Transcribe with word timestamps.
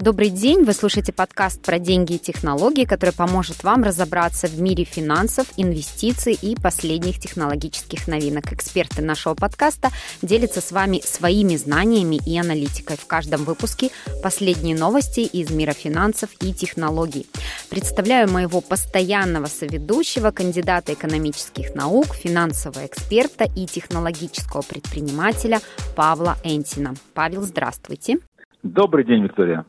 Добрый 0.00 0.30
день, 0.30 0.64
вы 0.64 0.72
слушаете 0.72 1.12
подкаст 1.12 1.62
про 1.62 1.78
деньги 1.78 2.14
и 2.14 2.18
технологии, 2.18 2.86
который 2.86 3.14
поможет 3.14 3.64
вам 3.64 3.82
разобраться 3.82 4.46
в 4.46 4.58
мире 4.58 4.84
финансов, 4.84 5.46
инвестиций 5.58 6.32
и 6.40 6.56
последних 6.56 7.18
технологических 7.18 8.08
новинок. 8.08 8.50
Эксперты 8.50 9.02
нашего 9.02 9.34
подкаста 9.34 9.90
делятся 10.22 10.62
с 10.62 10.72
вами 10.72 11.02
своими 11.04 11.54
знаниями 11.56 12.18
и 12.26 12.38
аналитикой. 12.38 12.96
В 12.96 13.06
каждом 13.06 13.44
выпуске 13.44 13.90
последние 14.22 14.74
новости 14.74 15.20
из 15.20 15.50
мира 15.50 15.72
финансов 15.72 16.30
и 16.40 16.54
технологий. 16.54 17.26
Представляю 17.68 18.30
моего 18.30 18.62
постоянного 18.62 19.48
соведущего, 19.48 20.30
кандидата 20.30 20.94
экономических 20.94 21.74
наук, 21.74 22.14
финансового 22.14 22.86
эксперта 22.86 23.44
и 23.44 23.66
технологического 23.66 24.62
предпринимателя 24.62 25.60
Павла 25.94 26.38
Энтина. 26.42 26.94
Павел, 27.12 27.42
здравствуйте. 27.42 28.16
Добрый 28.62 29.04
день, 29.04 29.24
Виктория. 29.24 29.66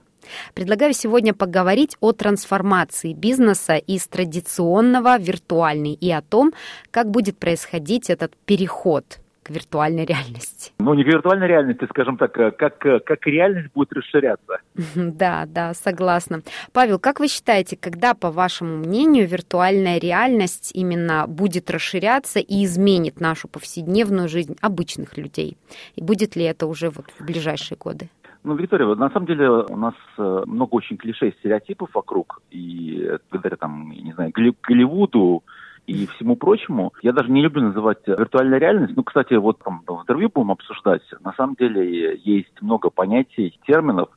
Предлагаю 0.54 0.94
сегодня 0.94 1.34
поговорить 1.34 1.98
о 2.00 2.12
трансформации 2.12 3.14
бизнеса 3.14 3.76
из 3.76 4.08
традиционного 4.08 5.18
в 5.18 5.22
виртуальный 5.22 5.94
и 5.94 6.12
о 6.12 6.22
том, 6.22 6.54
как 6.92 7.10
будет 7.10 7.38
происходить 7.38 8.10
этот 8.10 8.36
переход 8.46 9.20
к 9.44 9.50
виртуальной 9.50 10.06
реальности. 10.06 10.72
Ну, 10.78 10.94
не 10.94 11.04
к 11.04 11.08
виртуальной 11.08 11.48
реальности, 11.48 11.86
скажем 11.90 12.18
так, 12.18 12.38
а 12.38 12.52
как, 12.52 12.78
как 12.78 13.26
реальность 13.26 13.70
будет 13.74 13.92
расширяться. 13.94 14.60
Да, 14.96 15.46
да, 15.48 15.74
согласна. 15.74 16.42
Павел, 16.74 17.00
как 17.00 17.20
вы 17.20 17.28
считаете, 17.28 17.76
когда, 17.76 18.14
по 18.14 18.30
вашему 18.30 18.78
мнению, 18.78 19.28
виртуальная 19.28 20.00
реальность 20.00 20.72
именно 20.74 21.26
будет 21.28 21.72
расширяться 21.72 22.40
и 22.40 22.66
изменит 22.66 23.20
нашу 23.20 23.48
повседневную 23.48 24.30
жизнь 24.30 24.56
обычных 24.62 25.18
людей? 25.18 25.58
И 25.96 26.02
будет 26.04 26.36
ли 26.36 26.44
это 26.44 26.68
уже 26.68 26.90
вот 26.90 27.06
в 27.18 27.26
ближайшие 27.26 27.78
годы? 27.78 28.10
Ну, 28.44 28.56
Виктория, 28.56 28.88
на 28.96 29.10
самом 29.12 29.28
деле 29.28 29.50
у 29.50 29.78
нас 29.78 29.94
э, 30.18 30.44
много 30.46 30.76
очень 30.76 30.98
клише, 30.98 31.32
стереотипов 31.40 31.90
вокруг, 31.94 32.42
и 32.50 33.12
благодаря 33.30 33.56
там, 33.56 33.92
не 33.92 34.14
знаю, 34.14 34.34
Голливуду, 34.34 35.44
и 35.88 36.08
всему 36.08 36.36
прочему. 36.36 36.94
Я 37.02 37.12
даже 37.12 37.30
не 37.32 37.42
люблю 37.42 37.64
называть 37.64 38.00
виртуальная 38.08 38.60
реальность. 38.60 38.94
Ну, 38.96 39.04
кстати, 39.04 39.34
вот 39.34 39.60
там 39.64 39.84
в 39.86 40.02
интервью 40.02 40.32
будем 40.34 40.52
обсуждать. 40.52 41.02
На 41.24 41.34
самом 41.34 41.56
деле 41.56 42.20
есть 42.24 42.62
много 42.62 42.90
понятий, 42.90 43.60
терминов, 43.66 44.10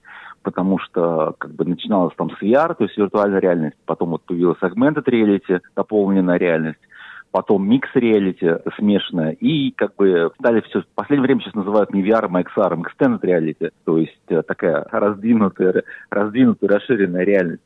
потому 0.43 0.79
что 0.79 1.35
как 1.39 1.53
бы 1.53 1.65
начиналось 1.65 2.15
там 2.17 2.31
с 2.31 2.43
VR, 2.43 2.75
то 2.75 2.85
есть 2.85 2.97
виртуальная 2.97 3.41
реальность, 3.41 3.77
потом 3.87 4.11
вот 4.11 4.23
появилась 4.23 4.59
augmented 4.61 5.05
reality, 5.07 5.61
дополненная 5.75 6.39
реальность 6.39 6.81
потом 7.35 7.69
микс 7.69 7.89
реалити 7.95 8.49
смешанное, 8.79 9.33
и 9.33 9.73
как 9.73 9.97
бы 9.97 10.31
стали 10.39 10.61
все, 10.61 10.83
в 10.83 10.87
последнее 10.95 11.27
время 11.27 11.41
сейчас 11.41 11.55
называют 11.55 11.93
не 11.93 12.01
VR, 12.01 12.31
а 12.33 12.43
XR, 12.43 12.81
extended 12.81 13.21
reality, 13.23 13.73
то 13.85 13.99
есть 13.99 14.17
э, 14.29 14.43
такая 14.43 14.87
раздвинутая, 14.93 15.83
раздвинутая, 16.11 16.71
расширенная 16.71 17.25
реальность. 17.25 17.63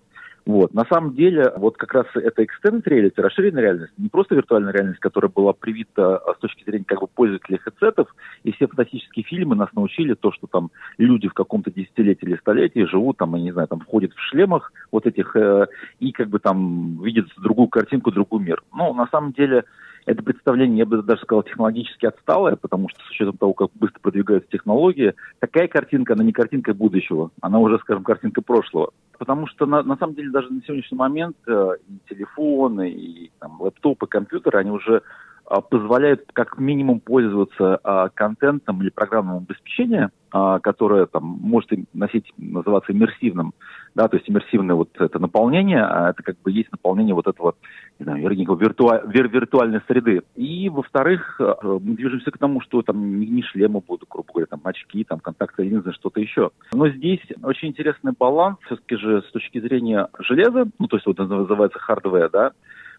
Вот. 0.49 0.73
На 0.73 0.87
самом 0.87 1.15
деле, 1.15 1.53
вот 1.59 1.77
как 1.77 1.93
раз 1.93 2.07
это 2.15 2.43
extended 2.43 2.83
reality, 2.85 3.21
расширенная 3.21 3.61
реальность, 3.61 3.93
не 3.99 4.09
просто 4.09 4.35
виртуальная 4.35 4.73
реальность, 4.73 4.99
которая 4.99 5.31
была 5.31 5.53
привита 5.53 6.17
а, 6.17 6.33
с 6.33 6.39
точки 6.39 6.65
зрения 6.65 6.87
как 6.87 7.03
бы 7.03 7.07
пользователей 7.07 7.59
хедсетов, 7.59 8.09
и 8.45 8.53
все 8.53 8.67
фантастические 8.67 9.27
фильмы 9.27 9.57
нас 9.57 9.69
научили 9.75 10.15
то, 10.15 10.33
что 10.33 10.47
там 10.47 10.71
люди 10.97 11.29
в 11.29 11.35
каком-то 11.35 11.71
десятилетии 11.71 12.25
или 12.25 12.39
столетии 12.39 12.87
живут, 12.87 13.19
там, 13.19 13.35
я 13.35 13.43
не 13.43 13.53
знаю, 13.53 13.69
там 13.69 13.81
входят 13.81 14.15
в 14.15 14.21
шлемах 14.31 14.73
вот 14.91 15.05
этих, 15.05 15.37
э, 15.37 15.67
и 16.01 16.13
как 16.13 16.31
бы 16.31 16.39
там 16.39 17.03
видят 17.05 17.27
другую 17.37 17.69
картинку, 17.69 18.11
другой 18.11 18.41
мир. 18.41 18.63
Но 18.75 18.95
на 18.95 19.07
самом 19.09 19.33
деле 19.33 19.65
это 20.07 20.23
представление, 20.23 20.79
я 20.79 20.87
бы 20.87 21.03
даже 21.03 21.23
сказал, 21.23 21.43
технологически 21.43 22.07
отсталое, 22.07 22.57
потому 22.57 22.89
что 22.89 23.01
с 23.05 23.11
учетом 23.11 23.37
того, 23.37 23.53
как 23.53 23.71
быстро 23.75 24.01
продвигаются 24.01 24.51
технологии, 24.51 25.15
такая 25.39 25.69
картинка, 25.69 26.15
она 26.15 26.25
не 26.25 26.33
картинка 26.33 26.75
будущего, 26.75 27.31
она 27.41 27.59
уже, 27.59 27.79
скажем, 27.79 28.05
картинка 28.05 28.43
прошлого. 28.43 28.93
Потому 29.19 29.47
что 29.49 29.67
на, 29.67 29.83
на 29.83 29.97
самом 29.97 30.15
деле 30.15 30.31
даже 30.31 30.49
на 30.51 30.63
сегодняшний 30.63 30.97
момент 30.97 31.37
э, 31.47 31.73
и 31.89 31.99
телефоны, 32.09 32.91
и 32.91 33.31
там, 33.41 33.61
лэптопы, 33.61 34.07
компьютеры, 34.07 34.61
они 34.61 34.71
уже 34.71 35.03
позволяют 35.49 36.25
как 36.33 36.59
минимум 36.59 37.01
пользоваться 37.01 37.81
а, 37.83 38.11
контентом 38.11 38.83
или 38.83 38.91
программным 38.91 39.39
обеспечением, 39.39 40.11
а, 40.31 40.59
которое 40.59 41.07
там 41.07 41.25
может 41.25 41.71
носить, 41.95 42.33
называться 42.37 42.93
иммерсивным, 42.93 43.55
да, 43.95 44.09
то 44.09 44.17
есть 44.17 44.29
иммерсивное 44.29 44.77
вот 44.77 44.91
это 44.99 45.19
наполнение, 45.19 45.83
а 45.83 46.11
это 46.11 46.23
как 46.23 46.39
бы 46.43 46.51
есть 46.51 46.71
наполнение 46.71 47.15
вот 47.15 47.27
этого, 47.27 47.55
не 47.99 48.05
знаю, 48.05 48.29
виртуаль, 48.29 49.03
вир, 49.07 49.29
виртуальной 49.29 49.81
среды. 49.89 50.23
И, 50.37 50.69
во-вторых, 50.69 51.41
мы 51.63 51.95
движемся 51.97 52.31
к 52.31 52.39
тому, 52.39 52.61
что 52.61 52.83
там 52.83 53.19
не 53.19 53.43
шлемы 53.43 53.81
будут, 53.81 54.09
грубо 54.11 54.29
говоря, 54.31 54.47
там 54.47 54.61
очки, 54.65 55.03
там 55.05 55.19
контактные 55.19 55.71
линзы, 55.71 55.93
что-то 55.93 56.21
еще. 56.21 56.51
Но 56.75 56.91
здесь 56.91 57.21
очень 57.43 57.69
интересный 57.69 58.13
баланс, 58.19 58.59
все-таки 58.67 58.97
же 58.97 59.23
с 59.23 59.33
точки 59.33 59.61
зрения 59.61 60.09
железа, 60.19 60.67
ну, 60.79 60.89
то 60.89 60.97
есть 60.97 61.07
вот 61.07 61.19
это 61.19 61.35
называется 61.35 61.79
hardware, 61.79 62.29
да, 62.29 62.53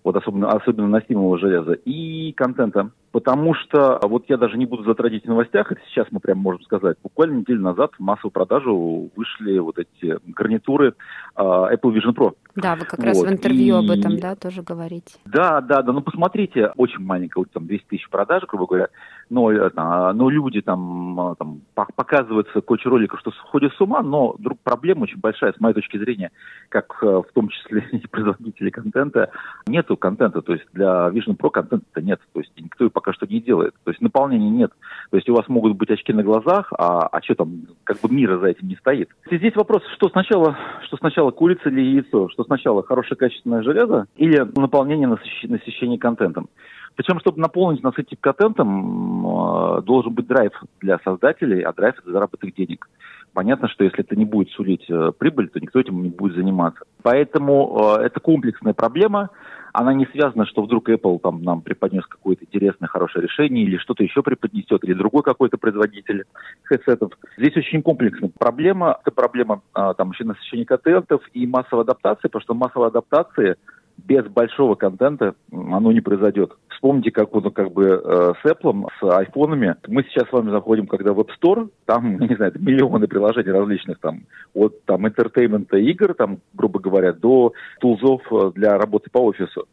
вот 0.04 0.16
особенно, 0.16 0.52
особенно 0.52 0.88
носимого 0.88 1.38
железа, 1.38 1.74
и 1.74 2.32
контента. 2.34 2.92
Потому 3.12 3.56
что, 3.56 4.00
вот 4.04 4.26
я 4.28 4.38
даже 4.38 4.58
не 4.58 4.66
буду 4.66 4.84
затрагивать 4.84 5.26
в 5.26 5.30
новостях, 5.30 5.72
это 5.72 5.82
сейчас 5.88 6.08
мы 6.12 6.20
прямо 6.20 6.42
можем 6.42 6.62
сказать, 6.62 6.98
буквально 7.02 7.40
неделю 7.40 7.62
назад 7.62 7.92
в 7.98 8.00
массовую 8.00 8.32
продажу 8.32 9.10
вышли 9.16 9.58
вот 9.58 9.80
эти 9.80 10.18
гарнитуры 10.28 10.94
uh, 11.36 11.74
Apple 11.74 11.94
Vision 11.94 12.14
Pro. 12.16 12.34
Да, 12.56 12.76
вы 12.76 12.86
как 12.86 13.00
вот. 13.00 13.06
раз 13.06 13.22
в 13.22 13.32
интервью 13.32 13.82
и... 13.82 13.86
об 13.86 13.92
этом, 13.92 14.20
да, 14.20 14.36
тоже 14.36 14.62
говорите. 14.62 15.18
Да, 15.26 15.62
да, 15.62 15.82
да, 15.82 15.92
ну 15.92 16.02
посмотрите, 16.02 16.72
очень 16.76 17.00
маленькая, 17.00 17.40
вот 17.40 17.52
там 17.52 17.66
200 17.66 17.86
тысяч 17.88 18.10
продаж, 18.10 18.44
грубо 18.48 18.68
говоря, 18.68 18.90
но, 19.30 19.52
э, 19.52 19.70
но 19.76 20.30
люди 20.30 20.62
там, 20.62 21.32
э, 21.32 21.36
там 21.38 21.62
показываются 21.76 22.62
куча 22.62 22.90
роликов, 22.90 23.20
что 23.20 23.32
сходят 23.32 23.74
с 23.74 23.82
ума, 23.82 24.02
но 24.02 24.36
друг, 24.40 24.60
проблема 24.64 25.04
очень 25.04 25.20
большая, 25.20 25.54
с 25.54 25.60
моей 25.60 25.76
точки 25.76 25.98
зрения, 25.98 26.32
как 26.70 26.98
э, 27.02 27.06
в 27.06 27.32
том 27.34 27.50
числе 27.50 27.88
и 27.92 28.08
производителей 28.08 28.72
контента, 28.72 29.32
нету 29.68 29.96
контента, 29.98 30.42
то 30.42 30.54
есть 30.54 30.66
для 30.74 31.10
Vision 31.10 31.38
Pro 31.38 31.52
контента 31.52 32.02
нет, 32.02 32.20
то 32.34 32.40
есть 32.40 32.52
никто 32.58 32.86
его 32.86 32.92
пока 33.00 33.14
что 33.14 33.26
не 33.26 33.40
делает, 33.40 33.74
то 33.86 33.92
есть 33.92 34.02
наполнения 34.02 34.50
нет, 34.50 34.72
то 35.10 35.16
есть 35.16 35.30
у 35.30 35.34
вас 35.34 35.48
могут 35.48 35.78
быть 35.78 35.90
очки 35.90 36.12
на 36.12 36.22
глазах, 36.22 36.74
а, 36.78 37.08
а 37.08 37.22
что 37.24 37.36
там, 37.36 37.68
как 37.86 37.98
бы 38.02 38.14
мира 38.14 38.38
за 38.38 38.48
этим 38.48 38.68
не 38.68 38.76
стоит. 38.76 39.10
И 39.30 39.38
здесь 39.38 39.56
вопрос, 39.56 39.82
что 39.96 40.10
сначала, 40.10 40.58
что 40.86 40.98
сначала 40.98 41.32
курица 41.32 41.70
или 41.70 41.80
яйцо, 41.80 42.28
что 42.28 42.44
сначала 42.44 42.84
хорошее 42.84 43.18
качественное 43.18 43.64
железо 43.64 44.08
или 44.18 44.38
наполнение 44.60 45.08
насыщение 45.08 45.98
контентом. 45.98 46.50
Причем, 46.96 47.22
чтобы 47.22 47.40
наполнить, 47.40 47.82
насытить 47.82 48.20
контентом, 48.20 49.26
э, 49.26 49.82
должен 49.84 50.14
быть 50.14 50.28
драйв 50.28 50.52
для 50.82 51.00
создателей, 51.06 51.62
а 51.62 51.72
драйв– 51.72 51.96
это 51.98 52.12
заработок 52.12 52.54
денег. 52.54 52.90
Понятно, 53.34 53.68
что 53.68 53.84
если 53.84 54.02
это 54.02 54.16
не 54.16 54.26
будет 54.26 54.50
сулить 54.50 54.90
э, 54.90 55.12
прибыль, 55.18 55.50
то 55.50 55.60
никто 55.60 55.80
этим 55.80 56.02
не 56.02 56.10
будет 56.10 56.36
заниматься. 56.36 56.82
Поэтому 57.04 57.98
э, 57.98 58.04
это 58.04 58.20
комплексная 58.20 58.74
проблема. 58.74 59.30
Она 59.72 59.94
не 59.94 60.06
связана, 60.08 60.46
что 60.46 60.64
вдруг 60.64 60.90
Apple 60.90 61.20
там, 61.20 61.44
нам 61.44 61.62
преподнес 61.62 62.06
какое-то 62.08 62.44
интересное, 62.44 62.88
хорошее 62.88 63.24
решение, 63.24 63.64
или 63.64 63.78
что-то 63.78 64.04
еще 64.04 64.24
преподнесет, 64.24 64.84
или 64.84 64.94
другой 64.94 65.22
какой-то 65.22 65.58
производитель 65.58 66.26
хедсетов. 66.64 67.12
Здесь 67.38 67.56
очень 67.56 67.84
комплексная 67.84 68.32
проблема. 68.38 68.98
Это 69.02 69.12
проблема 69.12 69.62
там, 69.74 70.12
еще 70.12 70.24
насыщения 70.24 70.66
контентов 70.66 71.22
и 71.34 71.46
массовой 71.46 71.84
адаптации, 71.84 72.30
потому 72.30 72.42
что 72.42 72.54
массовая 72.56 72.88
адаптация– 72.88 73.58
без 74.06 74.26
большого 74.26 74.76
контента 74.76 75.36
оно 75.52 75.92
не 75.92 76.02
произойдет. 76.02 76.54
Вспомните, 76.80 77.12
как 77.12 77.34
вот 77.34 77.54
как 77.54 77.74
бы 77.74 77.88
э, 77.88 78.34
с 78.42 78.46
Apple, 78.50 78.88
с 79.02 79.04
айфонами. 79.04 79.76
Мы 79.88 80.04
сейчас 80.04 80.30
с 80.30 80.32
вами 80.32 80.50
заходим, 80.50 80.88
когда 80.88 81.12
в 81.12 81.20
App 81.20 81.28
Store, 81.38 81.70
там, 81.86 82.18
не 82.20 82.34
знаю, 82.38 82.54
миллионы 82.58 83.06
приложений 83.06 83.52
различных, 83.52 84.00
там, 84.00 84.22
от 84.54 84.86
там 84.86 85.06
entertainment 85.06 85.71
а 85.71 85.76
игр, 85.76 86.14
там, 86.14 86.40
грубо 86.54 86.80
говоря, 86.80 87.12
до 87.12 87.52
tools 87.82 88.10
ов 88.10 88.22
э, 88.32 88.52
для 88.56 88.78
работы 88.78 89.10
по 89.12 89.20
офису. 89.20 89.68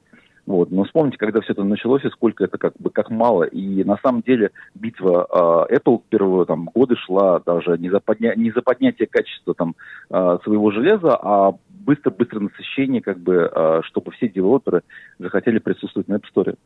Вот. 0.47 0.73
Но 0.73 0.82
вспомните, 0.82 1.17
когда 1.19 1.41
все 1.41 1.53
это 1.53 1.62
началось, 1.62 2.05
и 2.05 2.11
сколько 2.11 2.43
это 2.43 2.58
как 2.58 2.75
бы 2.76 2.91
как 2.91 3.09
мало. 3.11 3.44
И 3.44 3.85
на 3.85 3.99
самом 3.99 4.23
деле 4.23 4.50
битва 4.75 5.69
э, 5.70 5.76
Apple 5.76 6.02
первые 6.09 6.47
там, 6.47 6.69
годы 6.75 6.97
шла 6.97 7.38
даже 7.38 7.79
не 7.79 7.88
за, 7.88 8.00
подня... 8.00 8.35
не 8.35 8.50
за 8.50 8.62
поднятие 8.62 9.06
качества 9.06 9.55
там, 9.55 9.76
э, 10.11 10.38
своего 10.43 10.73
железа, 10.73 11.17
а 11.20 11.52
быстро-быстро 11.69 12.41
насыщение, 12.41 13.00
как 13.00 13.19
бы, 13.19 13.50
э, 13.52 13.81
чтобы 13.85 14.12
все 14.12 14.29
девелоперы 14.29 14.82
захотели 15.19 15.59
присутствовать 15.59 16.09
на 16.09 16.14
App 16.14 16.25
Store. 16.35 16.56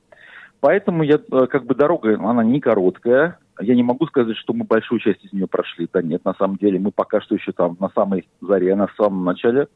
Поэтому 0.61 1.03
я, 1.03 1.17
э, 1.17 1.47
как 1.47 1.65
бы 1.65 1.75
дорога, 1.75 2.15
она 2.15 2.45
не 2.45 2.61
короткая. 2.61 3.39
Я 3.61 3.75
не 3.75 3.83
могу 3.83 4.07
сказать, 4.07 4.37
что 4.37 4.53
мы 4.53 4.65
большую 4.65 5.01
часть 5.01 5.25
из 5.25 5.33
нее 5.33 5.47
прошли. 5.47 5.89
Да 5.93 6.03
нет, 6.03 6.25
на 6.25 6.35
самом 6.35 6.57
деле 6.57 6.79
мы 6.79 6.93
пока 6.93 7.21
что 7.21 7.35
еще 7.35 7.53
там 7.53 7.77
на 7.81 7.89
самой 7.91 8.29
заре, 8.41 8.75
на 8.75 8.89
самом 8.97 9.25
начале. 9.25 9.69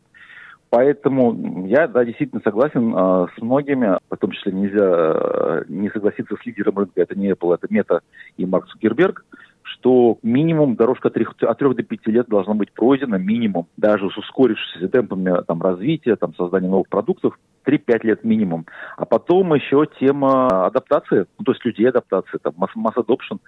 Поэтому 0.71 1.67
я, 1.67 1.87
да, 1.87 2.05
действительно 2.05 2.43
согласен 2.43 2.93
э, 2.95 3.27
с 3.37 3.41
многими, 3.41 3.97
в 4.11 4.17
том 4.17 4.33
числе 4.33 4.53
нельзя 4.53 4.83
э, 4.85 5.65
не 5.69 5.89
согласиться 5.91 6.35
с 6.37 6.45
лидером 6.45 6.79
рынка, 6.79 7.01
это 7.01 7.17
не 7.17 7.31
Apple, 7.31 7.55
это 7.55 7.69
Мета 7.71 8.01
и 8.37 8.45
Марк 8.45 8.67
Цукерберг, 8.67 9.25
что 9.65 10.19
минимум 10.23 10.77
дорожка 10.77 11.09
от 11.09 11.15
3, 11.15 11.27
от 11.43 11.59
3 11.59 11.75
до 11.75 11.83
5 11.83 12.07
лет 12.07 12.29
должна 12.29 12.55
быть 12.55 12.73
пройдена, 12.73 13.17
минимум, 13.17 13.67
даже 13.77 14.11
с 14.11 14.17
ускорившимися 14.17 14.89
темпами 14.89 15.43
там, 15.47 15.63
развития, 15.63 16.17
там, 16.17 16.35
создания 16.35 16.69
новых 16.69 16.89
продуктов, 16.89 17.39
3-5 17.67 18.07
лет 18.07 18.25
минимум. 18.25 18.67
А 18.97 19.07
потом 19.07 19.55
еще 19.55 19.87
тема 19.99 20.67
адаптации, 20.67 21.27
ну, 21.39 21.45
то 21.45 21.53
есть 21.53 21.65
людей 21.65 21.89
адаптации, 21.89 22.39
там, 22.43 22.53
масс, 22.57 22.71
масс 22.75 22.95
adoption, 22.97 23.39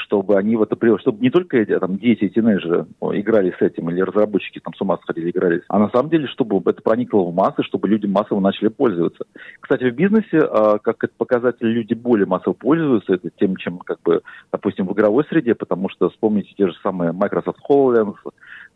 чтобы 0.00 0.36
они 0.36 0.56
в 0.56 0.62
это 0.62 0.76
чтобы 0.98 1.20
не 1.20 1.30
только 1.30 1.58
эти, 1.58 1.78
там, 1.78 1.98
дети 1.98 2.28
тинейджеры 2.28 2.86
играли 3.00 3.54
с 3.58 3.62
этим, 3.62 3.90
или 3.90 4.00
разработчики 4.00 4.60
там 4.60 4.74
с 4.74 4.80
ума 4.80 4.98
сходили, 5.02 5.30
играли, 5.30 5.62
а 5.68 5.78
на 5.78 5.88
самом 5.90 6.10
деле, 6.10 6.26
чтобы 6.28 6.60
это 6.70 6.82
проникло 6.82 7.22
в 7.22 7.34
массы, 7.34 7.62
чтобы 7.62 7.88
люди 7.88 8.06
массово 8.06 8.40
начали 8.40 8.68
пользоваться. 8.68 9.24
Кстати, 9.60 9.84
в 9.84 9.94
бизнесе, 9.94 10.38
а, 10.38 10.78
как 10.78 11.04
это 11.04 11.12
показатель, 11.16 11.66
люди 11.66 11.94
более 11.94 12.26
массово 12.26 12.54
пользуются 12.54 13.14
это 13.14 13.30
тем, 13.38 13.56
чем, 13.56 13.78
как 13.78 14.00
бы, 14.02 14.22
допустим, 14.52 14.86
в 14.86 14.92
игровой 14.92 15.24
среде, 15.28 15.54
потому 15.54 15.88
что 15.88 16.10
вспомните 16.10 16.52
те 16.56 16.66
же 16.66 16.74
самые 16.82 17.12
Microsoft 17.12 17.58
HoloLens, 17.68 18.16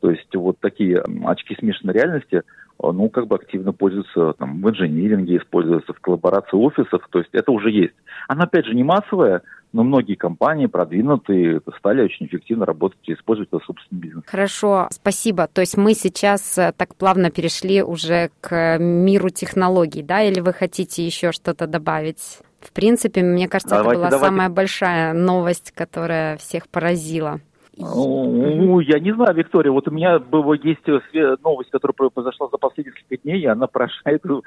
то 0.05 0.11
есть 0.11 0.35
вот 0.35 0.59
такие 0.61 1.03
очки 1.25 1.57
смешанной 1.59 1.95
реальности, 1.95 2.43
а, 2.79 2.93
ну, 2.93 3.09
как 3.09 3.27
бы 3.27 3.37
активно 3.37 3.73
пользуются 3.73 4.35
там, 4.35 4.61
в 4.61 4.69
инжиниринге, 4.69 5.39
используются 5.39 5.95
в 5.95 6.01
коллаборации 6.01 6.59
офисов, 6.59 7.09
то 7.11 7.21
есть 7.21 7.31
это 7.33 7.51
уже 7.51 7.71
есть. 7.71 7.95
Она, 8.29 8.45
опять 8.45 8.67
же, 8.67 8.75
не 8.75 8.85
массовая, 8.85 9.41
но 9.73 9.83
многие 9.83 10.17
компании 10.17 10.67
продвинутые 10.67 11.63
стали 11.79 12.03
очень 12.03 12.27
эффективно 12.27 12.67
работать 12.67 12.99
и 13.05 13.15
использовать 13.15 13.49
это 13.49 13.61
в 13.61 13.65
собственном 13.65 14.03
бизнесе. 14.03 14.27
Хорошо, 14.29 14.89
спасибо. 14.91 15.47
То 15.47 15.63
есть 15.63 15.79
мы 15.79 15.95
сейчас 15.95 16.59
э, 16.59 16.75
так 16.77 16.95
плавно 16.97 17.31
перешли 17.31 17.83
уже 17.83 18.29
к 18.43 18.77
миру 18.79 19.31
технологий, 19.31 20.03
да, 20.03 20.23
или 20.23 20.41
вы 20.41 20.53
хотите 20.53 21.03
еще 21.07 21.33
что-то 21.33 21.67
добавить? 21.67 22.41
В 22.61 22.73
принципе, 22.73 23.23
мне 23.23 23.49
кажется, 23.49 23.77
давайте, 23.77 23.93
это 23.93 23.99
была 24.01 24.11
давайте. 24.11 24.27
самая 24.27 24.49
большая 24.51 25.15
новость, 25.15 25.73
которая 25.75 26.37
всех 26.37 26.69
поразила. 26.69 27.41
Ну, 27.77 28.81
я 28.81 29.01
не 29.01 29.13
знаю, 29.13 29.35
Виктория, 29.35 29.73
вот 29.73 29.89
у 29.89 29.91
меня 29.91 30.19
была, 30.19 30.55
есть 30.55 30.89
э, 30.89 31.37
новость, 31.43 31.71
которая 31.71 32.11
произошла 32.11 32.49
за 32.51 32.59
последние 32.59 32.95
несколько 32.95 33.23
дней, 33.23 33.41
и 33.41 33.47
она 33.47 33.67
поражает 33.67 34.23
в 34.25 34.43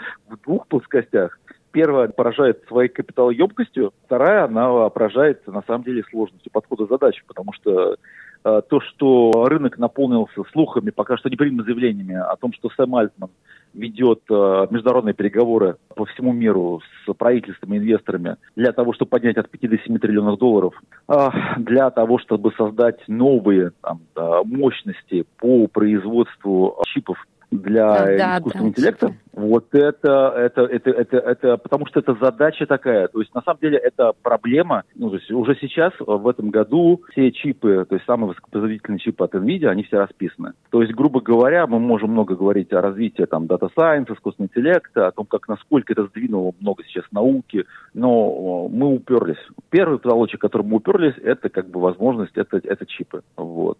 двух 0.45 0.67
плоскостях. 0.67 1.37
Первая 1.71 2.07
поражает 2.07 2.63
своей 2.67 2.89
капиталоемкостью, 2.89 3.93
вторая, 4.05 4.45
она 4.45 4.89
поражает, 4.89 5.45
на 5.47 5.61
самом 5.67 5.83
деле, 5.83 6.03
сложностью 6.09 6.51
подхода 6.51 6.85
задачи, 6.85 7.23
потому 7.27 7.51
что 7.53 7.97
то, 8.43 8.79
что 8.81 9.45
рынок 9.47 9.77
наполнился 9.77 10.43
слухами, 10.51 10.89
пока 10.89 11.17
что 11.17 11.29
непримными 11.29 11.65
заявлениями 11.65 12.15
о 12.15 12.35
том, 12.35 12.53
что 12.53 12.69
Сэм 12.69 12.95
Альтман 12.95 13.29
ведет 13.73 14.21
э, 14.29 14.67
международные 14.69 15.13
переговоры 15.13 15.77
по 15.95 16.05
всему 16.05 16.33
миру 16.33 16.81
с 17.05 17.13
правительством 17.13 17.73
и 17.73 17.77
инвесторами 17.77 18.37
для 18.55 18.71
того, 18.71 18.93
чтобы 18.93 19.09
поднять 19.09 19.37
от 19.37 19.49
5 19.49 19.69
до 19.69 19.77
7 19.77 19.99
триллионов 19.99 20.39
долларов, 20.39 20.73
э, 21.07 21.29
для 21.57 21.89
того, 21.91 22.19
чтобы 22.19 22.51
создать 22.57 22.99
новые 23.07 23.71
там, 23.81 24.01
э, 24.15 24.41
мощности 24.45 25.25
по 25.37 25.67
производству 25.67 26.81
чипов 26.87 27.17
для 27.51 28.17
да, 28.17 28.37
искусственного 28.37 28.63
да, 28.63 28.69
интеллекта. 28.69 29.13
Вот 29.33 29.67
это, 29.73 30.33
это, 30.35 30.61
это, 30.63 30.89
это, 30.89 31.17
это, 31.17 31.57
потому 31.57 31.85
что 31.85 31.99
это 31.99 32.15
задача 32.19 32.65
такая. 32.65 33.07
То 33.07 33.19
есть, 33.19 33.33
на 33.35 33.41
самом 33.41 33.59
деле, 33.59 33.77
это 33.77 34.13
проблема. 34.23 34.83
Ну, 34.95 35.09
то 35.09 35.17
есть, 35.17 35.31
уже 35.31 35.55
сейчас, 35.61 35.93
в 35.99 36.27
этом 36.27 36.49
году, 36.49 37.03
все 37.11 37.31
чипы, 37.31 37.85
то 37.87 37.95
есть, 37.95 38.05
самые 38.05 38.29
высокопроизводительные 38.29 38.99
чипы 38.99 39.23
от 39.23 39.35
NVIDIA, 39.35 39.67
они 39.67 39.83
все 39.83 39.99
расписаны. 39.99 40.53
То 40.71 40.81
есть, 40.81 40.93
грубо 40.93 41.21
говоря, 41.21 41.67
мы 41.67 41.79
можем 41.79 42.11
много 42.11 42.35
говорить 42.35 42.73
о 42.73 42.81
развитии 42.81 43.23
там 43.23 43.45
Data 43.45 43.69
Science, 43.77 44.13
искусственного 44.13 44.49
интеллекта, 44.49 45.07
о 45.07 45.11
том, 45.11 45.25
как, 45.25 45.47
насколько 45.47 45.93
это 45.93 46.07
сдвинуло 46.07 46.53
много 46.59 46.83
сейчас 46.85 47.05
науки, 47.11 47.65
но 47.93 48.67
мы 48.69 48.87
уперлись. 48.95 49.37
Первый 49.69 49.99
потолочек, 49.99 50.41
который 50.41 50.63
мы 50.63 50.77
уперлись, 50.77 51.15
это 51.23 51.49
как 51.49 51.69
бы 51.69 51.79
возможность, 51.79 52.35
это, 52.35 52.57
это 52.57 52.85
чипы. 52.85 53.21
Вот 53.35 53.77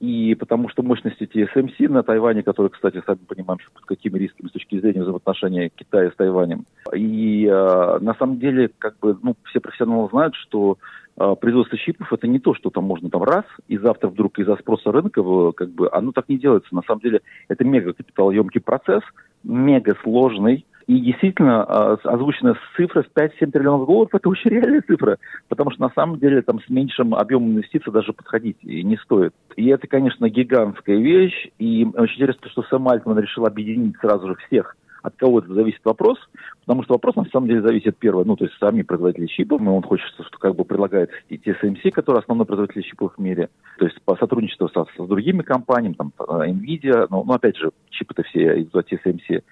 и 0.00 0.36
потому 0.36 0.68
что 0.68 0.82
мощности 0.82 1.24
TSMC 1.24 1.88
на 1.88 2.02
Тайване, 2.02 2.42
которые, 2.42 2.70
кстати, 2.70 3.02
сами 3.04 3.18
понимаем, 3.26 3.58
под 3.74 3.84
какими 3.84 4.18
рисками 4.18 4.48
с 4.48 4.52
точки 4.52 4.78
зрения 4.80 5.02
взаимоотношений 5.02 5.72
Китая 5.74 6.10
с 6.10 6.16
Тайванем. 6.16 6.66
И 6.94 7.46
э, 7.46 7.98
на 8.00 8.14
самом 8.14 8.38
деле, 8.38 8.70
как 8.78 8.98
бы, 9.00 9.18
ну, 9.22 9.34
все 9.44 9.60
профессионалы 9.60 10.08
знают, 10.10 10.36
что 10.36 10.78
э, 11.16 11.34
производство 11.40 11.76
чипов 11.76 12.12
это 12.12 12.28
не 12.28 12.38
то, 12.38 12.54
что 12.54 12.70
там 12.70 12.84
можно 12.84 13.10
там 13.10 13.24
раз, 13.24 13.44
и 13.66 13.76
завтра 13.76 14.08
вдруг 14.08 14.38
из-за 14.38 14.56
спроса 14.56 14.92
рынка, 14.92 15.20
как 15.52 15.70
бы, 15.70 15.88
оно 15.90 16.12
так 16.12 16.28
не 16.28 16.38
делается. 16.38 16.74
На 16.74 16.82
самом 16.82 17.00
деле, 17.00 17.20
это 17.48 17.64
мега 17.64 17.92
капиталоемкий 17.92 18.60
процесс, 18.60 19.02
мега 19.42 19.96
сложный, 20.04 20.64
и 20.88 21.00
действительно, 21.00 21.64
а, 21.64 21.98
озвученная 22.02 22.56
цифра 22.74 23.02
в 23.02 23.12
5-7 23.14 23.50
триллионов 23.50 23.86
долларов– 23.86 24.08
это 24.14 24.26
очень 24.26 24.50
реальная 24.50 24.80
цифра, 24.80 25.18
потому 25.48 25.70
что 25.70 25.82
на 25.82 25.90
самом 25.90 26.18
деле 26.18 26.40
там 26.40 26.60
с 26.62 26.68
меньшим 26.70 27.14
объемом 27.14 27.50
инвестиций 27.50 27.92
даже 27.92 28.14
подходить 28.14 28.56
не 28.64 28.96
стоит. 28.96 29.34
И 29.56 29.66
это, 29.66 29.86
конечно, 29.86 30.30
гигантская 30.30 30.96
вещь, 30.96 31.50
и 31.58 31.86
очень 31.94 32.14
интересно, 32.14 32.48
что 32.48 32.62
Сэм 32.62 32.88
Альтман 32.88 33.18
решил 33.18 33.44
объединить 33.44 33.96
сразу 34.00 34.28
же 34.28 34.36
всех 34.46 34.76
от 35.02 35.16
кого 35.16 35.38
это 35.40 35.52
зависит 35.52 35.80
вопрос, 35.84 36.18
потому 36.60 36.82
что 36.82 36.94
вопрос 36.94 37.16
на 37.16 37.24
самом 37.26 37.48
деле 37.48 37.62
зависит 37.62 37.96
первое, 37.98 38.24
ну, 38.24 38.36
то 38.36 38.44
есть 38.44 38.56
сами 38.58 38.82
производители 38.82 39.26
чипов, 39.26 39.60
и 39.60 39.64
он 39.64 39.82
хочет, 39.82 40.06
что 40.12 40.24
как 40.38 40.56
бы 40.56 40.64
предлагает 40.64 41.10
и 41.28 41.36
TSMC, 41.36 41.90
который 41.90 42.20
основной 42.20 42.46
производитель 42.46 42.82
чипов 42.82 43.12
в 43.16 43.20
мире, 43.20 43.48
то 43.78 43.86
есть 43.86 44.00
по 44.02 44.16
сотрудничеству 44.16 44.68
со, 44.68 44.84
с 44.84 45.08
другими 45.08 45.42
компаниями, 45.42 45.94
там, 45.94 46.12
NVIDIA, 46.18 47.06
но, 47.10 47.24
ну, 47.24 47.32
опять 47.32 47.56
же, 47.56 47.70
чипы-то 47.90 48.22
все 48.24 48.66
от 48.72 48.92
TSMC, 48.92 49.42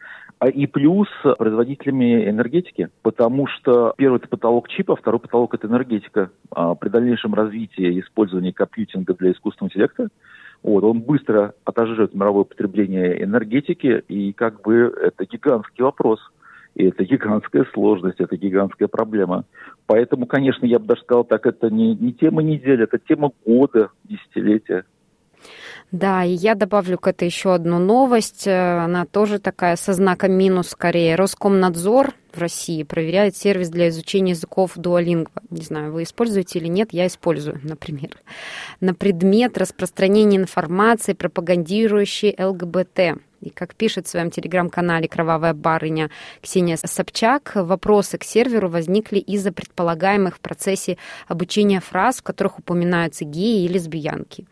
и 0.45 0.67
плюс 0.67 1.09
производителями 1.39 2.29
энергетики, 2.29 2.91
потому 3.03 3.47
что 3.47 3.95
первый 3.97 4.19
это 4.19 4.29
потолок 4.29 4.69
чипа, 4.69 4.95
а 4.95 4.97
второй 4.97 5.21
потолок 5.21 5.55
это 5.55 5.67
энергетика. 5.67 6.31
А 6.51 6.75
при 6.75 6.91
дальнейшем 6.91 7.35
развитии 7.35 7.95
и 7.95 8.01
использовании 8.01 8.51
компьютинга 8.51 9.15
для 9.15 9.33
искусственного 9.33 9.71
интеллекта 9.71 10.09
вот, 10.63 10.85
он 10.85 11.01
быстро 11.01 11.55
отожжет 11.65 12.15
мировое 12.15 12.45
потребление 12.45 13.23
энергетики, 13.23 14.03
и 14.09 14.33
как 14.33 14.63
бы 14.63 14.93
это 15.01 15.25
гигантский 15.25 15.85
вопрос. 15.85 16.19
И 16.75 16.85
это 16.85 17.05
гигантская 17.05 17.65
сложность, 17.73 18.21
это 18.21 18.37
гигантская 18.37 18.89
проблема. 18.89 19.45
Поэтому, 19.87 20.27
конечно, 20.27 20.67
я 20.67 20.79
бы 20.79 20.87
даже 20.87 21.03
сказал 21.03 21.25
так, 21.25 21.47
это 21.47 21.71
не, 21.71 21.95
не 21.95 22.13
тема 22.13 22.43
недели, 22.43 22.85
это 22.85 22.99
тема 22.99 23.31
года, 23.47 23.91
десятилетия. 24.05 24.85
Да, 25.93 26.25
и 26.25 26.33
я 26.33 26.55
добавлю 26.55 26.99
к 26.99 27.07
этой 27.07 27.27
еще 27.27 27.55
одну 27.55 27.79
новость. 27.79 28.47
Э, 28.47 28.79
она 28.79 29.07
тоже 29.07 29.39
такая 29.39 29.77
со 29.77 29.93
знаком 29.93 30.33
минус 30.33 30.69
скорее. 30.69 31.15
Роскомнадзор 31.15 32.15
в 32.37 32.41
России 32.41 32.83
проверяет 32.83 33.37
сервис 33.37 33.69
для 33.69 33.89
изучения 33.89 34.33
языков 34.33 34.77
Duolingo. 34.77 35.31
Не 35.51 35.63
знаю, 35.63 35.93
вы 35.93 36.03
используете 36.05 36.59
или 36.59 36.69
нет, 36.69 36.93
я 36.93 37.07
использую, 37.07 37.61
например. 37.65 38.11
На 38.81 38.95
предмет 38.95 39.59
распространения 39.59 40.37
информации, 40.37 41.13
пропагандирующей 41.13 42.35
ЛГБТ. 42.39 43.21
И 43.41 43.51
как 43.51 43.75
пишет 43.75 44.07
в 44.07 44.11
своем 44.11 44.31
телеграм-канале 44.31 45.09
«Кровавая 45.09 45.55
барыня» 45.55 46.11
Ксения 46.43 46.77
Собчак, 46.77 47.53
вопросы 47.55 48.19
к 48.19 48.25
серверу 48.25 48.69
возникли 48.69 49.19
из-за 49.19 49.53
предполагаемых 49.53 50.37
в 50.37 50.41
процессе 50.41 50.97
обучения 51.29 51.81
фраз, 51.81 52.19
в 52.19 52.23
которых 52.23 52.59
упоминаются 52.59 53.25
геи 53.25 53.65
и 53.65 53.69
лесбиянки. 53.69 54.47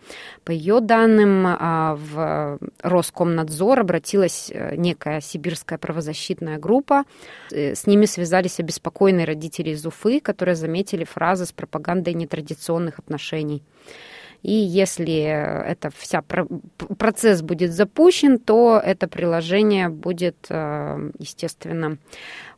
По 0.44 0.50
ее 0.50 0.80
данным, 0.80 1.44
а, 1.46 1.96
в 1.96 2.58
Роскомнадзор 2.82 3.80
обратилась 3.80 4.50
э, 4.52 4.76
некая 4.76 5.20
сибирская 5.20 5.78
правозащитная 5.78 6.58
группа. 6.58 7.04
С 7.74 7.88
ними 7.88 8.06
связались 8.06 8.60
обеспокоенные 8.60 9.26
родители 9.26 9.70
из 9.70 9.84
Уфы, 9.84 10.20
которые 10.20 10.54
заметили 10.54 11.02
фразы 11.02 11.44
с 11.44 11.52
пропагандой 11.52 12.14
нетрадиционных 12.14 13.00
отношений. 13.00 13.64
И 14.44 14.52
если 14.52 15.14
это 15.14 15.88
вся 15.96 16.22
процесс 16.98 17.40
будет 17.40 17.72
запущен, 17.72 18.38
то 18.38 18.78
это 18.78 19.08
приложение 19.08 19.88
будет, 19.88 20.36
э, 20.50 21.10
естественно, 21.18 21.96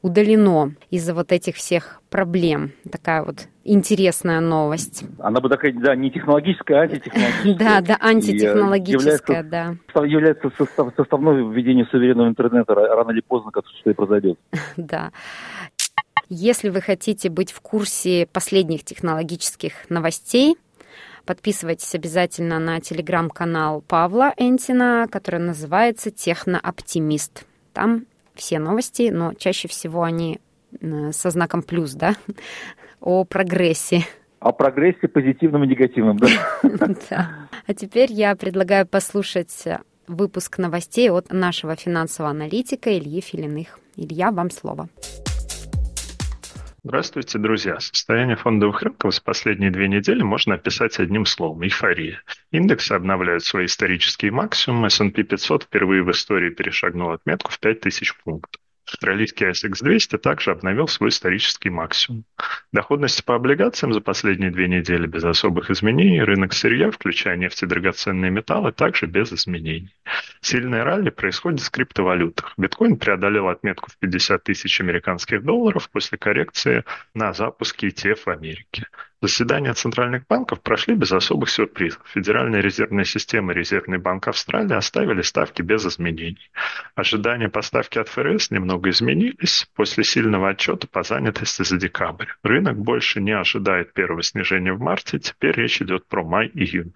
удалено 0.03 0.73
из-за 0.91 1.15
вот 1.15 1.31
этих 1.31 1.55
всех 1.55 2.03
проблем. 2.11 2.73
Такая 2.91 3.23
вот 3.23 3.47
интересная 3.63 4.41
новость. 4.41 5.05
Она 5.21 5.41
бы 5.41 5.49
такая, 5.49 5.73
да, 5.75 5.95
не 5.95 6.11
технологическая, 6.11 6.75
а 6.75 6.83
антитехнологическая. 6.83 7.55
Да, 7.57 7.81
да, 7.81 7.97
антитехнологическая, 8.01 9.43
да. 9.45 9.77
Является 10.05 10.51
составной 10.97 11.49
введения 11.55 11.87
суверенного 11.93 12.27
интернета 12.27 12.75
рано 12.75 13.13
или 13.13 13.21
поздно, 13.21 13.53
как 13.53 13.65
что 13.81 13.91
и 13.91 13.95
произойдет. 13.95 14.39
Да. 14.77 15.13
Если 16.29 16.71
вы 16.71 16.81
хотите 16.81 17.31
быть 17.31 17.53
в 17.53 17.61
курсе 17.61 18.27
последних 18.33 18.83
технологических 18.83 19.89
новостей, 19.89 20.57
Подписывайтесь 21.27 21.93
обязательно 21.97 22.61
на 22.61 22.81
телеграм-канал 22.81 23.83
Павла 23.89 24.33
Энтина, 24.37 25.09
который 25.11 25.41
называется 25.41 26.13
«Технооптимист». 26.13 27.45
Там 27.73 28.07
все 28.37 28.61
новости, 28.61 29.11
но 29.13 29.35
чаще 29.35 29.67
всего 29.67 30.05
они 30.05 30.41
со 31.11 31.31
знаком 31.31 31.63
плюс, 31.63 31.95
да, 31.95 32.15
о 33.01 33.25
прогрессе. 33.25 34.05
О 34.39 34.53
прогрессе 34.53 35.09
позитивном 35.09 35.65
и 35.65 35.67
негативном, 35.67 36.19
да? 36.19 36.29
Да. 37.11 37.31
А 37.67 37.75
теперь 37.75 38.13
я 38.13 38.37
предлагаю 38.37 38.87
послушать 38.87 39.65
выпуск 40.07 40.59
новостей 40.59 41.11
от 41.11 41.33
нашего 41.33 41.75
финансового 41.75 42.31
аналитика 42.31 42.97
Ильи 42.97 43.21
Филиных. 43.21 43.81
Илья, 43.97 44.31
вам 44.31 44.51
слово. 44.51 44.89
Здравствуйте, 46.89 47.39
друзья. 47.39 47.81
Состояние 47.81 48.37
фондовых 48.37 48.81
рынков 48.81 49.13
за 49.13 49.21
последние 49.21 49.73
две 49.73 49.89
недели 49.89 50.23
можно 50.23 50.55
описать 50.55 51.01
одним 51.01 51.27
словом– 51.27 51.63
эйфория. 51.65 52.23
Индексы 52.53 52.93
обновляют 52.93 53.43
свои 53.43 53.67
исторические 53.67 54.31
максимумы. 54.31 54.87
S&P 54.87 55.25
500 55.25 55.65
впервые 55.65 56.05
в 56.05 56.13
истории 56.13 56.51
перешагнул 56.51 57.11
отметку 57.11 57.51
в 57.51 57.59
5000 57.59 58.15
пунктов. 58.23 58.63
Австралийский 58.87 59.47
ASX 59.47 59.83
200 59.83 60.19
также 60.19 60.53
обновил 60.53 60.87
свой 60.87 61.11
исторический 61.11 61.71
максимум. 61.71 62.25
Доходности 62.73 63.23
по 63.23 63.35
облигациям 63.35 63.93
за 63.93 64.01
последние 64.01 64.51
две 64.51 64.69
недели 64.69 65.07
без 65.07 65.25
особых 65.25 65.71
изменений. 65.71 66.23
Рынок 66.23 66.53
сырья, 66.53 66.91
включая 66.91 67.37
нефть 67.37 67.63
и 67.65 67.67
драгоценные 67.67 68.31
металлы, 68.31 68.73
также 68.73 69.07
без 69.07 69.33
изменений. 69.33 69.95
Сильное 70.41 70.85
ралли 70.85 71.11
происходит 71.11 71.61
в 71.61 71.71
криптовалютах. 71.71 72.55
Биткоин 72.57 72.97
преодолел 72.97 73.49
отметку 73.49 73.91
в 73.91 73.99
50 73.99 74.45
тысяч 74.45 74.81
американских 74.81 75.43
долларов 75.43 75.91
после 75.91 76.17
коррекции 76.17 76.85
на 77.15 77.33
запуске 77.33 77.89
ETF 77.89 78.21
в 78.27 78.29
Америке. 78.29 78.87
Заседания 79.27 79.75
центральных 79.75 80.25
банков 80.29 80.61
прошли 80.61 80.95
без 80.95 81.11
особых 81.11 81.51
сюрпризов. 81.51 82.01
Федеральная 82.15 82.61
резервная 82.61 83.03
система 83.03 83.53
и 83.53 83.57
Резервный 83.57 83.99
банк 83.99 84.29
Австралии 84.29 84.77
оставили 84.77 85.23
ставки 85.23 85.63
без 85.63 85.85
изменений. 85.85 86.49
Ожидания 86.95 87.49
поставки 87.49 87.99
от 87.99 88.09
ФРС 88.09 88.53
немного 88.53 88.89
изменились 88.91 89.69
после 89.75 90.05
сильного 90.05 90.51
отчета 90.51 90.87
по 90.87 91.03
занятости 91.03 91.65
за 91.65 91.77
декабрь. 91.77 92.29
Рынок 92.45 92.79
больше 92.79 93.21
не 93.21 93.33
ожидает 93.33 93.93
первого 93.95 94.23
снижения 94.23 94.73
в 94.73 94.79
марте, 94.79 95.19
теперь 95.19 95.57
речь 95.57 95.83
идет 95.83 96.07
про 96.07 96.23
май-июнь. 96.23 96.93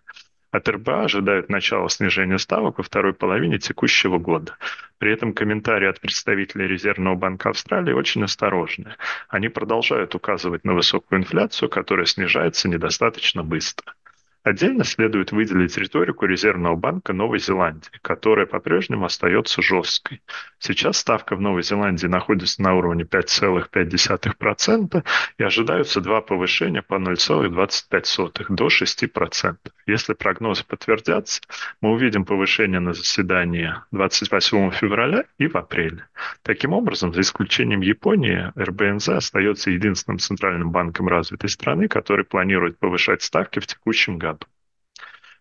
От 0.52 0.68
РБА 0.68 1.04
ожидают 1.04 1.48
начала 1.48 1.88
снижения 1.88 2.38
ставок 2.38 2.78
во 2.78 2.84
второй 2.84 3.14
половине 3.14 3.58
текущего 3.58 4.18
года. 4.18 4.56
При 4.98 5.12
этом 5.12 5.32
комментарии 5.32 5.88
от 5.88 6.00
представителей 6.00 6.66
Резервного 6.66 7.14
банка 7.14 7.50
Австралии 7.50 7.92
очень 7.92 8.24
осторожны. 8.24 8.96
Они 9.28 9.48
продолжают 9.48 10.14
указывать 10.16 10.64
на 10.64 10.74
высокую 10.74 11.20
инфляцию, 11.20 11.68
которая 11.68 12.06
снижается 12.06 12.68
недостаточно 12.68 13.44
быстро. 13.44 13.94
Отдельно 14.42 14.84
следует 14.84 15.32
выделить 15.32 15.76
риторику 15.76 16.24
Резервного 16.24 16.74
банка 16.74 17.12
Новой 17.12 17.40
Зеландии, 17.40 17.90
которая 18.00 18.46
по-прежнему 18.46 19.04
остается 19.04 19.60
жесткой. 19.60 20.22
Сейчас 20.58 20.96
ставка 20.96 21.36
в 21.36 21.42
Новой 21.42 21.62
Зеландии 21.62 22.06
находится 22.06 22.62
на 22.62 22.74
уровне 22.74 23.04
5,5% 23.04 25.04
и 25.36 25.42
ожидаются 25.42 26.00
два 26.00 26.22
повышения 26.22 26.80
по 26.80 26.94
0,25 26.94 28.46
до 28.48 28.68
6%. 28.68 29.56
Если 29.86 30.14
прогнозы 30.14 30.64
подтвердятся, 30.64 31.42
мы 31.82 31.92
увидим 31.92 32.24
повышение 32.24 32.80
на 32.80 32.94
заседании 32.94 33.74
28 33.90 34.70
февраля 34.70 35.24
и 35.36 35.48
в 35.48 35.56
апреле. 35.56 36.06
Таким 36.42 36.72
образом, 36.72 37.12
за 37.12 37.20
исключением 37.20 37.82
Японии, 37.82 38.50
РБНЗ 38.56 39.10
остается 39.10 39.70
единственным 39.70 40.18
центральным 40.18 40.70
банком 40.70 41.08
развитой 41.08 41.50
страны, 41.50 41.88
который 41.88 42.24
планирует 42.24 42.78
повышать 42.78 43.22
ставки 43.22 43.58
в 43.58 43.66
текущем 43.66 44.16
году. 44.16 44.39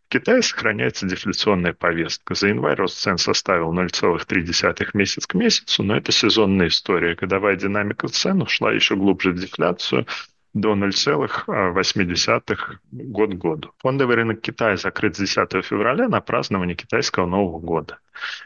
В 0.10 0.12
Китае 0.12 0.42
сохраняется 0.42 1.06
дефляционная 1.06 1.74
повестка. 1.74 2.34
За 2.34 2.48
январь 2.48 2.78
рост 2.78 2.98
цен 2.98 3.20
составил 3.20 3.72
0,3 3.72 4.90
месяц 4.96 5.28
к 5.28 5.36
месяцу, 5.36 5.84
но 5.84 5.96
это 5.96 6.12
сезонная 6.12 6.70
история. 6.70 7.14
Годовая 7.14 7.56
динамика 7.56 8.08
цен 8.08 8.42
ушла 8.42 8.72
еще 8.72 8.96
глубже 8.96 9.34
в 9.34 9.36
дефляцию 9.36 10.08
до 10.54 10.74
0,8 10.74 12.78
год 12.92 13.30
к 13.30 13.38
году. 13.38 13.72
Фондовый 13.80 14.16
рынок 14.16 14.42
Китая 14.42 14.78
закрыт 14.78 15.16
с 15.16 15.20
10 15.20 15.64
февраля 15.64 16.08
на 16.08 16.22
празднование 16.22 16.76
китайского 16.76 17.26
Нового 17.26 17.60
года. 17.60 18.00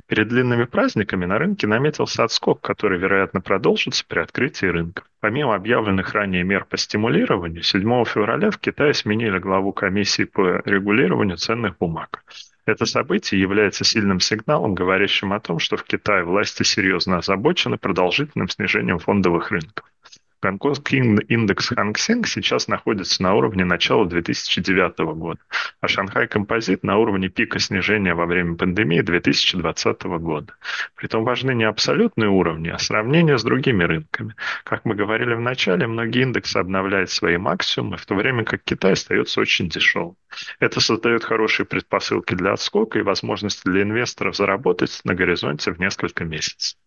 Перед 0.08 0.28
длинными 0.28 0.66
праздниками 0.66 1.26
на 1.26 1.38
рынке 1.38 1.66
наметился 1.66 2.24
отскок, 2.24 2.62
который, 2.62 3.00
вероятно, 3.00 3.42
продолжится 3.42 4.06
при 4.08 4.20
открытии 4.20 4.66
рынка. 4.66 5.04
Помимо 5.20 5.56
объявленных 5.56 6.14
ранее 6.14 6.44
мер 6.44 6.66
по 6.66 6.78
стимулированию, 6.78 7.64
7 7.64 8.06
февраля 8.06 8.52
в 8.52 8.58
Китае 8.58 8.94
сменили 8.94 9.40
главу 9.40 9.72
комиссии 9.72 10.24
по 10.24 10.62
регулированию 10.66 11.38
ценных 11.38 11.78
бумаг. 11.78 12.24
Это 12.66 12.86
событие 12.86 13.42
является 13.42 13.84
сильным 13.84 14.20
сигналом, 14.20 14.74
говорящим 14.74 15.34
о 15.34 15.40
том, 15.40 15.60
что 15.60 15.76
в 15.76 15.84
Китае 15.84 16.24
власти 16.24 16.64
серьезно 16.64 17.18
озабочены 17.18 17.78
продолжительным 17.78 18.48
снижением 18.48 19.00
фондовых 19.00 19.52
рынков. 19.52 19.86
Гонконгский 20.44 21.00
индекс 21.30 21.70
Ханг 21.70 21.98
Сенг 21.98 22.28
сейчас 22.28 22.68
находится 22.68 23.24
на 23.24 23.34
уровне 23.34 23.64
начала 23.64 24.06
2009 24.06 25.16
года, 25.16 25.40
а 25.80 25.88
Шанхай 25.88 26.28
Композит 26.28 26.84
на 26.84 26.98
уровне 26.98 27.30
пика 27.30 27.60
снижения 27.60 28.14
во 28.14 28.26
время 28.26 28.58
пандемии 28.58 29.00
2020 29.00 30.04
года. 30.04 30.54
Притом 30.96 31.24
важны 31.24 31.56
не 31.56 31.64
абсолютные 31.64 32.30
уровни, 32.30 32.68
а 32.68 32.78
сравнение 32.78 33.38
с 33.38 33.44
другими 33.44 33.86
рынками. 33.86 34.36
Как 34.66 34.84
мы 34.84 34.96
говорили 34.96 35.34
в 35.34 35.40
начале, 35.40 35.88
многие 35.88 36.24
индексы 36.24 36.58
обновляют 36.58 37.10
свои 37.10 37.38
максимумы, 37.38 37.96
в 37.96 38.06
то 38.06 38.14
время 38.14 38.44
как 38.44 38.64
Китай 38.66 38.94
остается 38.94 39.40
очень 39.40 39.70
дешевым. 39.70 40.18
Это 40.60 40.82
создает 40.82 41.24
хорошие 41.24 41.66
предпосылки 41.66 42.36
для 42.36 42.52
отскока 42.52 43.00
и 43.00 43.04
возможности 43.04 43.62
для 43.64 43.84
инвесторов 43.84 44.36
заработать 44.36 45.00
на 45.06 45.16
горизонте 45.16 45.72
в 45.72 45.80
несколько 45.80 46.26
месяцев. 46.26 46.78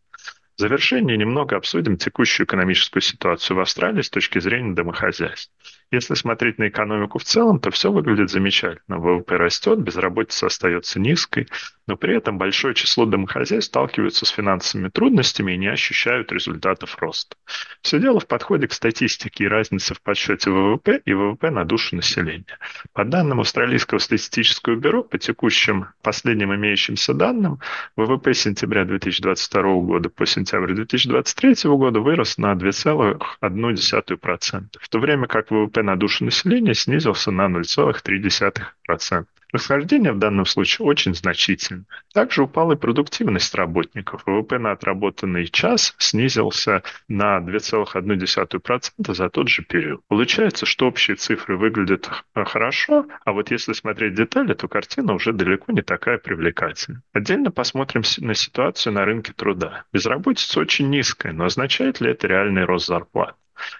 В 0.56 0.60
завершение 0.60 1.18
немного 1.18 1.56
обсудим 1.56 1.98
текущую 1.98 2.46
экономическую 2.46 3.02
ситуацию 3.02 3.58
в 3.58 3.60
Австралии 3.60 4.00
с 4.00 4.08
точки 4.08 4.38
зрения 4.38 4.74
домохозяйств. 4.74 5.52
Если 5.92 6.14
смотреть 6.14 6.58
на 6.58 6.68
экономику 6.68 7.18
в 7.18 7.24
целом, 7.24 7.60
то 7.60 7.70
все 7.70 7.92
выглядит 7.92 8.30
замечательно. 8.30 8.98
ВВП 8.98 9.36
растет, 9.36 9.78
безработица 9.78 10.46
остается 10.46 10.98
низкой, 10.98 11.46
но 11.86 11.96
при 11.96 12.16
этом 12.16 12.38
большое 12.38 12.74
число 12.74 13.06
домохозяйств 13.06 13.68
сталкиваются 13.68 14.26
с 14.26 14.30
финансовыми 14.30 14.88
трудностями 14.88 15.52
и 15.52 15.56
не 15.56 15.68
ощущают 15.68 16.32
результатов 16.32 16.96
роста. 16.98 17.36
Все 17.82 18.00
дело 18.00 18.18
в 18.18 18.26
подходе 18.26 18.66
к 18.66 18.72
статистике 18.72 19.44
и 19.44 19.48
разнице 19.48 19.94
в 19.94 20.02
подсчете 20.02 20.50
ВВП 20.50 21.00
и 21.04 21.14
ВВП 21.14 21.50
на 21.50 21.64
душу 21.64 21.94
населения. 21.94 22.58
По 22.92 23.04
данным 23.04 23.38
Австралийского 23.40 23.98
статистического 23.98 24.74
бюро, 24.74 25.04
по 25.04 25.18
текущим 25.18 25.86
последним 26.02 26.52
имеющимся 26.52 27.14
данным, 27.14 27.60
ВВП 27.94 28.34
сентября 28.34 28.84
2022 28.84 29.62
года 29.82 30.10
по 30.10 30.26
сентябрь 30.26 30.72
2023 30.72 31.70
года 31.70 32.00
вырос 32.00 32.38
на 32.38 32.54
2,1%, 32.54 34.64
в 34.80 34.88
то 34.88 34.98
время 34.98 35.28
как 35.28 35.52
ВВП 35.52 35.75
ВВП 35.76 35.82
на 35.82 35.96
душу 35.96 36.24
населения 36.24 36.74
снизился 36.74 37.30
на 37.30 37.48
0,3%. 37.48 39.26
Расхождение 39.52 40.12
в 40.12 40.18
данном 40.18 40.44
случае 40.44 40.86
очень 40.86 41.14
значительно. 41.14 41.84
Также 42.12 42.42
упала 42.42 42.72
и 42.72 42.76
продуктивность 42.76 43.54
работников. 43.54 44.22
ВВП 44.26 44.58
на 44.58 44.72
отработанный 44.72 45.46
час 45.46 45.94
снизился 45.98 46.82
на 47.08 47.38
2,1% 47.38 49.14
за 49.14 49.28
тот 49.28 49.48
же 49.48 49.62
период. 49.62 50.00
Получается, 50.08 50.66
что 50.66 50.86
общие 50.86 51.16
цифры 51.16 51.56
выглядят 51.56 52.10
хорошо, 52.34 53.06
а 53.24 53.32
вот 53.32 53.50
если 53.50 53.72
смотреть 53.72 54.14
детали, 54.14 54.54
то 54.54 54.66
картина 54.66 55.12
уже 55.12 55.32
далеко 55.32 55.72
не 55.72 55.82
такая 55.82 56.18
привлекательная. 56.18 57.02
Отдельно 57.12 57.50
посмотрим 57.50 58.02
на 58.18 58.34
ситуацию 58.34 58.94
на 58.94 59.04
рынке 59.04 59.32
труда. 59.34 59.84
Безработица 59.92 60.60
очень 60.60 60.90
низкая, 60.90 61.32
но 61.32 61.44
означает 61.44 62.00
ли 62.00 62.10
это 62.10 62.26
реальный 62.26 62.64
рост 62.64 62.86
зарплат? 62.86 63.36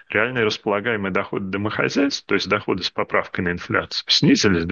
Реальные 0.09 0.45
располагаемые 0.45 1.11
доходы 1.11 1.45
домохозяйств, 1.45 2.25
то 2.25 2.35
есть 2.35 2.47
доходы 2.49 2.83
с 2.83 2.89
поправкой 2.89 3.45
на 3.45 3.51
инфляцию, 3.51 4.05
снизились 4.07 4.63
в 4.63 4.67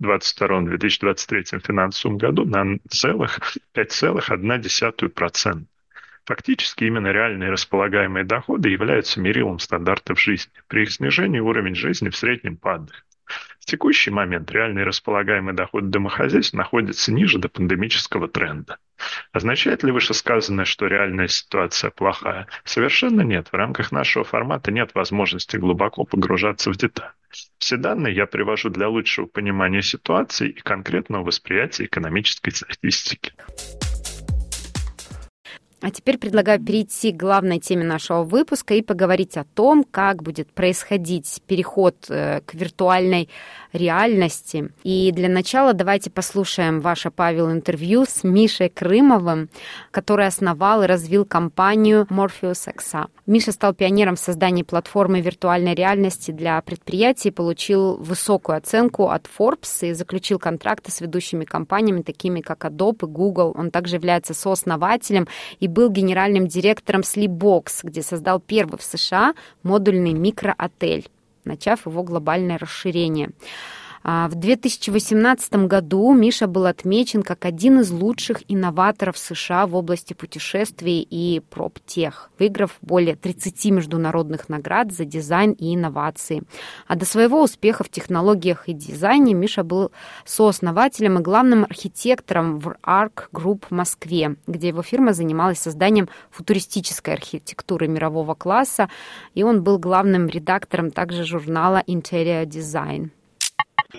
2022-2023 0.00 1.60
финансовом 1.66 2.18
году 2.18 2.44
на 2.44 2.78
целых 2.88 3.40
5,1%. 3.74 5.64
Фактически 6.26 6.84
именно 6.84 7.12
реальные 7.12 7.50
располагаемые 7.50 8.24
доходы 8.24 8.68
являются 8.68 9.20
мерилом 9.20 9.60
стандартов 9.60 10.20
жизни. 10.20 10.52
При 10.66 10.82
их 10.82 10.92
снижении 10.92 11.38
уровень 11.38 11.76
жизни 11.76 12.08
в 12.08 12.16
среднем 12.16 12.56
падает. 12.56 13.05
Текущий 13.66 14.12
момент 14.12 14.48
реальный 14.52 14.84
располагаемый 14.84 15.52
доход 15.52 15.90
домохозяйств 15.90 16.54
находится 16.54 17.12
ниже 17.12 17.40
до 17.40 17.48
пандемического 17.48 18.28
тренда. 18.28 18.78
Означает 19.32 19.82
ли 19.82 19.90
вышесказанное, 19.90 20.64
что 20.64 20.86
реальная 20.86 21.26
ситуация 21.26 21.90
плохая? 21.90 22.46
Совершенно 22.62 23.22
нет. 23.22 23.48
В 23.48 23.54
рамках 23.54 23.90
нашего 23.90 24.24
формата 24.24 24.70
нет 24.70 24.92
возможности 24.94 25.56
глубоко 25.56 26.04
погружаться 26.04 26.70
в 26.70 26.76
детали. 26.76 27.10
Все 27.58 27.76
данные 27.76 28.14
я 28.14 28.26
привожу 28.26 28.70
для 28.70 28.88
лучшего 28.88 29.26
понимания 29.26 29.82
ситуации 29.82 30.50
и 30.50 30.60
конкретного 30.60 31.24
восприятия 31.24 31.86
экономической 31.86 32.52
статистики. 32.52 33.32
А 35.82 35.90
теперь 35.90 36.16
предлагаю 36.16 36.58
перейти 36.58 37.12
к 37.12 37.16
главной 37.16 37.60
теме 37.60 37.84
нашего 37.84 38.22
выпуска 38.22 38.74
и 38.74 38.80
поговорить 38.80 39.36
о 39.36 39.44
том, 39.44 39.84
как 39.84 40.22
будет 40.22 40.50
происходить 40.50 41.42
переход 41.46 41.96
э, 42.08 42.40
к 42.46 42.54
виртуальной 42.54 43.28
реальности. 43.76 44.70
И 44.82 45.12
для 45.12 45.28
начала 45.28 45.72
давайте 45.72 46.10
послушаем 46.10 46.80
ваше, 46.80 47.10
Павел, 47.10 47.50
интервью 47.50 48.04
с 48.04 48.24
Мишей 48.24 48.68
Крымовым, 48.68 49.48
который 49.90 50.26
основал 50.26 50.82
и 50.82 50.86
развил 50.86 51.24
компанию 51.24 52.06
Morpheus 52.10 52.68
XA. 52.72 53.06
Миша 53.26 53.50
стал 53.50 53.74
пионером 53.74 54.14
в 54.14 54.20
создании 54.20 54.62
платформы 54.62 55.20
виртуальной 55.20 55.74
реальности 55.74 56.30
для 56.30 56.60
предприятий, 56.62 57.32
получил 57.32 57.96
высокую 57.96 58.56
оценку 58.56 59.08
от 59.08 59.26
Forbes 59.26 59.88
и 59.88 59.92
заключил 59.92 60.38
контракты 60.38 60.92
с 60.92 61.00
ведущими 61.00 61.44
компаниями, 61.44 62.02
такими 62.02 62.40
как 62.40 62.64
Adobe 62.64 63.02
и 63.02 63.06
Google. 63.06 63.52
Он 63.56 63.70
также 63.70 63.96
является 63.96 64.32
сооснователем 64.32 65.26
и 65.58 65.66
был 65.66 65.90
генеральным 65.90 66.46
директором 66.46 67.00
Sleepbox, 67.00 67.80
где 67.82 68.02
создал 68.02 68.38
первый 68.40 68.78
в 68.78 68.82
США 68.82 69.34
модульный 69.62 70.12
микроотель 70.12 71.08
начав 71.46 71.86
его 71.86 72.02
глобальное 72.02 72.58
расширение. 72.58 73.30
А, 74.08 74.28
в 74.28 74.36
2018 74.36 75.66
году 75.66 76.14
Миша 76.14 76.46
был 76.46 76.66
отмечен 76.66 77.24
как 77.24 77.44
один 77.44 77.80
из 77.80 77.90
лучших 77.90 78.42
инноваторов 78.46 79.18
США 79.18 79.66
в 79.66 79.74
области 79.74 80.14
путешествий 80.14 81.00
и 81.00 81.40
проптех, 81.40 82.30
выиграв 82.38 82.78
более 82.82 83.16
30 83.16 83.72
международных 83.72 84.48
наград 84.48 84.92
за 84.92 85.06
дизайн 85.06 85.50
и 85.58 85.74
инновации. 85.74 86.44
А 86.86 86.94
до 86.94 87.04
своего 87.04 87.42
успеха 87.42 87.82
в 87.82 87.88
технологиях 87.88 88.68
и 88.68 88.74
дизайне 88.74 89.34
Миша 89.34 89.64
был 89.64 89.90
сооснователем 90.24 91.18
и 91.18 91.22
главным 91.22 91.64
архитектором 91.64 92.60
в 92.60 92.76
ARC 92.84 93.24
Group 93.32 93.64
в 93.68 93.72
Москве, 93.72 94.36
где 94.46 94.68
его 94.68 94.82
фирма 94.82 95.14
занималась 95.14 95.58
созданием 95.58 96.08
футуристической 96.30 97.12
архитектуры 97.12 97.88
мирового 97.88 98.34
класса, 98.34 98.88
и 99.34 99.42
он 99.42 99.64
был 99.64 99.80
главным 99.80 100.28
редактором 100.28 100.92
также 100.92 101.24
журнала 101.24 101.82
Interior 101.88 102.44
Design 102.44 103.10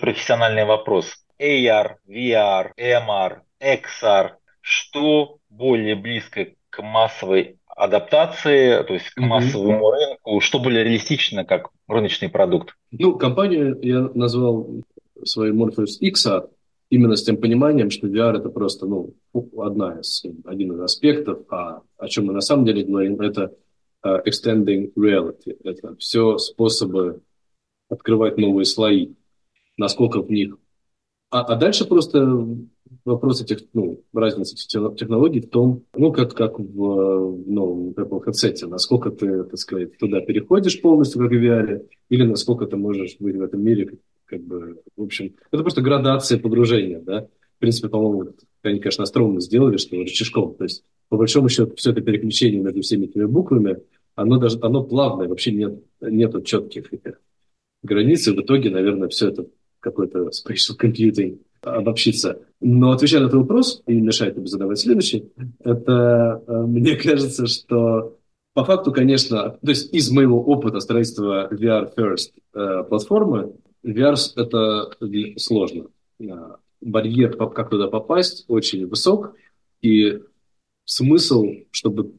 профессиональный 0.00 0.64
вопрос. 0.64 1.24
AR, 1.40 1.96
VR, 2.08 2.70
MR, 2.76 3.40
XR, 3.60 4.30
что 4.60 5.38
более 5.48 5.94
близко 5.94 6.48
к 6.70 6.82
массовой 6.82 7.58
адаптации, 7.66 8.82
то 8.82 8.94
есть 8.94 9.10
к 9.10 9.20
массовому 9.20 9.88
mm-hmm. 9.88 9.92
рынку, 9.92 10.40
что 10.40 10.58
более 10.58 10.84
реалистично 10.84 11.44
как 11.44 11.70
рыночный 11.86 12.28
продукт? 12.28 12.74
Ну, 12.90 13.16
компанию 13.16 13.78
я 13.82 14.00
назвал 14.14 14.82
свою 15.24 15.54
Morpheus 15.54 16.00
XR 16.02 16.48
именно 16.90 17.14
с 17.16 17.22
тем 17.22 17.36
пониманием, 17.36 17.90
что 17.90 18.08
VR 18.08 18.38
это 18.38 18.48
просто 18.48 18.86
ну, 18.86 19.14
одна 19.58 20.00
из, 20.00 20.24
один 20.44 20.72
из 20.72 20.80
аспектов, 20.80 21.40
а 21.50 21.82
о 21.98 22.08
чем 22.08 22.26
мы 22.26 22.32
на 22.32 22.40
самом 22.40 22.64
деле 22.64 22.84
говорим, 22.84 23.20
это 23.20 23.52
uh, 24.04 24.20
extending 24.26 24.92
reality. 24.94 25.56
Это 25.64 25.94
все 25.96 26.38
способы 26.38 27.20
открывать 27.88 28.38
новые 28.38 28.64
слои 28.64 29.14
насколько 29.78 30.20
в 30.20 30.30
них. 30.30 30.58
А, 31.30 31.42
а 31.42 31.56
дальше 31.56 31.86
просто 31.86 32.46
вопрос 33.04 33.42
этих, 33.42 33.64
ну, 33.74 34.02
разницы 34.14 34.56
технологий 34.56 35.40
в 35.40 35.50
том, 35.50 35.84
ну, 35.94 36.12
как, 36.12 36.34
как 36.34 36.58
в 36.58 37.44
новом 37.46 37.90
Apple 37.90 38.24
headset, 38.24 38.66
насколько 38.66 39.10
ты, 39.10 39.44
так 39.44 39.58
сказать, 39.58 39.98
туда 39.98 40.20
переходишь 40.20 40.80
полностью, 40.80 41.22
как 41.22 41.30
в 41.30 41.34
VR, 41.34 41.86
или 42.08 42.24
насколько 42.24 42.66
ты 42.66 42.76
можешь 42.76 43.16
быть 43.18 43.36
в 43.36 43.42
этом 43.42 43.62
мире, 43.62 43.98
как 44.24 44.42
бы, 44.42 44.80
в 44.96 45.02
общем, 45.02 45.34
это 45.50 45.62
просто 45.62 45.82
градация 45.82 46.38
погружения, 46.38 47.00
да. 47.00 47.28
В 47.56 47.60
принципе, 47.60 47.88
по-моему, 47.88 48.32
они, 48.62 48.78
конечно, 48.78 49.04
остроумно 49.04 49.40
сделали, 49.40 49.76
что 49.78 49.96
рычажком, 49.96 50.54
то 50.54 50.64
есть, 50.64 50.84
по 51.08 51.16
большому 51.16 51.48
счету, 51.48 51.74
все 51.76 51.90
это 51.90 52.00
переключение 52.00 52.60
между 52.60 52.80
всеми 52.82 53.06
этими 53.06 53.24
буквами, 53.24 53.78
оно 54.14 54.38
даже, 54.38 54.58
оно 54.62 54.82
плавное, 54.82 55.28
вообще 55.28 55.52
нет, 55.52 55.82
нету 56.00 56.40
четких 56.40 56.90
границ, 57.82 58.26
и 58.28 58.32
в 58.32 58.40
итоге, 58.40 58.70
наверное, 58.70 59.08
все 59.08 59.28
это 59.28 59.46
какой-то 59.80 60.30
spatial 60.30 60.76
computing 60.80 61.38
обобщиться. 61.62 62.40
Но 62.60 62.92
отвечая 62.92 63.20
на 63.20 63.26
этот 63.26 63.40
вопрос, 63.40 63.82
и 63.86 64.00
мешает 64.00 64.34
тебе 64.36 64.46
задавать 64.46 64.78
следующий, 64.78 65.30
это 65.60 66.42
э, 66.46 66.52
мне 66.62 66.96
кажется, 67.02 67.46
что 67.46 68.16
по 68.54 68.64
факту, 68.64 68.92
конечно, 68.92 69.50
то 69.50 69.70
есть 69.70 69.92
из 69.92 70.10
моего 70.10 70.42
опыта 70.42 70.80
строительства 70.80 71.48
VR 71.52 71.92
First 71.96 72.32
э, 72.54 72.84
платформы, 72.88 73.54
VR 73.84 74.16
это 74.36 74.90
сложно. 75.36 75.86
Э, 76.20 76.56
барьер, 76.80 77.36
как 77.36 77.70
туда 77.70 77.88
попасть, 77.88 78.44
очень 78.48 78.86
высок, 78.86 79.34
и 79.82 80.20
смысл, 80.84 81.46
чтобы 81.70 82.12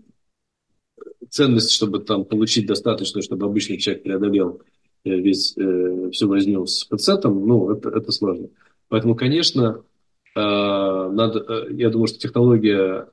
ценность, 1.30 1.72
чтобы 1.72 2.00
там 2.00 2.26
получить 2.26 2.68
достаточно, 2.68 3.22
чтобы 3.22 3.46
обычный 3.46 3.78
человек 3.78 4.04
преодолел 4.04 4.62
Э, 4.62 4.79
весь, 5.04 5.58
э, 5.58 6.10
всю 6.12 6.28
возню 6.28 6.66
с 6.66 6.84
пэцетом, 6.84 7.48
ну, 7.48 7.72
это, 7.72 7.90
это 7.90 8.12
сложно. 8.12 8.50
Поэтому, 8.88 9.16
конечно, 9.16 9.84
э, 10.36 10.40
надо, 10.40 11.40
э, 11.40 11.74
я 11.74 11.90
думаю, 11.90 12.08
что 12.08 12.20
технология, 12.20 13.08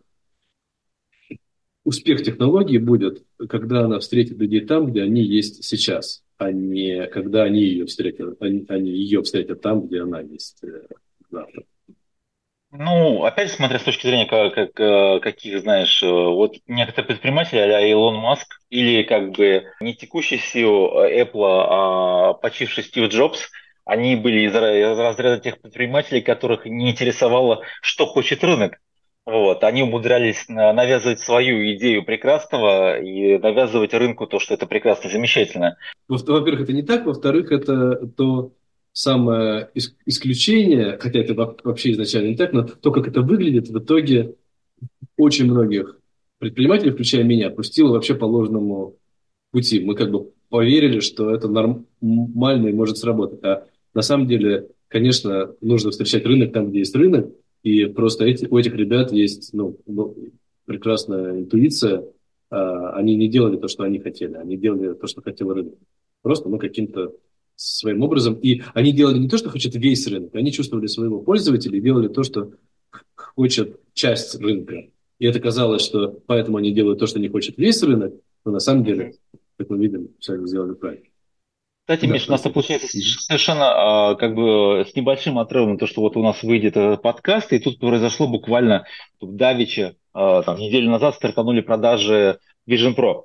успех 1.85 2.23
технологии 2.23 2.79
будет, 2.79 3.25
когда 3.49 3.85
она 3.85 3.99
встретит 4.01 4.39
людей 4.39 4.61
там, 4.61 4.87
где 4.87 5.03
они 5.03 5.23
есть 5.23 5.65
сейчас, 5.65 6.23
а 6.39 6.51
не 6.51 7.07
когда 7.07 7.45
они 7.45 7.61
ее 7.61 7.87
встретят, 7.87 8.41
они, 8.41 8.65
они 8.69 8.91
ее 8.91 9.23
встретят 9.23 9.61
там, 9.61 9.87
где 9.87 10.03
она 10.03 10.21
есть 10.21 10.63
э, 10.65 10.87
завтра. 11.31 11.65
Ну, 12.79 13.25
опять 13.25 13.51
смотря 13.51 13.79
с 13.79 13.83
точки 13.83 14.07
зрения 14.07 14.27
как, 14.27 14.55
как, 14.55 14.81
э, 14.81 15.21
каких, 15.21 15.61
знаешь, 15.61 16.03
э, 16.03 16.07
вот 16.07 16.57
некоторые 16.67 17.07
предприниматели, 17.09 17.59
а 17.59 17.81
Илон 17.81 18.17
Маск, 18.17 18.61
или 18.71 19.03
как 19.03 19.31
бы 19.33 19.65
не 19.81 19.95
текущий 19.95 20.37
CEO 20.37 20.93
Apple, 21.11 21.67
а 21.69 22.33
почивший 22.35 22.85
Стив 22.85 23.09
Джобс, 23.09 23.51
они 23.85 24.17
были 24.17 24.41
из, 24.41 24.53
из 24.53 24.99
разряда 24.99 25.39
тех 25.39 25.61
предпринимателей, 25.61 26.21
которых 26.21 26.67
не 26.67 26.91
интересовало, 26.91 27.63
что 27.81 28.05
хочет 28.07 28.43
рынок. 28.45 28.79
Вот. 29.25 29.65
Они 29.65 29.83
умудрялись 29.83 30.49
навязывать 30.49 31.21
свою 31.21 31.75
идею 31.75 32.05
прекрасного 32.05 33.01
и 33.01 33.39
навязывать 33.39 33.95
рынку 33.95 34.27
то, 34.27 34.39
что 34.39 34.55
это 34.55 34.67
прекрасно, 34.67 35.11
замечательно. 35.11 35.77
Во-первых, 36.09 36.63
это 36.63 36.73
не 36.73 36.83
так. 36.83 37.07
Во-вторых, 37.07 37.51
это 37.51 38.07
то, 38.07 38.53
самое 38.97 39.69
исключение, 40.07 40.97
хотя 40.99 41.19
это 41.19 41.35
вообще 41.35 41.93
изначально 41.93 42.29
не 42.29 42.37
так, 42.37 42.55
но 42.55 42.63
то, 42.63 42.91
как 42.91 43.07
это 43.07 43.21
выглядит, 43.21 43.69
в 43.69 43.79
итоге 43.79 44.37
очень 45.19 45.45
многих 45.45 46.01
предпринимателей, 46.39 46.93
включая 46.93 47.23
меня, 47.23 47.51
пустило 47.51 47.93
вообще 47.93 48.15
по 48.15 48.25
ложному 48.25 48.97
пути. 49.51 49.81
Мы 49.81 49.97
как 49.97 50.11
бы 50.11 50.31
поверили, 50.49 51.01
что 51.01 51.35
это 51.35 51.47
нормально 51.47 52.69
и 52.69 52.73
может 52.73 52.97
сработать. 52.97 53.45
А 53.45 53.67
на 53.93 54.01
самом 54.01 54.29
деле, 54.29 54.69
конечно, 54.89 55.55
нужно 55.61 55.91
встречать 55.91 56.25
рынок 56.25 56.55
там, 56.55 56.71
где 56.71 56.79
есть 56.79 56.97
рынок, 56.97 57.31
и 57.63 57.85
просто 57.85 58.25
эти, 58.25 58.47
у 58.47 58.57
этих 58.57 58.75
ребят 58.77 59.13
есть 59.13 59.53
ну, 59.53 59.77
ну, 59.87 60.17
прекрасная 60.65 61.41
интуиция. 61.41 62.03
А, 62.49 62.93
они 62.93 63.15
не 63.15 63.29
делали 63.29 63.59
то, 63.59 63.69
что 63.69 63.83
они 63.83 63.99
хотели, 63.99 64.37
они 64.37 64.57
делали 64.57 64.95
то, 64.95 65.07
что 65.07 65.21
хотел 65.21 65.53
рынок. 65.53 65.75
Просто 66.23 66.49
ну, 66.49 66.59
каким-то 66.59 67.13
своим 67.57 68.03
образом. 68.03 68.35
И 68.35 68.63
они 68.75 68.93
делали 68.93 69.19
не 69.19 69.29
то, 69.29 69.39
что 69.39 69.51
хочет 69.51 69.75
весь 69.75 70.07
рынок, 70.07 70.35
они 70.35 70.53
чувствовали 70.53 70.87
своего 70.87 71.21
пользователя 71.21 71.77
и 71.77 71.81
делали 71.81 72.09
то, 72.09 72.23
что 72.23 72.53
хочет 73.17 73.81
часть 73.95 74.39
рынка. 74.41 74.91
И 75.19 75.27
это 75.27 75.41
казалось, 75.41 75.83
что 75.83 76.09
поэтому 76.27 76.59
они 76.59 76.73
делают 76.73 76.99
то, 76.99 77.07
что 77.07 77.19
не 77.19 77.29
хочет 77.29 77.57
весь 77.57 77.83
рынок, 77.83 78.15
но 78.45 78.53
на 78.53 78.61
самом 78.61 78.85
деле, 78.85 79.15
как 79.57 79.71
мы 79.71 79.79
видим, 79.79 80.11
все 80.21 80.45
сделали 80.47 80.75
правильно. 80.75 81.07
Кстати, 81.87 82.07
да, 82.07 82.15
Миш, 82.15 82.29
у 82.29 82.33
нас 82.33 82.41
получается 82.43 82.89
совершенно 82.89 84.11
а, 84.11 84.15
как 84.17 84.35
бы 84.35 84.85
с 84.91 84.97
небольшим 84.97 85.39
отрывом 85.39 85.79
то, 85.79 85.87
что 85.87 86.01
вот 86.01 86.17
у 86.17 86.23
нас 86.23 86.43
выйдет 86.43 86.77
этот 86.77 87.01
подкаст, 87.01 87.53
и 87.53 87.61
тут 87.61 87.79
произошло 87.79 88.27
буквально 88.27 88.87
в 89.21 89.33
Давиче, 89.33 89.95
а, 90.13 90.43
там, 90.43 90.59
неделю 90.59 90.91
назад 90.91 91.15
стартанули 91.15 91.61
продажи 91.61 92.41
Vision 92.69 92.97
Pro. 92.97 93.23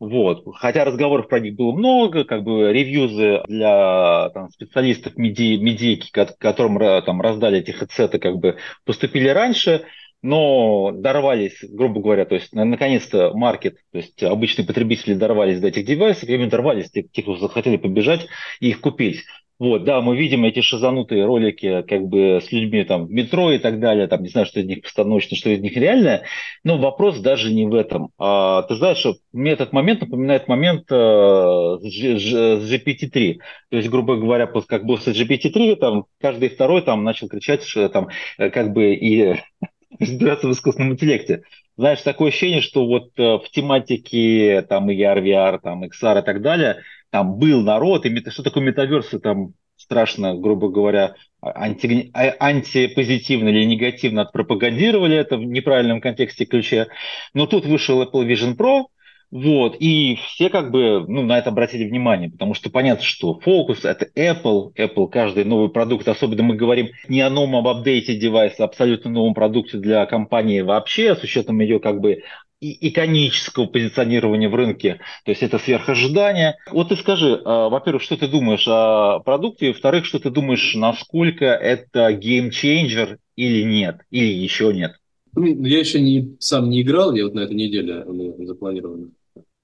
Вот. 0.00 0.44
Хотя 0.56 0.84
разговоров 0.84 1.28
про 1.28 1.40
них 1.40 1.54
было 1.54 1.72
много, 1.72 2.24
как 2.24 2.42
бы 2.42 2.72
ревьюзы 2.72 3.42
для 3.46 4.30
там, 4.30 4.50
специалистов 4.50 5.16
меди, 5.16 5.56
медийки, 5.56 6.10
которым 6.10 6.78
там, 7.04 7.20
раздали 7.20 7.58
эти 7.58 7.70
хедсеты, 7.70 8.18
как 8.18 8.36
бы 8.36 8.56
поступили 8.84 9.28
раньше, 9.28 9.84
но 10.20 10.90
дорвались, 10.90 11.58
грубо 11.62 12.00
говоря, 12.00 12.24
то 12.24 12.34
есть 12.34 12.52
наконец-то 12.54 13.32
маркет, 13.34 13.76
то 13.92 13.98
есть 13.98 14.22
обычные 14.22 14.66
потребители 14.66 15.14
дорвались 15.14 15.60
до 15.60 15.68
этих 15.68 15.84
девайсов, 15.84 16.28
именно 16.28 16.50
дорвались, 16.50 16.90
те, 16.90 17.02
кто 17.22 17.36
захотели 17.36 17.76
побежать 17.76 18.26
и 18.58 18.70
их 18.70 18.80
купить. 18.80 19.24
Вот, 19.64 19.84
да, 19.84 20.02
мы 20.02 20.14
видим 20.14 20.44
эти 20.44 20.60
шизанутые 20.60 21.24
ролики 21.24 21.80
как 21.88 22.02
бы 22.02 22.38
с 22.46 22.52
людьми 22.52 22.84
там 22.84 23.06
в 23.06 23.10
метро 23.10 23.50
и 23.50 23.56
так 23.56 23.80
далее, 23.80 24.06
там 24.08 24.22
не 24.22 24.28
знаю, 24.28 24.46
что 24.46 24.60
из 24.60 24.66
них 24.66 24.82
постановочно, 24.82 25.38
что 25.38 25.48
из 25.48 25.60
них 25.60 25.74
реальное, 25.74 26.24
но 26.64 26.76
вопрос 26.76 27.18
даже 27.20 27.50
не 27.50 27.64
в 27.64 27.74
этом. 27.74 28.10
А, 28.18 28.60
ты 28.64 28.74
знаешь, 28.74 28.98
что 28.98 29.14
мне 29.32 29.52
этот 29.52 29.72
момент 29.72 30.02
напоминает 30.02 30.48
момент 30.48 30.84
а, 30.90 31.78
с, 31.80 31.86
с 31.88 32.72
GPT-3. 32.74 33.38
То 33.70 33.76
есть, 33.78 33.88
грубо 33.88 34.16
говоря, 34.16 34.46
как 34.46 34.84
был 34.84 34.98
с 34.98 35.08
GPT-3, 35.08 35.76
там 35.76 36.04
каждый 36.20 36.50
второй 36.50 36.82
там 36.82 37.02
начал 37.02 37.28
кричать, 37.28 37.64
что 37.64 37.88
там 37.88 38.08
э, 38.36 38.50
как 38.50 38.74
бы 38.74 38.92
и 38.92 39.36
разбираться 39.98 40.46
в 40.46 40.52
искусственном 40.52 40.92
интеллекте. 40.92 41.40
Знаешь, 41.76 42.02
такое 42.02 42.28
ощущение, 42.28 42.60
что 42.60 42.86
вот 42.86 43.10
э, 43.18 43.22
в 43.22 43.50
тематике 43.50 44.62
там 44.62 44.90
и 44.90 44.96
VR, 44.96 45.22
VR, 45.22 45.60
там 45.60 45.84
XR 45.84 46.20
и 46.20 46.24
так 46.24 46.42
далее– 46.42 46.76
там 47.14 47.38
был 47.38 47.62
народ, 47.62 48.06
и 48.06 48.30
что 48.30 48.42
такое 48.42 48.64
метаверсы, 48.64 49.20
там 49.20 49.52
страшно, 49.76 50.34
грубо 50.34 50.68
говоря, 50.68 51.14
анти, 51.40 52.10
а, 52.12 52.34
антипозитивно 52.40 53.50
или 53.50 53.62
негативно 53.66 54.22
отпропагандировали 54.22 55.16
это 55.16 55.36
в 55.36 55.44
неправильном 55.44 56.00
контексте 56.00 56.44
ключе. 56.44 56.88
Но 57.32 57.46
тут 57.46 57.66
вышел 57.66 58.02
Apple 58.02 58.26
Vision 58.26 58.56
Pro, 58.56 58.86
вот, 59.34 59.78
и 59.80 60.16
все 60.28 60.48
как 60.48 60.70
бы 60.70 61.04
ну, 61.08 61.22
на 61.22 61.36
это 61.40 61.50
обратили 61.50 61.88
внимание, 61.88 62.30
потому 62.30 62.54
что 62.54 62.70
понятно, 62.70 63.02
что 63.04 63.40
фокус 63.40 63.84
это 63.84 64.06
Apple, 64.14 64.72
Apple 64.76 65.08
каждый 65.08 65.44
новый 65.44 65.70
продукт, 65.70 66.06
особенно 66.06 66.44
мы 66.44 66.54
говорим 66.54 66.90
не 67.08 67.20
о 67.20 67.30
новом 67.30 67.56
об 67.56 67.66
update 67.66 68.07
е 68.07 68.14
девайса, 68.14 68.62
а 68.62 68.66
абсолютно 68.66 69.10
новом 69.10 69.34
продукте 69.34 69.78
для 69.78 70.06
компании 70.06 70.60
вообще, 70.60 71.16
с 71.16 71.24
учетом 71.24 71.58
ее 71.58 71.80
как 71.80 72.00
бы 72.00 72.22
иконического 72.60 73.66
позиционирования 73.66 74.48
в 74.48 74.54
рынке, 74.54 75.00
то 75.24 75.32
есть 75.32 75.42
это 75.42 75.58
сверхожидание. 75.58 76.54
Вот 76.70 76.90
ты 76.90 76.96
скажи, 76.96 77.42
а, 77.44 77.68
во-первых, 77.70 78.02
что 78.04 78.16
ты 78.16 78.28
думаешь 78.28 78.68
о 78.68 79.18
продукте, 79.18 79.72
во-вторых, 79.72 80.06
что 80.06 80.20
ты 80.20 80.30
думаешь, 80.30 80.76
насколько 80.76 81.46
это 81.46 82.12
game 82.12 82.51
changer 82.51 83.18
или 83.34 83.64
нет, 83.64 83.96
или 84.12 84.32
еще 84.32 84.72
нет? 84.72 84.92
Ну, 85.34 85.44
я 85.64 85.80
еще 85.80 86.00
не, 86.00 86.36
сам 86.38 86.70
не 86.70 86.82
играл, 86.82 87.12
я 87.16 87.24
вот 87.24 87.34
на 87.34 87.40
этой 87.40 87.56
неделе 87.56 88.04
запланировано. 88.46 89.10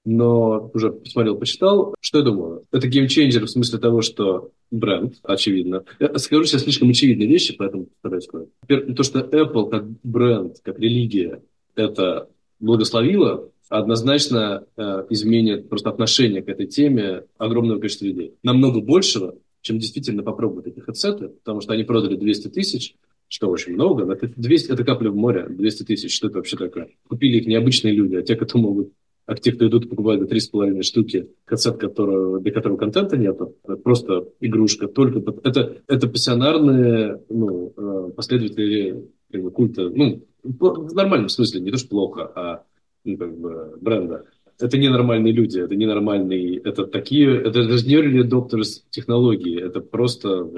Но 0.03 0.71
уже 0.73 0.91
посмотрел, 0.91 1.37
почитал. 1.37 1.95
Что 1.99 2.19
я 2.19 2.23
думаю? 2.23 2.63
Это 2.71 2.87
game 2.87 3.08
changer 3.08 3.45
в 3.45 3.49
смысле 3.49 3.79
того, 3.79 4.01
что 4.01 4.51
бренд, 4.71 5.15
очевидно. 5.23 5.83
Я 5.99 6.17
скажу 6.17 6.45
сейчас 6.45 6.63
слишком 6.63 6.89
очевидные 6.89 7.27
вещи, 7.27 7.55
поэтому 7.55 7.85
постараюсь 7.85 8.23
сказать. 8.23 8.49
То, 8.67 9.03
что 9.03 9.19
Apple 9.19 9.69
как 9.69 9.85
бренд, 10.03 10.57
как 10.63 10.79
религия, 10.79 11.43
это 11.75 12.29
благословила, 12.59 13.49
однозначно 13.69 14.65
э, 14.75 15.05
изменит 15.09 15.69
просто 15.69 15.89
отношение 15.89 16.41
к 16.41 16.49
этой 16.49 16.67
теме 16.67 17.23
огромного 17.37 17.79
количества 17.79 18.05
людей. 18.05 18.35
Намного 18.43 18.81
большего, 18.81 19.35
чем 19.61 19.79
действительно 19.79 20.23
попробуют 20.23 20.67
эти 20.67 20.79
headset 20.79 21.18
ы, 21.18 21.29
потому 21.29 21.61
что 21.61 21.73
они 21.73 21.83
продали 21.83 22.15
200 22.15 22.49
тысяч, 22.49 22.95
что 23.29 23.49
очень 23.49 23.73
много, 23.73 24.05
но 24.05 24.13
это, 24.13 24.27
200, 24.27 24.71
это 24.73 24.83
капля 24.83 25.09
в 25.09 25.15
море, 25.15 25.47
200 25.47 25.83
тысяч, 25.83 26.13
что 26.13 26.27
это 26.27 26.37
вообще 26.37 26.57
такое? 26.57 26.89
Купили 27.07 27.37
их 27.37 27.47
необычные 27.47 27.93
люди, 27.93 28.15
а 28.15 28.23
те, 28.23 28.35
кто 28.35 28.57
могут 28.57 28.91
а 29.31 29.35
те, 29.35 29.53
кто 29.53 29.65
идут, 29.65 29.89
покупают 29.89 30.21
за 30.21 30.35
3,5 30.35 30.81
штуки 30.83 31.29
кассет, 31.45 31.77
которого, 31.77 32.41
для 32.41 32.51
которого 32.51 32.77
контента 32.77 33.15
нет, 33.15 33.39
просто 33.81 34.27
игрушка. 34.41 34.89
Только 34.89 35.23
это, 35.45 35.77
это 35.87 36.09
пассионарные 36.09 37.21
ну, 37.29 37.73
э, 37.77 38.11
последователи 38.13 39.09
как 39.31 39.41
бы, 39.41 39.51
культа, 39.51 39.89
ну, 39.89 40.21
в 40.43 40.93
нормальном 40.93 41.29
смысле, 41.29 41.61
не 41.61 41.71
то, 41.71 41.77
что 41.77 41.87
плохо, 41.87 42.29
а 42.35 42.63
ну, 43.05 43.17
как 43.17 43.37
бы, 43.39 43.77
бренда. 43.79 44.25
Это 44.59 44.77
ненормальные 44.77 45.31
люди, 45.31 45.59
это 45.59 45.77
ненормальные, 45.77 46.57
это 46.57 46.85
такие, 46.85 47.33
это 47.33 47.65
даже 47.65 47.87
не 47.87 47.95
early 47.95 48.27
adopters 48.27 48.83
технологии, 48.89 49.61
это 49.61 49.79
просто 49.79 50.51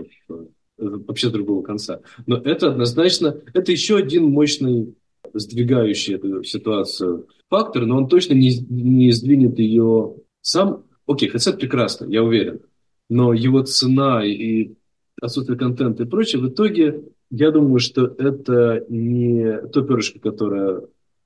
это 0.79 0.97
вообще 1.05 1.29
с 1.29 1.31
другого 1.31 1.62
конца. 1.62 2.01
Но 2.25 2.38
это 2.38 2.69
однозначно, 2.69 3.38
это 3.53 3.71
еще 3.71 3.97
один 3.97 4.23
мощный 4.23 4.95
сдвигающий 5.34 6.15
эту 6.15 6.43
ситуацию 6.43 7.28
фактор, 7.50 7.86
но 7.86 7.98
он 7.98 8.08
точно 8.08 8.34
не, 8.34 8.58
не 8.69 9.12
сдвинет 9.12 9.60
ее 9.60 10.15
сам. 10.41 10.86
Окей, 11.06 11.30
headset 11.30 11.58
прекрасно, 11.58 12.06
я 12.06 12.24
уверен, 12.24 12.62
но 13.10 13.34
его 13.34 13.62
цена 13.63 14.26
и 14.26 14.74
отсутствие 15.22 15.58
контента 15.58 16.04
и 16.04 16.08
прочее, 16.08 16.41
в 16.41 16.50
итоге 16.50 17.04
я 17.30 17.52
думаю, 17.52 17.80
что 17.80 18.06
это 18.06 18.86
не 18.89 19.67
то 19.69 19.82
перышко, 19.82 20.19
которое 20.19 20.82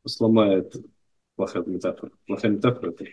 сломает 0.05 0.75
плохая 1.35 1.63
метафора. 1.65 2.11
Плохая 2.25 2.51
метафора– 2.51 2.91
это 2.91 3.05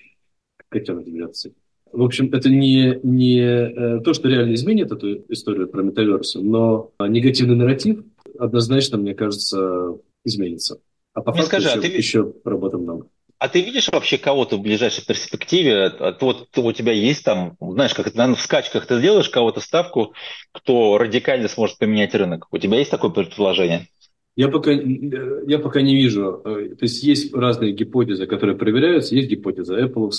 котенок 0.68 1.06
берется. 1.06 1.52
В 1.92 2.02
общем, 2.02 2.30
это 2.32 2.48
не, 2.48 2.98
не 3.02 3.38
э, 3.38 4.00
то, 4.00 4.14
что 4.14 4.28
реально 4.28 4.54
изменит 4.54 4.90
эту 4.90 5.24
историю 5.28 5.68
про 5.68 5.82
метаверсу, 5.82 6.42
но 6.42 6.92
негативный 7.00 7.54
нарратив 7.54 8.04
однозначно, 8.38 8.98
мне 8.98 9.14
кажется, 9.14 9.98
изменится. 10.24 10.80
А 11.12 11.20
по 11.22 11.32
Мне 11.32 11.42
факту 11.42 11.60
скажи, 11.60 11.68
еще, 11.68 11.78
а 11.78 11.82
ты... 11.82 11.88
еще 11.88 12.32
работы 12.44 12.78
много. 12.78 13.06
А 13.38 13.48
ты 13.48 13.60
видишь 13.60 13.88
вообще 13.90 14.16
кого-то 14.16 14.56
в 14.56 14.62
ближайшей 14.62 15.04
перспективе? 15.04 15.92
Вот 16.20 16.48
у 16.56 16.72
тебя 16.72 16.92
есть 16.92 17.24
там, 17.24 17.56
знаешь, 17.60 17.94
как 17.94 18.06
это, 18.06 18.16
наверное, 18.16 18.36
в 18.36 18.42
скачках 18.42 18.86
ты 18.86 18.98
сделаешь 18.98 19.28
кого-то 19.28 19.60
ставку, 19.60 20.14
кто 20.52 20.98
радикально 20.98 21.48
сможет 21.48 21.78
поменять 21.78 22.14
рынок. 22.14 22.46
У 22.50 22.58
тебя 22.58 22.78
есть 22.78 22.90
такое 22.90 23.10
предположение? 23.10 23.88
Я 24.36 24.48
пока, 24.48 24.72
я 24.72 25.58
пока 25.58 25.82
не 25.82 25.94
вижу. 25.94 26.40
То 26.42 26.78
есть 26.80 27.02
есть 27.02 27.34
разные 27.34 27.72
гипотезы, 27.72 28.26
которые 28.26 28.56
проверяются. 28.56 29.14
Есть 29.14 29.28
гипотеза 29.28 29.78
Apple, 29.78 30.10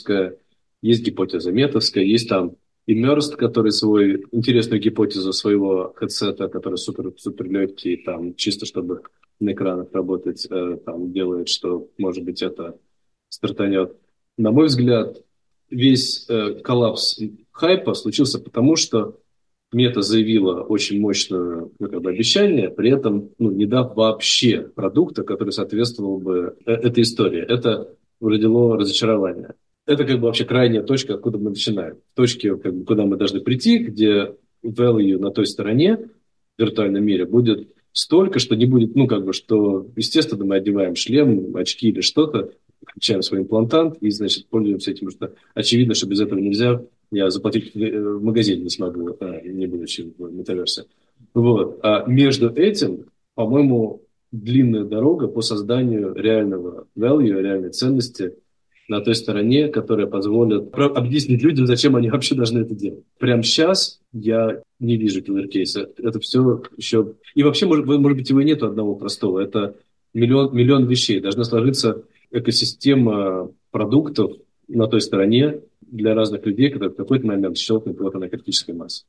есть 0.82 1.04
гипотеза 1.04 1.52
метовская, 1.52 2.04
есть 2.04 2.30
там 2.30 2.56
Immersed, 2.88 3.38
который 3.38 3.72
свой 3.72 4.24
интересную 4.32 4.80
гипотезу 4.80 5.34
своего 5.34 5.94
хедсета, 5.96 6.48
который 6.48 6.78
супер, 6.78 7.12
супер 7.18 7.50
легкий, 7.50 7.98
там, 7.98 8.36
чисто 8.36 8.68
чтобы 8.68 9.02
на 9.40 9.54
экранах 9.54 9.90
работать, 9.92 10.46
э, 10.50 10.78
там, 10.86 11.12
делает, 11.12 11.50
что, 11.50 11.90
может 11.98 12.24
быть, 12.24 12.42
это 12.42 12.78
стартанет. 13.30 13.96
На 14.38 14.52
мой 14.52 14.68
взгляд, 14.68 15.22
весь 15.70 16.26
э, 16.30 16.56
коллапс 16.64 17.20
хайпа 17.52 17.94
случился 17.94 18.40
потому, 18.40 18.76
что 18.76 19.20
Мета 19.72 20.02
заявила 20.02 20.62
очень 20.62 21.02
мощное 21.02 21.70
ну, 21.80 21.90
как 21.90 22.02
бы, 22.02 22.10
обещание, 22.10 22.70
при 22.70 22.92
этом 22.92 23.32
ну, 23.40 23.52
не 23.52 23.66
дав 23.66 23.96
вообще 23.96 24.62
продукта, 24.62 25.24
который 25.24 25.50
соответствовал 25.50 26.20
бы 26.20 26.56
э, 26.66 26.72
этой 26.72 27.04
истории. 27.04 27.42
Это 27.42 27.94
родило 28.22 28.78
разочарование. 28.78 29.54
Это 29.86 30.06
как 30.06 30.20
бы 30.20 30.28
вообще 30.28 30.46
крайняя 30.46 30.82
точка, 30.82 31.16
откуда 31.16 31.38
мы 31.38 31.50
начинаем. 31.50 31.98
Точки, 32.16 32.56
как 32.56 32.74
бы, 32.74 32.86
куда 32.86 33.06
мы 33.06 33.18
должны 33.18 33.42
прийти, 33.42 33.80
где 33.80 34.36
value 34.64 35.20
на 35.20 35.32
той 35.32 35.46
стороне 35.46 35.98
в 36.58 36.62
виртуальном 36.62 37.04
мире 37.04 37.26
будет 37.26 37.75
столько, 37.96 38.40
что 38.40 38.56
не 38.56 38.66
будет, 38.66 38.94
ну, 38.96 39.08
как 39.08 39.24
бы, 39.24 39.32
что, 39.32 39.88
естественно, 39.96 40.44
мы 40.44 40.58
одеваем 40.58 40.96
шлем, 40.96 41.56
очки 41.56 41.88
или 41.88 42.02
что-то, 42.02 42.52
включаем 42.86 43.22
свой 43.22 43.40
имплантант 43.40 43.98
и, 44.02 44.12
значит, 44.12 44.48
пользуемся 44.48 44.92
этим, 44.92 45.10
что 45.10 45.34
очевидно, 45.54 45.96
что 45.96 46.06
без 46.06 46.20
этого 46.20 46.38
нельзя. 46.38 46.84
Я 47.10 47.30
заплатить 47.30 47.74
в 47.74 48.22
магазине 48.22 48.64
не 48.64 48.70
смогу, 48.70 49.16
а, 49.20 49.40
не 49.42 49.66
будучи 49.66 50.12
в 50.18 50.34
метаверсе. 50.34 50.86
Вот. 51.34 51.80
А 51.84 52.04
между 52.06 52.50
этим, 52.50 53.06
по-моему, 53.34 54.02
длинная 54.32 54.84
дорога 54.84 55.28
по 55.28 55.42
созданию 55.42 56.14
реального 56.14 56.88
value, 56.98 57.42
реальной 57.42 57.70
ценности 57.70 58.34
на 58.88 59.02
той 59.02 59.16
стороне, 59.16 59.68
которая 59.68 60.08
позволит 60.08 60.74
объяснить 60.74 61.42
людям, 61.42 61.66
зачем 61.66 61.96
они 61.96 62.10
вообще 62.10 62.36
должны 62.36 62.60
это 62.60 62.76
делать. 62.76 63.04
Прямо 63.18 63.44
сейчас 63.44 64.00
я 64.14 64.62
не 64.80 64.98
вижу 64.98 65.22
киллер-кейса. 65.22 65.90
Это 65.98 66.20
все 66.20 66.62
еще... 66.78 67.14
И 67.34 67.44
вообще, 67.44 67.66
может, 67.66 67.86
может 67.86 68.18
быть, 68.18 68.30
его 68.30 68.42
и 68.42 68.46
нету 68.46 68.68
одного 68.68 68.96
простого. 68.96 69.40
Это 69.40 69.76
миллион, 70.14 70.56
миллион 70.56 70.86
вещей. 70.86 71.20
Должна 71.20 71.44
сложиться 71.44 72.04
экосистема 72.32 73.52
продуктов 73.72 74.34
на 74.68 74.88
той 74.88 75.02
стороне 75.02 75.62
для 75.82 76.14
разных 76.14 76.46
людей, 76.46 76.70
которые 76.70 76.94
в 76.94 76.98
какой-то 76.98 77.26
момент 77.28 77.58
щелкнут 77.58 78.00
вот 78.00 78.14
на 78.14 78.30
критической 78.30 78.76
массе. 78.76 79.06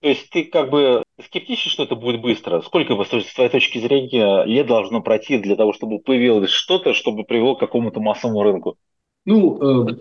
То 0.00 0.08
есть 0.08 0.30
ты 0.30 0.44
как 0.44 0.70
бы 0.70 1.04
скептичен, 1.24 1.70
что 1.70 1.84
это 1.84 1.94
будет 1.94 2.20
быстро? 2.20 2.60
Сколько, 2.62 2.94
с 3.04 3.34
твоей 3.34 3.50
точки 3.50 3.78
зрения, 3.78 4.44
лет 4.44 4.66
должно 4.66 5.00
пройти 5.00 5.38
для 5.38 5.54
того, 5.54 5.72
чтобы 5.72 6.00
появилось 6.00 6.50
что-то, 6.50 6.92
чтобы 6.92 7.22
привело 7.22 7.54
к 7.54 7.60
какому-то 7.60 8.00
массовому 8.00 8.42
рынку? 8.42 8.76
Ну, 9.24 9.86
э, 9.88 9.96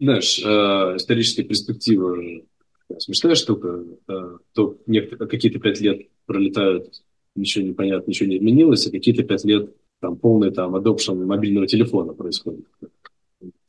знаешь, 0.00 0.38
э, 0.38 0.96
историческая 0.96 1.42
перспектива 1.44 2.16
смешная 2.98 3.34
штука. 3.34 3.84
Э, 4.08 4.38
то 4.54 4.78
какие-то 5.28 5.58
пять 5.58 5.80
лет 5.80 6.08
пролетают, 6.26 7.02
ничего 7.34 7.66
не 7.66 7.72
понятно, 7.72 8.10
ничего 8.10 8.28
не 8.28 8.38
изменилось, 8.38 8.86
а 8.86 8.90
какие-то 8.90 9.22
пять 9.24 9.44
лет 9.44 9.74
там 10.00 10.16
полный 10.16 10.50
там 10.50 10.76
adoption 10.76 11.24
мобильного 11.24 11.66
телефона 11.66 12.12
происходит 12.12 12.66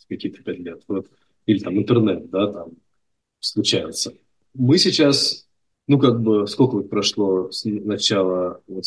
какие-то 0.07 0.41
пять 0.43 0.59
лет. 0.59 0.81
Вот. 0.87 1.07
Или 1.45 1.59
там 1.59 1.77
интернет, 1.77 2.29
да, 2.29 2.51
там 2.51 2.71
случается. 3.39 4.13
Мы 4.53 4.77
сейчас, 4.77 5.47
ну, 5.87 5.99
как 5.99 6.21
бы, 6.21 6.47
сколько 6.47 6.75
вот 6.75 6.89
прошло 6.89 7.51
с 7.51 7.63
начала... 7.65 8.61
Вот, 8.67 8.83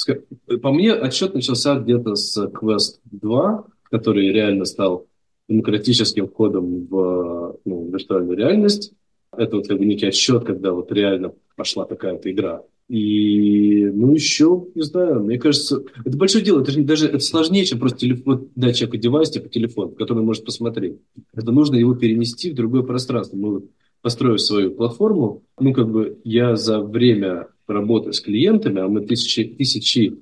по 0.61 0.73
мне, 0.73 0.93
отчет 0.93 1.35
начался 1.35 1.79
где-то 1.79 2.17
с 2.17 2.37
Quest 2.47 3.01
2, 3.05 3.65
который 3.85 4.33
реально 4.33 4.65
стал 4.65 5.07
демократическим 5.51 6.29
входом 6.29 6.87
в 6.87 7.59
ну, 7.65 7.91
виртуальную 7.91 8.39
реальность. 8.39 8.93
Это 9.37 9.57
вот 9.57 9.69
как 9.69 9.79
бы 9.79 9.85
некий 9.85 10.07
отсчет, 10.07 10.45
когда 10.45 10.73
вот 10.73 10.91
реально 10.93 11.33
пошла 11.57 11.85
такая-то 11.85 12.31
игра. 12.31 12.63
И, 12.89 13.85
ну, 13.85 14.13
еще, 14.13 14.67
не 14.75 14.83
знаю, 14.83 15.21
мне 15.23 15.39
кажется, 15.39 15.85
это 16.05 16.17
большое 16.17 16.45
дело, 16.45 16.61
это 16.61 16.73
же 16.73 16.83
даже 16.83 17.07
это 17.07 17.21
сложнее, 17.21 17.65
чем 17.65 17.79
просто 17.79 17.99
телефон, 17.99 18.49
дать 18.57 18.77
человеку 18.77 18.97
девайс, 18.97 19.31
типа 19.31 19.49
телефон, 19.49 19.95
который 19.95 20.25
может 20.25 20.45
посмотреть. 20.45 20.97
Это 21.33 21.53
нужно 21.53 21.77
его 21.77 21.95
перенести 21.95 22.51
в 22.51 22.57
другое 22.57 22.83
пространство. 22.83 23.37
Мы 23.37 23.63
построив 24.03 24.41
свою 24.41 24.73
платформу, 24.73 25.43
ну, 25.61 25.73
как 25.73 25.89
бы 25.89 26.19
я 26.25 26.57
за 26.57 26.81
время 26.81 27.49
работы 27.69 28.13
с 28.13 28.21
клиентами, 28.21 28.81
а 28.81 28.89
мы 28.89 29.03
тысячи, 29.03 29.45
тысячи 29.45 30.17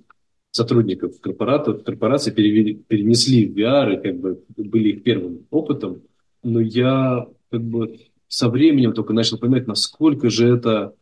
сотрудников 0.51 1.21
корпоратов, 1.21 1.85
перевели, 1.85 2.75
перенесли 2.75 3.47
в 3.47 3.57
VR, 3.57 3.95
и 3.95 4.03
как 4.03 4.19
бы 4.19 4.43
были 4.57 4.91
их 4.91 5.03
первым 5.03 5.47
опытом, 5.51 6.03
но 6.43 6.61
я 6.61 7.27
как 7.51 7.63
бы 7.63 7.99
со 8.29 8.49
временем 8.49 8.93
только 8.93 9.13
начал 9.13 9.39
понимать, 9.39 9.67
насколько 9.67 10.31
же 10.31 10.49
это 10.49 10.95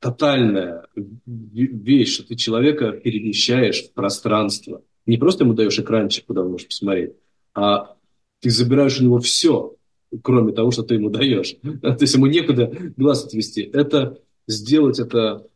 тотальная 0.00 0.86
вещь, 1.26 2.14
что 2.14 2.26
ты 2.26 2.34
человека 2.36 2.92
перемещаешь 2.92 3.84
в 3.84 3.92
пространство. 3.92 4.82
Не 5.06 5.18
просто 5.18 5.44
ему 5.44 5.54
даешь 5.54 5.78
экранчик, 5.78 6.26
куда 6.26 6.42
он 6.42 6.52
может 6.52 6.68
посмотреть, 6.68 7.12
а 7.54 7.96
ты 8.40 8.50
забираешь 8.50 9.00
у 9.00 9.04
него 9.04 9.18
все, 9.18 9.76
кроме 10.22 10.52
того, 10.52 10.70
что 10.70 10.82
ты 10.82 10.94
ему 10.94 11.10
даешь. 11.10 11.56
То 11.82 11.96
есть 12.00 12.14
ему 12.14 12.26
некуда 12.26 12.72
глаз 12.96 13.24
отвести. 13.24 13.62
Это 13.62 14.18
сделать 14.46 14.98
это 14.98 15.46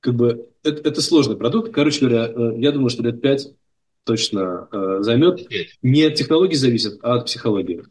как 0.00 0.14
бы 0.14 0.48
это, 0.64 0.88
это 0.88 1.00
сложный 1.00 1.36
продукт. 1.36 1.72
Короче 1.72 2.00
говоря, 2.00 2.26
э, 2.26 2.58
я 2.58 2.72
думаю, 2.72 2.90
что 2.90 3.02
лет 3.02 3.20
пять 3.20 3.48
точно 4.04 4.68
э, 4.70 4.98
займет. 5.00 5.48
Не 5.82 6.04
от 6.04 6.14
технологий 6.14 6.56
зависит, 6.56 6.98
а 7.02 7.14
от 7.14 7.26
психологии. 7.26 7.84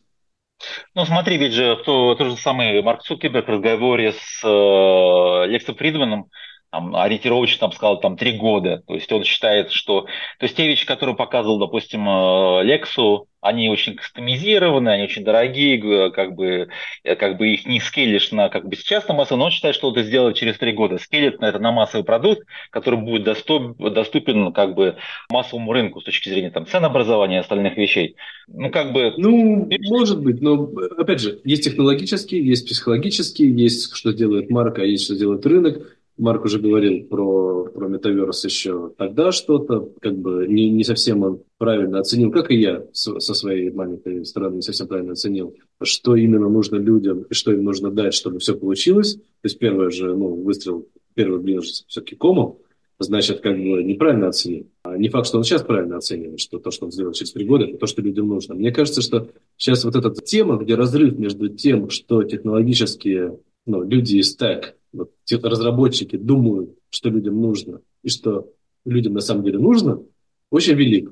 Ну, 0.95 1.05
смотри, 1.05 1.37
ведь 1.37 1.53
же 1.53 1.77
то, 1.85 2.15
тот 2.15 2.31
же 2.31 2.37
самый 2.37 2.81
Марк 2.81 3.03
Цукерберг 3.03 3.47
в 3.47 3.51
разговоре 3.51 4.13
с 4.13 4.43
э, 4.43 5.47
Лексом 5.47 5.75
Фридманом 5.75 6.29
там, 6.73 6.95
ориентировочно 6.95 7.59
там 7.59 7.71
сказал 7.71 7.99
там 7.99 8.17
три 8.17 8.31
года. 8.31 8.81
То 8.87 8.95
есть 8.95 9.11
он 9.11 9.23
считает, 9.23 9.71
что 9.71 10.07
то 10.39 10.43
есть 10.45 10.55
те 10.57 10.67
вещи, 10.67 10.87
которые 10.87 11.15
показывал, 11.15 11.59
допустим, 11.59 12.09
э, 12.09 12.63
Лексу, 12.63 13.27
они 13.41 13.69
очень 13.69 13.95
кастомизированы, 13.95 14.89
они 14.89 15.03
очень 15.03 15.23
дорогие, 15.23 16.09
как 16.09 16.33
бы, 16.33 16.69
э, 17.03 17.15
как 17.15 17.37
бы 17.37 17.49
их 17.49 17.67
не 17.67 17.79
скелишь 17.79 18.31
на 18.31 18.49
как 18.49 18.67
бы 18.67 18.75
сейчас 18.75 19.07
на 19.07 19.13
массу, 19.13 19.37
но 19.37 19.45
он 19.45 19.51
считает, 19.51 19.75
что 19.75 19.91
это 19.91 20.01
сделать 20.01 20.35
через 20.35 20.57
три 20.57 20.71
года. 20.71 20.97
Скелет 20.97 21.39
на 21.41 21.45
это 21.45 21.59
на 21.59 21.71
массовый 21.71 22.05
продукт, 22.05 22.41
который 22.71 22.99
будет 22.99 23.23
доступ, 23.23 23.77
доступен 23.77 24.51
как 24.51 24.73
бы 24.73 24.95
массовому 25.29 25.73
рынку 25.73 26.01
с 26.01 26.05
точки 26.05 26.29
зрения 26.29 26.49
там 26.49 26.65
ценообразования 26.65 27.37
и 27.37 27.41
остальных 27.41 27.77
вещей. 27.77 28.15
Ну, 28.47 28.71
как 28.71 28.93
бы... 28.93 29.13
Ну, 29.17 29.69
может 29.89 30.23
быть, 30.23 30.41
но, 30.41 30.71
опять 30.97 31.21
же, 31.21 31.39
есть 31.43 31.65
технологические, 31.65 32.43
есть 32.43 32.65
психологические, 32.67 33.55
есть 33.55 33.95
что 33.95 34.11
делает 34.11 34.49
марка, 34.49 34.81
а 34.81 34.85
есть 34.85 35.05
что 35.05 35.15
делает 35.15 35.45
рынок 35.45 35.92
Марк 36.17 36.45
уже 36.45 36.59
говорил 36.59 37.07
про, 37.07 37.65
про 37.65 37.87
метаверс 37.87 38.45
еще 38.45 38.91
тогда 38.97 39.31
что-то, 39.31 39.91
как 39.99 40.15
бы 40.15 40.45
не, 40.47 40.69
не 40.69 40.83
совсем 40.83 41.23
он 41.23 41.43
правильно 41.57 41.99
оценил, 41.99 42.31
как 42.31 42.51
и 42.51 42.55
я 42.55 42.85
со, 42.93 43.19
своей 43.19 43.71
маленькой 43.71 44.23
стороны 44.25 44.57
не 44.57 44.61
совсем 44.61 44.87
правильно 44.87 45.13
оценил, 45.13 45.55
что 45.81 46.15
именно 46.15 46.49
нужно 46.49 46.75
людям 46.75 47.23
и 47.23 47.33
что 47.33 47.51
им 47.51 47.63
нужно 47.63 47.89
дать, 47.89 48.13
чтобы 48.13 48.39
все 48.39 48.55
получилось. 48.55 49.15
То 49.15 49.45
есть 49.45 49.57
первое 49.57 49.89
же, 49.89 50.15
ну, 50.15 50.35
выстрел, 50.35 50.87
первый 51.15 51.39
блин 51.39 51.61
все-таки 51.61 52.15
комом, 52.15 52.59
значит, 52.99 53.41
как 53.41 53.57
бы 53.57 53.83
неправильно 53.83 54.27
оценил. 54.27 54.67
А 54.83 54.95
не 54.97 55.09
факт, 55.09 55.27
что 55.27 55.39
он 55.39 55.43
сейчас 55.43 55.63
правильно 55.63 55.97
оценивает, 55.97 56.39
что 56.39 56.59
то, 56.59 56.69
что 56.69 56.85
он 56.85 56.91
сделал 56.91 57.13
через 57.13 57.31
три 57.31 57.45
года, 57.45 57.65
это 57.65 57.77
то, 57.77 57.87
что 57.87 58.03
людям 58.03 58.27
нужно. 58.27 58.53
Мне 58.53 58.71
кажется, 58.71 59.01
что 59.01 59.29
сейчас 59.57 59.83
вот 59.83 59.95
эта 59.95 60.11
тема, 60.11 60.57
где 60.57 60.75
разрыв 60.75 61.17
между 61.17 61.49
тем, 61.49 61.89
что 61.89 62.23
технологические 62.23 63.39
ну, 63.65 63.83
люди 63.83 64.17
из 64.17 64.31
стек 64.31 64.75
вот 64.93 65.11
те 65.25 65.37
разработчики 65.37 66.15
думают, 66.15 66.71
что 66.89 67.09
людям 67.09 67.41
нужно, 67.41 67.81
и 68.03 68.09
что 68.09 68.49
людям 68.85 69.13
на 69.13 69.21
самом 69.21 69.43
деле 69.43 69.59
нужно, 69.59 70.01
очень 70.51 70.75
велик. 70.75 71.11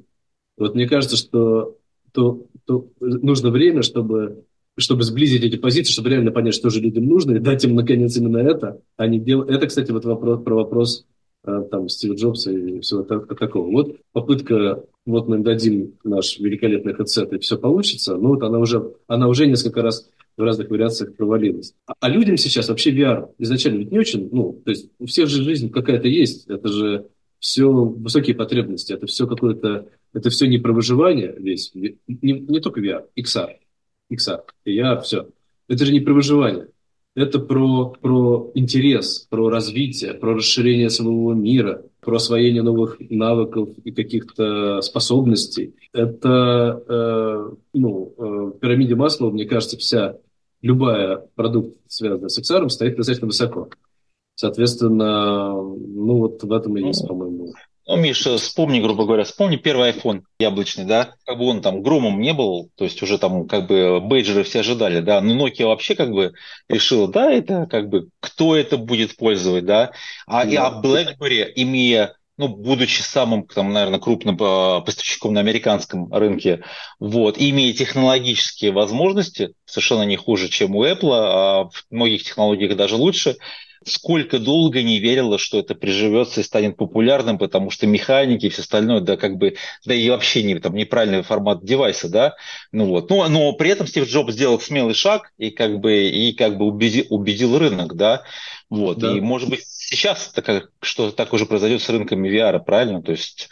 Вот 0.57 0.75
мне 0.75 0.87
кажется, 0.87 1.17
что 1.17 1.77
то, 2.11 2.45
то 2.65 2.87
нужно 2.99 3.49
время, 3.49 3.81
чтобы, 3.81 4.45
чтобы 4.77 5.03
сблизить 5.03 5.43
эти 5.43 5.57
позиции, 5.57 5.91
чтобы 5.91 6.09
реально 6.09 6.31
понять, 6.31 6.53
что 6.53 6.69
же 6.69 6.79
людям 6.79 7.05
нужно, 7.05 7.35
и 7.35 7.39
дать 7.39 7.63
им, 7.63 7.75
наконец, 7.75 8.15
именно 8.17 8.37
это, 8.37 8.81
а 8.97 9.07
не 9.07 9.19
делать... 9.19 9.49
Это, 9.49 9.67
кстати, 9.67 9.91
вот 9.91 10.05
вопрос 10.05 10.43
про 10.43 10.55
вопрос 10.55 11.05
э, 11.45 11.63
там, 11.71 11.89
Стива 11.89 12.13
Джобса 12.13 12.51
и 12.51 12.79
всего 12.81 13.03
такого. 13.03 13.71
Вот 13.71 13.97
попытка, 14.11 14.83
вот 15.05 15.27
мы 15.27 15.37
им 15.37 15.43
дадим 15.43 15.93
наш 16.03 16.37
великолепный 16.37 16.93
хедсет, 16.93 17.33
и 17.33 17.39
все 17.39 17.57
получится, 17.57 18.17
ну 18.17 18.29
вот 18.29 18.43
она 18.43 18.59
уже, 18.59 18.93
она 19.07 19.27
уже 19.27 19.47
несколько 19.47 19.81
раз 19.81 20.09
в 20.37 20.41
разных 20.41 20.69
вариациях 20.69 21.15
провалилась. 21.15 21.73
А, 21.85 21.93
а 21.99 22.09
людям 22.09 22.37
сейчас 22.37 22.69
вообще 22.69 22.91
VR 22.95 23.29
изначально 23.37 23.79
ведь 23.79 23.91
не 23.91 23.99
очень, 23.99 24.29
ну, 24.31 24.61
то 24.63 24.71
есть 24.71 24.89
у 24.99 25.05
всех 25.05 25.27
же 25.27 25.43
жизнь 25.43 25.71
какая-то 25.71 26.07
есть, 26.07 26.47
это 26.47 26.67
же 26.67 27.07
все 27.39 27.71
высокие 27.71 28.35
потребности, 28.35 28.93
это 28.93 29.07
все 29.07 29.27
какое-то, 29.27 29.89
это 30.13 30.29
все 30.29 30.47
не 30.47 30.57
про 30.57 30.73
выживание 30.73 31.33
весь, 31.37 31.71
не, 31.73 31.97
не 32.07 32.59
только 32.59 32.81
VR, 32.81 33.05
XR, 33.17 33.55
XR, 34.11 34.41
и 34.65 34.75
я 34.75 34.99
все. 34.99 35.29
Это 35.67 35.85
же 35.85 35.93
не 35.93 36.01
про 36.01 36.13
выживание, 36.13 36.67
это 37.15 37.39
про, 37.39 37.89
про 38.01 38.51
интерес, 38.53 39.27
про 39.29 39.49
развитие, 39.49 40.13
про 40.13 40.35
расширение 40.35 40.89
своего 40.89 41.33
мира, 41.33 41.83
про 41.99 42.15
освоение 42.15 42.63
новых 42.63 42.97
навыков 42.99 43.69
и 43.83 43.91
каких-то 43.91 44.81
способностей. 44.81 45.75
Это, 45.93 46.81
э, 46.87 47.55
ну, 47.73 48.13
э, 48.17 48.21
в 48.21 48.59
пирамиде 48.59 48.95
масла, 48.95 49.29
мне 49.29 49.45
кажется, 49.45 49.77
вся 49.77 50.17
любая 50.61 51.27
продукт, 51.35 51.77
связанный 51.87 52.29
с 52.29 52.39
XR, 52.39 52.69
стоит 52.69 52.95
достаточно 52.95 53.27
высоко. 53.27 53.69
Соответственно, 54.35 55.53
ну 55.53 56.17
вот 56.17 56.41
в 56.43 56.51
этом 56.51 56.77
и 56.77 56.87
есть, 56.87 57.07
по-моему, 57.07 57.53
ну, 57.87 57.97
Миша, 57.97 58.37
вспомни, 58.37 58.79
грубо 58.79 59.05
говоря, 59.05 59.23
вспомни 59.23 59.55
первый 59.55 59.91
iPhone 59.91 60.21
яблочный, 60.39 60.85
да, 60.85 61.13
как 61.25 61.37
бы 61.37 61.45
он 61.45 61.61
там 61.61 61.81
громом 61.81 62.21
не 62.21 62.33
был, 62.33 62.69
то 62.75 62.83
есть 62.83 63.01
уже 63.01 63.17
там 63.17 63.47
как 63.47 63.67
бы 63.67 63.99
бейджеры 63.99 64.43
все 64.43 64.59
ожидали, 64.59 64.99
да, 64.99 65.19
но 65.21 65.47
Nokia 65.47 65.65
вообще 65.65 65.95
как 65.95 66.11
бы 66.11 66.33
решила, 66.69 67.07
да, 67.07 67.31
это 67.31 67.65
как 67.69 67.89
бы 67.89 68.09
кто 68.19 68.55
это 68.55 68.77
будет 68.77 69.17
пользовать, 69.17 69.65
да, 69.65 69.91
а, 70.27 70.45
да. 70.45 70.67
а 70.67 70.81
BlackBerry, 70.81 71.51
имея 71.55 72.15
ну, 72.37 72.47
будучи 72.47 73.01
самым, 73.01 73.45
там, 73.45 73.71
наверное, 73.71 73.99
крупным 73.99 74.35
э, 74.35 74.81
поставщиком 74.81 75.33
на 75.33 75.41
американском 75.41 76.11
рынке, 76.11 76.63
вот, 76.99 77.35
имея 77.37 77.71
технологические 77.71 78.71
возможности, 78.71 79.53
совершенно 79.65 80.03
не 80.03 80.15
хуже, 80.15 80.49
чем 80.49 80.75
у 80.75 80.83
Apple, 80.83 81.11
а 81.11 81.63
в 81.65 81.85
многих 81.91 82.23
технологиях 82.23 82.75
даже 82.75 82.95
лучше, 82.95 83.37
сколько 83.83 84.39
долго 84.39 84.83
не 84.83 84.99
верила, 84.99 85.37
что 85.37 85.59
это 85.59 85.75
приживется 85.75 86.41
и 86.41 86.43
станет 86.43 86.77
популярным, 86.77 87.37
потому 87.37 87.71
что 87.71 87.87
механики 87.87 88.45
и 88.45 88.49
все 88.49 88.61
остальное, 88.61 89.01
да, 89.01 89.17
как 89.17 89.37
бы, 89.37 89.55
да 89.85 89.93
и 89.93 90.09
вообще 90.09 90.43
не, 90.43 90.59
там, 90.59 90.75
неправильный 90.75 91.23
формат 91.23 91.65
девайса, 91.65 92.09
да, 92.09 92.35
ну 92.71 92.85
вот. 92.85 93.09
Но, 93.09 93.27
но 93.27 93.53
при 93.53 93.71
этом 93.71 93.87
Стив 93.87 94.07
Джобс 94.07 94.33
сделал 94.33 94.59
смелый 94.59 94.93
шаг 94.93 95.31
и 95.37 95.49
как 95.49 95.79
бы, 95.79 96.07
и 96.07 96.33
как 96.33 96.57
бы 96.57 96.65
убедил, 96.65 97.05
убедил 97.09 97.57
рынок, 97.57 97.95
да, 97.95 98.23
вот. 98.69 98.99
Да. 98.99 99.15
И 99.15 99.19
может 99.19 99.49
быть 99.49 99.63
сейчас 99.65 100.31
так, 100.33 100.69
что 100.81 101.11
так 101.11 101.33
уже 101.33 101.45
произойдет 101.45 101.81
с 101.81 101.89
рынками 101.89 102.29
VR, 102.29 102.59
правильно? 102.63 103.01
То 103.01 103.11
есть 103.11 103.49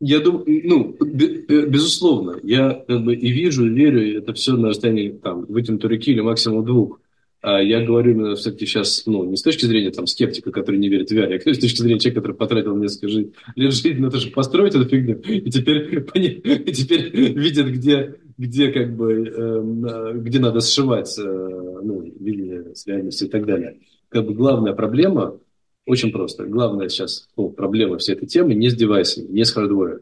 я 0.00 0.20
думаю, 0.20 0.44
ну, 0.64 0.96
безусловно, 1.00 2.38
я 2.42 2.84
как 2.86 3.04
бы 3.04 3.14
и 3.14 3.30
вижу, 3.30 3.66
и 3.66 3.70
верю, 3.70 4.18
это 4.18 4.34
все 4.34 4.52
на 4.56 4.68
расстоянии 4.68 5.10
там, 5.10 5.46
вытянутой 5.46 5.90
руки 5.90 6.10
или 6.10 6.20
максимум 6.20 6.64
двух. 6.64 7.00
А 7.46 7.60
я 7.60 7.84
говорю 7.84 8.12
именно 8.12 8.36
все-таки 8.36 8.64
сейчас, 8.64 9.02
ну, 9.04 9.22
не 9.24 9.36
с 9.36 9.42
точки 9.42 9.66
зрения 9.66 9.90
там 9.90 10.06
скептика, 10.06 10.50
который 10.50 10.76
не 10.80 10.88
верит 10.88 11.10
в 11.10 11.12
VR, 11.12 11.36
а 11.36 11.38
с 11.54 11.58
точки 11.58 11.82
зрения 11.82 11.98
человека, 12.00 12.22
который 12.22 12.36
потратил 12.36 12.74
несколько 12.74 13.08
жи- 13.08 13.32
лет 13.54 13.74
жизни 13.74 14.00
на 14.00 14.10
то, 14.10 14.18
чтобы 14.18 14.32
построить 14.32 14.74
эту 14.74 14.88
фигню, 14.88 15.20
и 15.20 15.50
теперь, 15.50 16.06
и 16.14 16.72
теперь 16.72 17.10
видит, 17.38 17.66
где, 17.66 18.14
где 18.38 18.72
как 18.72 18.96
бы, 18.96 19.28
э, 19.28 20.12
где 20.20 20.38
надо 20.38 20.62
сшивать, 20.62 21.18
э, 21.18 21.22
ну, 21.22 22.00
видение 22.18 22.74
с 22.74 22.86
реальностью 22.86 23.28
и 23.28 23.30
так 23.30 23.44
далее. 23.44 23.78
Как 24.08 24.24
бы 24.24 24.32
главная 24.32 24.72
проблема 24.72 25.38
очень 25.84 26.12
просто. 26.12 26.46
Главная 26.46 26.88
сейчас 26.88 27.28
ну, 27.36 27.50
проблема 27.50 27.98
всей 27.98 28.14
этой 28.14 28.26
темы 28.26 28.54
не 28.54 28.70
с 28.70 28.74
девайсами, 28.74 29.26
не 29.26 29.44
с 29.44 29.52
хардвером. 29.52 30.00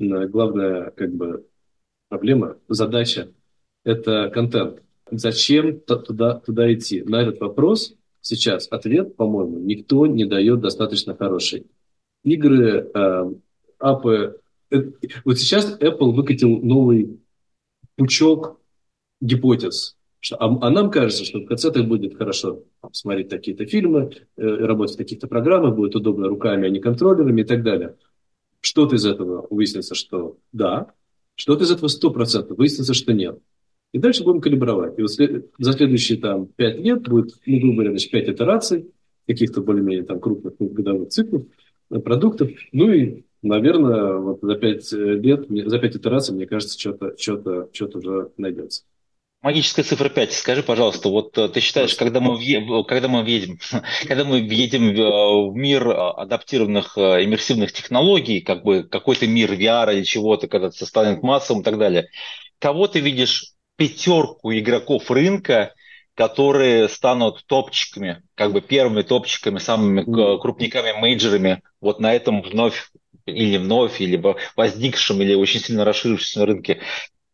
Главная 0.00 0.90
как 0.90 1.14
бы 1.14 1.46
проблема, 2.08 2.56
задача– 2.68 3.28
это 3.84 4.28
контент 4.34 4.80
Зачем 5.18 5.80
туда, 5.80 6.40
туда 6.40 6.72
идти? 6.72 7.02
На 7.02 7.22
этот 7.22 7.40
вопрос 7.40 7.94
сейчас 8.20 8.68
ответ, 8.70 9.16
по-моему, 9.16 9.58
никто 9.58 10.06
не 10.06 10.24
дает 10.24 10.60
достаточно 10.60 11.14
хороший. 11.14 11.66
Игры, 12.24 12.90
э, 12.94 13.32
апы... 13.78 14.40
Э, 14.70 14.82
вот 15.24 15.38
сейчас 15.38 15.78
Apple 15.80 16.12
выкатил 16.12 16.60
новый 16.60 17.20
пучок 17.96 18.60
гипотез. 19.20 19.96
А, 20.32 20.46
а 20.46 20.70
нам 20.70 20.90
кажется, 20.90 21.24
что 21.24 21.40
в 21.40 21.46
конце 21.46 21.68
это 21.68 21.82
будет 21.82 22.16
хорошо 22.16 22.62
смотреть 22.92 23.28
такие-то 23.28 23.66
фильмы, 23.66 24.10
э, 24.36 24.42
работать 24.42 24.94
в 24.94 24.98
таких-то 24.98 25.26
программах, 25.26 25.74
будет 25.74 25.94
удобно 25.94 26.28
руками, 26.28 26.66
а 26.66 26.70
не 26.70 26.80
контроллерами 26.80 27.42
и 27.42 27.44
так 27.44 27.62
далее. 27.62 27.96
Что-то 28.60 28.96
из 28.96 29.04
этого 29.04 29.46
выяснится, 29.50 29.94
что 29.94 30.38
да, 30.52 30.92
что-то 31.34 31.64
из 31.64 31.70
этого 31.70 31.88
100% 31.88 32.54
выяснится, 32.54 32.94
что 32.94 33.12
нет. 33.12 33.38
И 33.94 33.98
дальше 33.98 34.24
будем 34.24 34.40
калибровать. 34.40 34.98
И 34.98 35.02
вот 35.02 35.12
след... 35.12 35.46
за 35.56 35.72
следующие 35.72 36.18
там, 36.18 36.46
5 36.46 36.78
лет 36.80 37.08
будет, 37.08 37.30
ну, 37.46 37.60
грубо 37.60 37.74
говоря, 37.74 37.90
значит, 37.90 38.10
5 38.10 38.28
итераций, 38.30 38.90
каких-то 39.28 39.60
более-менее 39.60 40.02
там 40.02 40.18
крупных 40.18 40.54
ну, 40.58 40.68
годовых 40.68 41.10
циклов, 41.10 41.44
э, 41.90 42.00
продуктов. 42.00 42.50
Ну 42.72 42.92
и, 42.92 43.22
наверное, 43.42 44.16
вот 44.16 44.40
за 44.42 44.56
5 44.56 44.92
э, 44.94 44.96
лет, 44.96 45.46
за 45.48 45.78
5 45.78 45.96
итераций, 45.96 46.34
мне 46.34 46.44
кажется, 46.48 46.76
что-то 46.76 47.14
что 47.16 47.68
что 47.72 47.98
уже 47.98 48.30
найдется. 48.36 48.82
Магическая 49.42 49.84
цифра 49.84 50.08
5. 50.08 50.32
Скажи, 50.32 50.64
пожалуйста, 50.64 51.08
вот 51.08 51.38
э, 51.38 51.48
ты 51.48 51.60
считаешь, 51.60 51.94
когда 51.94 52.18
мы, 52.18 52.36
когда 52.88 53.06
мы 53.06 53.22
въедем, 53.22 53.60
когда 54.08 54.24
мы 54.24 54.40
въедем 54.40 54.92
в 55.52 55.54
мир 55.54 55.88
адаптированных 55.88 56.98
иммерсивных 56.98 57.72
технологий, 57.72 58.40
как 58.40 58.64
бы 58.64 58.82
какой-то 58.82 59.28
мир 59.28 59.52
VR 59.52 59.94
или 59.94 60.02
чего-то, 60.02 60.48
когда 60.48 60.66
это 60.66 60.84
станет 60.84 61.22
массовым 61.22 61.62
и 61.62 61.64
так 61.64 61.78
далее, 61.78 62.08
кого 62.58 62.88
ты 62.88 62.98
видишь 62.98 63.53
пятерку 63.76 64.52
игроков 64.52 65.10
рынка, 65.10 65.74
которые 66.14 66.88
станут 66.88 67.44
топчиками, 67.46 68.22
как 68.34 68.52
бы 68.52 68.60
первыми 68.60 69.02
топчиками, 69.02 69.58
самыми 69.58 70.00
mm. 70.02 70.38
крупниками, 70.40 70.98
мейджерами 71.00 71.62
вот 71.80 72.00
на 72.00 72.14
этом 72.14 72.42
вновь 72.42 72.90
или 73.26 73.56
вновь, 73.56 74.00
или 74.00 74.22
возникшем, 74.56 75.22
или 75.22 75.34
очень 75.34 75.60
сильно 75.60 75.84
расширившемся 75.84 76.46
рынке. 76.46 76.80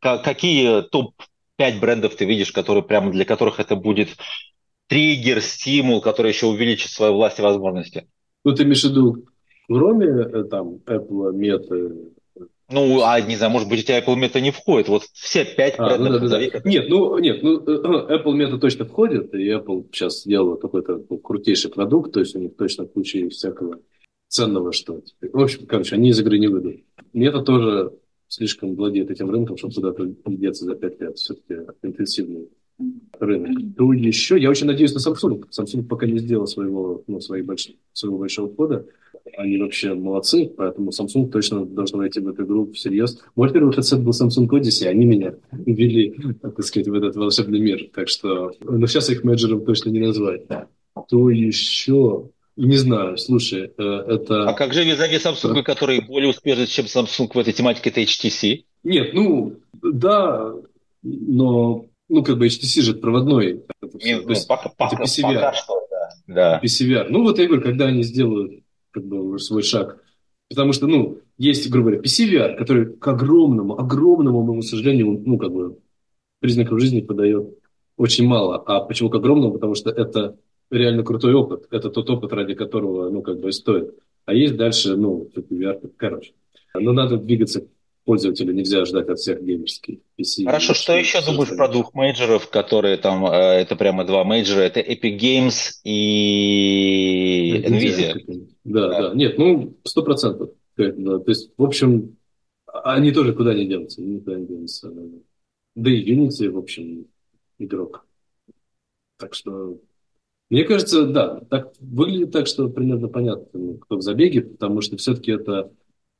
Какие 0.00 0.82
топ-5 0.82 1.80
брендов 1.80 2.14
ты 2.14 2.24
видишь, 2.24 2.52
которые 2.52 2.82
прямо 2.82 3.10
для 3.10 3.24
которых 3.24 3.60
это 3.60 3.76
будет 3.76 4.08
триггер, 4.86 5.40
стимул, 5.42 6.00
который 6.00 6.32
еще 6.32 6.46
увеличит 6.46 6.90
свою 6.90 7.14
власть 7.14 7.38
и 7.38 7.42
возможности? 7.42 8.08
Ну, 8.44 8.54
ты 8.54 8.62
имеешь 8.62 8.82
в 8.82 8.90
виду, 8.90 9.26
кроме 9.68 10.06
э, 10.06 10.44
там 10.44 10.78
Apple, 10.86 11.32
Meta, 11.34 12.12
ну, 12.70 13.02
а 13.02 13.20
не 13.20 13.36
знаю, 13.36 13.52
может 13.52 13.68
быть, 13.68 13.80
у 13.80 13.82
тебя 13.82 14.00
Apple 14.00 14.16
Meta 14.16 14.40
не 14.40 14.50
входит. 14.50 14.88
Вот 14.88 15.04
все 15.12 15.44
пять 15.44 15.74
а, 15.78 15.86
брендов. 15.86 16.22
Ну, 16.22 16.28
да, 16.28 16.38
да, 16.38 16.50
да. 16.50 16.60
Нет, 16.64 16.88
ну, 16.88 17.18
нет, 17.18 17.42
ну, 17.42 17.60
э, 17.60 18.16
Apple 18.16 18.34
Meta 18.34 18.58
точно 18.58 18.84
входит, 18.84 19.34
и 19.34 19.50
Apple 19.50 19.86
сейчас 19.92 20.22
сделала 20.22 20.56
какой-то 20.56 21.04
ну, 21.08 21.18
крутейший 21.18 21.70
продукт, 21.70 22.12
то 22.12 22.20
есть 22.20 22.34
у 22.36 22.38
них 22.38 22.56
точно 22.56 22.86
куча 22.86 23.28
всякого 23.28 23.80
ценного, 24.28 24.72
что 24.72 25.02
В 25.20 25.40
общем, 25.40 25.66
короче, 25.66 25.96
они 25.96 26.10
из 26.10 26.20
игры 26.20 26.38
не 26.38 26.48
выйдут. 26.48 26.82
Мета 27.12 27.42
тоже 27.42 27.92
слишком 28.28 28.76
владеет 28.76 29.10
этим 29.10 29.28
рынком, 29.30 29.56
чтобы 29.56 29.74
куда-то 29.74 30.06
деться 30.26 30.64
за 30.64 30.76
пять 30.76 31.00
лет. 31.00 31.18
Все-таки 31.18 31.56
интенсивный 31.82 32.48
рынок. 33.18 33.76
То 33.76 33.92
еще, 33.92 34.38
я 34.38 34.50
очень 34.50 34.66
надеюсь 34.66 34.94
на 34.94 34.98
Samsung. 34.98 35.44
Samsung 35.50 35.84
пока 35.84 36.06
не 36.06 36.18
сделал 36.18 36.46
своего, 36.46 37.02
ну, 37.06 37.20
своих 37.20 37.44
больш... 37.44 37.70
своего 37.92 38.18
большого 38.18 38.48
входа. 38.52 38.86
Они 39.36 39.58
вообще 39.58 39.94
молодцы, 39.94 40.50
поэтому 40.56 40.90
Samsung 40.90 41.30
точно 41.30 41.64
должен 41.64 41.98
войти 41.98 42.20
в 42.20 42.28
эту 42.28 42.44
игру 42.44 42.72
всерьез. 42.72 43.20
Мой 43.36 43.52
первый 43.52 43.74
headset 43.76 43.98
был 43.98 44.12
Samsung 44.12 44.48
Odyssey, 44.48 44.86
они 44.86 45.04
меня 45.04 45.34
ввели, 45.52 46.16
так 46.40 46.62
сказать, 46.62 46.88
в 46.88 46.94
этот 46.94 47.16
волшебный 47.16 47.60
мир. 47.60 47.90
Так 47.94 48.08
что, 48.08 48.52
ну, 48.60 48.86
сейчас 48.86 49.10
их 49.10 49.24
менеджером 49.24 49.64
точно 49.64 49.90
не 49.90 50.00
назвать. 50.00 50.42
То 51.08 51.30
еще, 51.30 52.30
не 52.56 52.76
знаю, 52.76 53.16
слушай, 53.18 53.70
э, 53.76 53.82
это... 53.82 54.48
А 54.48 54.52
как 54.54 54.72
же 54.72 54.84
визави 54.84 55.16
Samsung, 55.16 55.62
который 55.62 56.00
более 56.00 56.30
успешный, 56.30 56.66
чем 56.66 56.86
Samsung 56.86 57.30
в 57.32 57.38
этой 57.38 57.52
тематике, 57.52 57.90
это 57.90 58.00
HTC? 58.02 58.64
Нет, 58.84 59.14
ну, 59.14 59.54
да, 59.82 60.54
но 61.02 61.86
ну, 62.10 62.22
как 62.24 62.38
бы 62.38 62.46
HTC 62.46 62.82
же 62.82 62.94
проводной. 62.94 63.62
Не, 63.94 64.20
ну, 64.20 64.34
пока, 64.48 64.68
пока, 64.76 64.96
пока 64.96 65.06
что, 65.06 65.86
да. 65.90 66.10
да. 66.26 66.60
PCVR. 66.62 67.06
Ну, 67.08 67.22
вот 67.22 67.38
я 67.38 67.46
говорю, 67.46 67.62
когда 67.62 67.86
они 67.86 68.02
сделают 68.02 68.62
как 68.90 69.04
бы 69.04 69.38
свой 69.38 69.62
шаг. 69.62 70.02
Потому 70.48 70.72
что, 70.72 70.88
ну, 70.88 71.20
есть, 71.38 71.70
грубо 71.70 71.90
говоря, 71.90 72.02
PCVR, 72.02 72.56
который 72.56 72.96
к 72.96 73.06
огромному, 73.06 73.78
огромному, 73.78 74.42
моему 74.42 74.62
сожалению, 74.62 75.22
ну, 75.24 75.38
как 75.38 75.52
бы 75.52 75.78
признаков 76.40 76.80
жизни 76.80 77.00
подает 77.00 77.56
очень 77.96 78.26
мало. 78.26 78.56
А 78.56 78.80
почему 78.80 79.08
к 79.10 79.14
огромному? 79.14 79.54
Потому 79.54 79.76
что 79.76 79.90
это 79.90 80.36
реально 80.70 81.04
крутой 81.04 81.34
опыт. 81.34 81.66
Это 81.70 81.90
тот 81.90 82.10
опыт, 82.10 82.32
ради 82.32 82.54
которого, 82.54 83.08
ну, 83.10 83.22
как 83.22 83.38
бы 83.38 83.50
и 83.50 83.52
стоит. 83.52 83.94
А 84.24 84.34
есть 84.34 84.56
дальше, 84.56 84.96
ну, 84.96 85.30
VR, 85.36 85.90
короче. 85.96 86.32
Но 86.74 86.92
надо 86.92 87.16
двигаться 87.16 87.66
пользователя 88.04 88.52
нельзя 88.52 88.84
ждать 88.84 89.08
от 89.08 89.18
всех 89.18 89.42
геймерских 89.42 89.98
PC. 90.18 90.44
Хорошо, 90.44 90.74
что 90.74 90.94
еще 90.94 91.24
думаешь 91.24 91.54
про 91.56 91.68
двух 91.68 91.94
major 91.94 92.28
ов, 92.28 92.48
которые 92.50 92.96
там, 92.96 93.26
э, 93.26 93.30
это 93.30 93.76
прямо 93.76 94.04
два 94.04 94.24
major 94.24 94.50
а, 94.50 94.60
это 94.60 94.80
Epic 94.80 95.18
Games 95.18 95.80
и 95.84 97.62
Nvidia? 97.66 98.14
Nvidia. 98.16 98.46
Да, 98.64 98.88
да, 98.88 99.08
да. 99.08 99.14
Нет, 99.14 99.38
ну, 99.38 99.76
сто 99.84 100.02
процентов. 100.02 100.50
То 100.76 101.24
есть, 101.26 101.50
в 101.56 101.62
общем, 101.62 102.16
они 102.66 103.12
тоже 103.12 103.34
куда 103.34 103.54
не 103.54 103.66
денутся, 103.66 104.02
никуда 104.02 104.36
не 104.36 104.46
денутся. 104.46 104.90
Да 105.74 105.90
и 105.90 106.14
Unity, 106.14 106.50
в 106.50 106.58
общем, 106.58 107.06
игрок. 107.58 108.06
Так 109.18 109.34
что, 109.34 109.78
мне 110.48 110.64
кажется, 110.64 111.06
да, 111.06 111.40
так 111.50 111.72
выглядит 111.80 112.32
так, 112.32 112.46
что 112.46 112.68
примерно 112.68 113.08
понятно, 113.08 113.76
кто 113.78 113.96
в 113.96 114.02
забеге, 114.02 114.42
потому 114.42 114.80
что 114.80 114.96
все-таки 114.96 115.32
это 115.32 115.70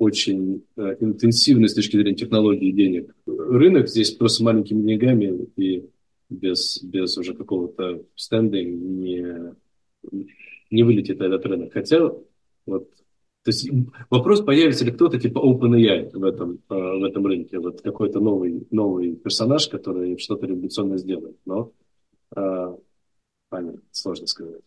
очень 0.00 0.64
э, 0.76 0.96
интенсивный 1.00 1.68
с 1.68 1.74
точки 1.74 1.96
зрения 1.96 2.16
технологий 2.16 2.70
и 2.70 2.72
денег 2.72 3.14
рынок. 3.26 3.86
Здесь 3.86 4.12
просто 4.12 4.42
маленькими 4.42 4.82
деньгами 4.82 5.46
и 5.56 5.90
без, 6.30 6.82
без 6.82 7.18
уже 7.18 7.34
какого-то 7.34 8.02
стенда 8.16 8.64
не, 8.64 9.54
не 10.70 10.82
вылетит 10.82 11.20
этот 11.20 11.44
рынок. 11.44 11.74
Хотя 11.74 12.12
вот 12.64 12.88
то 13.42 13.50
есть 13.50 13.70
вопрос, 14.08 14.40
появится 14.40 14.86
ли 14.86 14.92
кто-то 14.92 15.18
типа 15.18 15.38
OpenAI 15.38 16.16
в 16.16 16.24
этом, 16.24 16.60
э, 16.70 16.74
в 16.74 17.04
этом 17.04 17.26
рынке, 17.26 17.58
вот 17.58 17.82
какой-то 17.82 18.20
новый, 18.20 18.66
новый 18.70 19.16
персонаж, 19.16 19.68
который 19.68 20.16
что-то 20.16 20.46
революционное 20.46 20.96
сделает. 20.96 21.36
Но 21.44 21.72
э, 22.36 22.76
понятно, 23.50 23.82
сложно 23.90 24.26
сказать. 24.26 24.62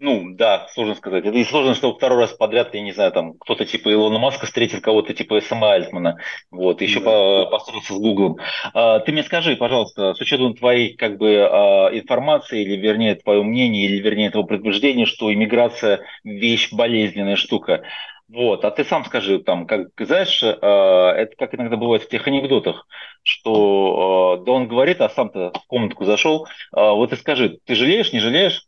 Ну, 0.00 0.34
да, 0.34 0.66
сложно 0.74 0.96
сказать. 0.96 1.24
И 1.24 1.44
сложно, 1.44 1.74
что 1.74 1.94
второй 1.94 2.18
раз 2.18 2.32
подряд, 2.32 2.74
я 2.74 2.80
не 2.82 2.92
знаю, 2.92 3.12
там 3.12 3.34
кто-то 3.38 3.64
типа 3.64 3.92
Илона 3.92 4.18
Маска 4.18 4.44
встретит 4.44 4.82
кого-то 4.82 5.14
типа 5.14 5.40
Сэма 5.40 5.72
Альтмана, 5.72 6.18
вот, 6.50 6.82
еще 6.82 6.98
да. 6.98 7.06
по, 7.06 7.46
построился 7.52 7.94
с 7.94 7.98
Гуглом. 7.98 8.38
А, 8.74 8.98
ты 8.98 9.12
мне 9.12 9.22
скажи, 9.22 9.56
пожалуйста, 9.56 10.14
с 10.14 10.20
учетом 10.20 10.54
твоей 10.54 10.96
как 10.96 11.16
бы 11.16 11.48
а, 11.48 11.90
информации, 11.92 12.62
или 12.62 12.76
вернее 12.76 13.14
твоего 13.14 13.44
мнения, 13.44 13.86
или 13.86 14.02
вернее 14.02 14.30
твоего 14.30 14.48
предубеждения, 14.48 15.06
что 15.06 15.32
иммиграция 15.32 16.04
вещь 16.24 16.72
болезненная 16.72 17.36
штука, 17.36 17.84
вот, 18.28 18.64
а 18.64 18.70
ты 18.72 18.84
сам 18.84 19.04
скажи, 19.04 19.38
там, 19.38 19.66
как, 19.66 19.88
знаешь, 19.98 20.42
э, 20.42 20.48
это 20.48 21.36
как 21.36 21.54
иногда 21.54 21.76
бывает 21.76 22.02
в 22.02 22.08
тех 22.08 22.26
анекдотах, 22.26 22.86
что 23.22 24.38
э, 24.40 24.44
да 24.44 24.52
он 24.52 24.66
говорит, 24.66 25.00
а 25.02 25.10
сам-то 25.10 25.52
в 25.52 25.66
комнатку 25.66 26.04
зашел, 26.04 26.46
э, 26.46 26.48
вот 26.72 27.12
и 27.12 27.16
скажи, 27.16 27.58
ты 27.64 27.74
жалеешь, 27.74 28.12
не 28.12 28.20
жалеешь? 28.20 28.66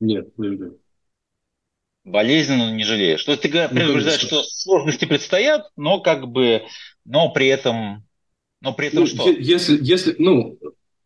Нет, 0.00 0.36
не 0.38 0.48
люблю. 0.48 0.78
Болезненно 2.04 2.72
не 2.72 2.84
жалеешь. 2.84 3.24
То 3.24 3.32
есть 3.32 3.42
ты 3.42 3.50
ну, 3.50 3.68
предупреждаешь, 3.68 4.20
что 4.20 4.42
сложности 4.44 5.06
предстоят, 5.06 5.70
но 5.76 6.00
как 6.00 6.28
бы, 6.28 6.62
но 7.04 7.32
при 7.32 7.48
этом, 7.48 8.06
но 8.60 8.72
при 8.72 8.88
этом 8.88 9.00
ну, 9.00 9.06
что? 9.06 9.28
Если, 9.28 9.78
если, 9.82 10.14
ну, 10.18 10.56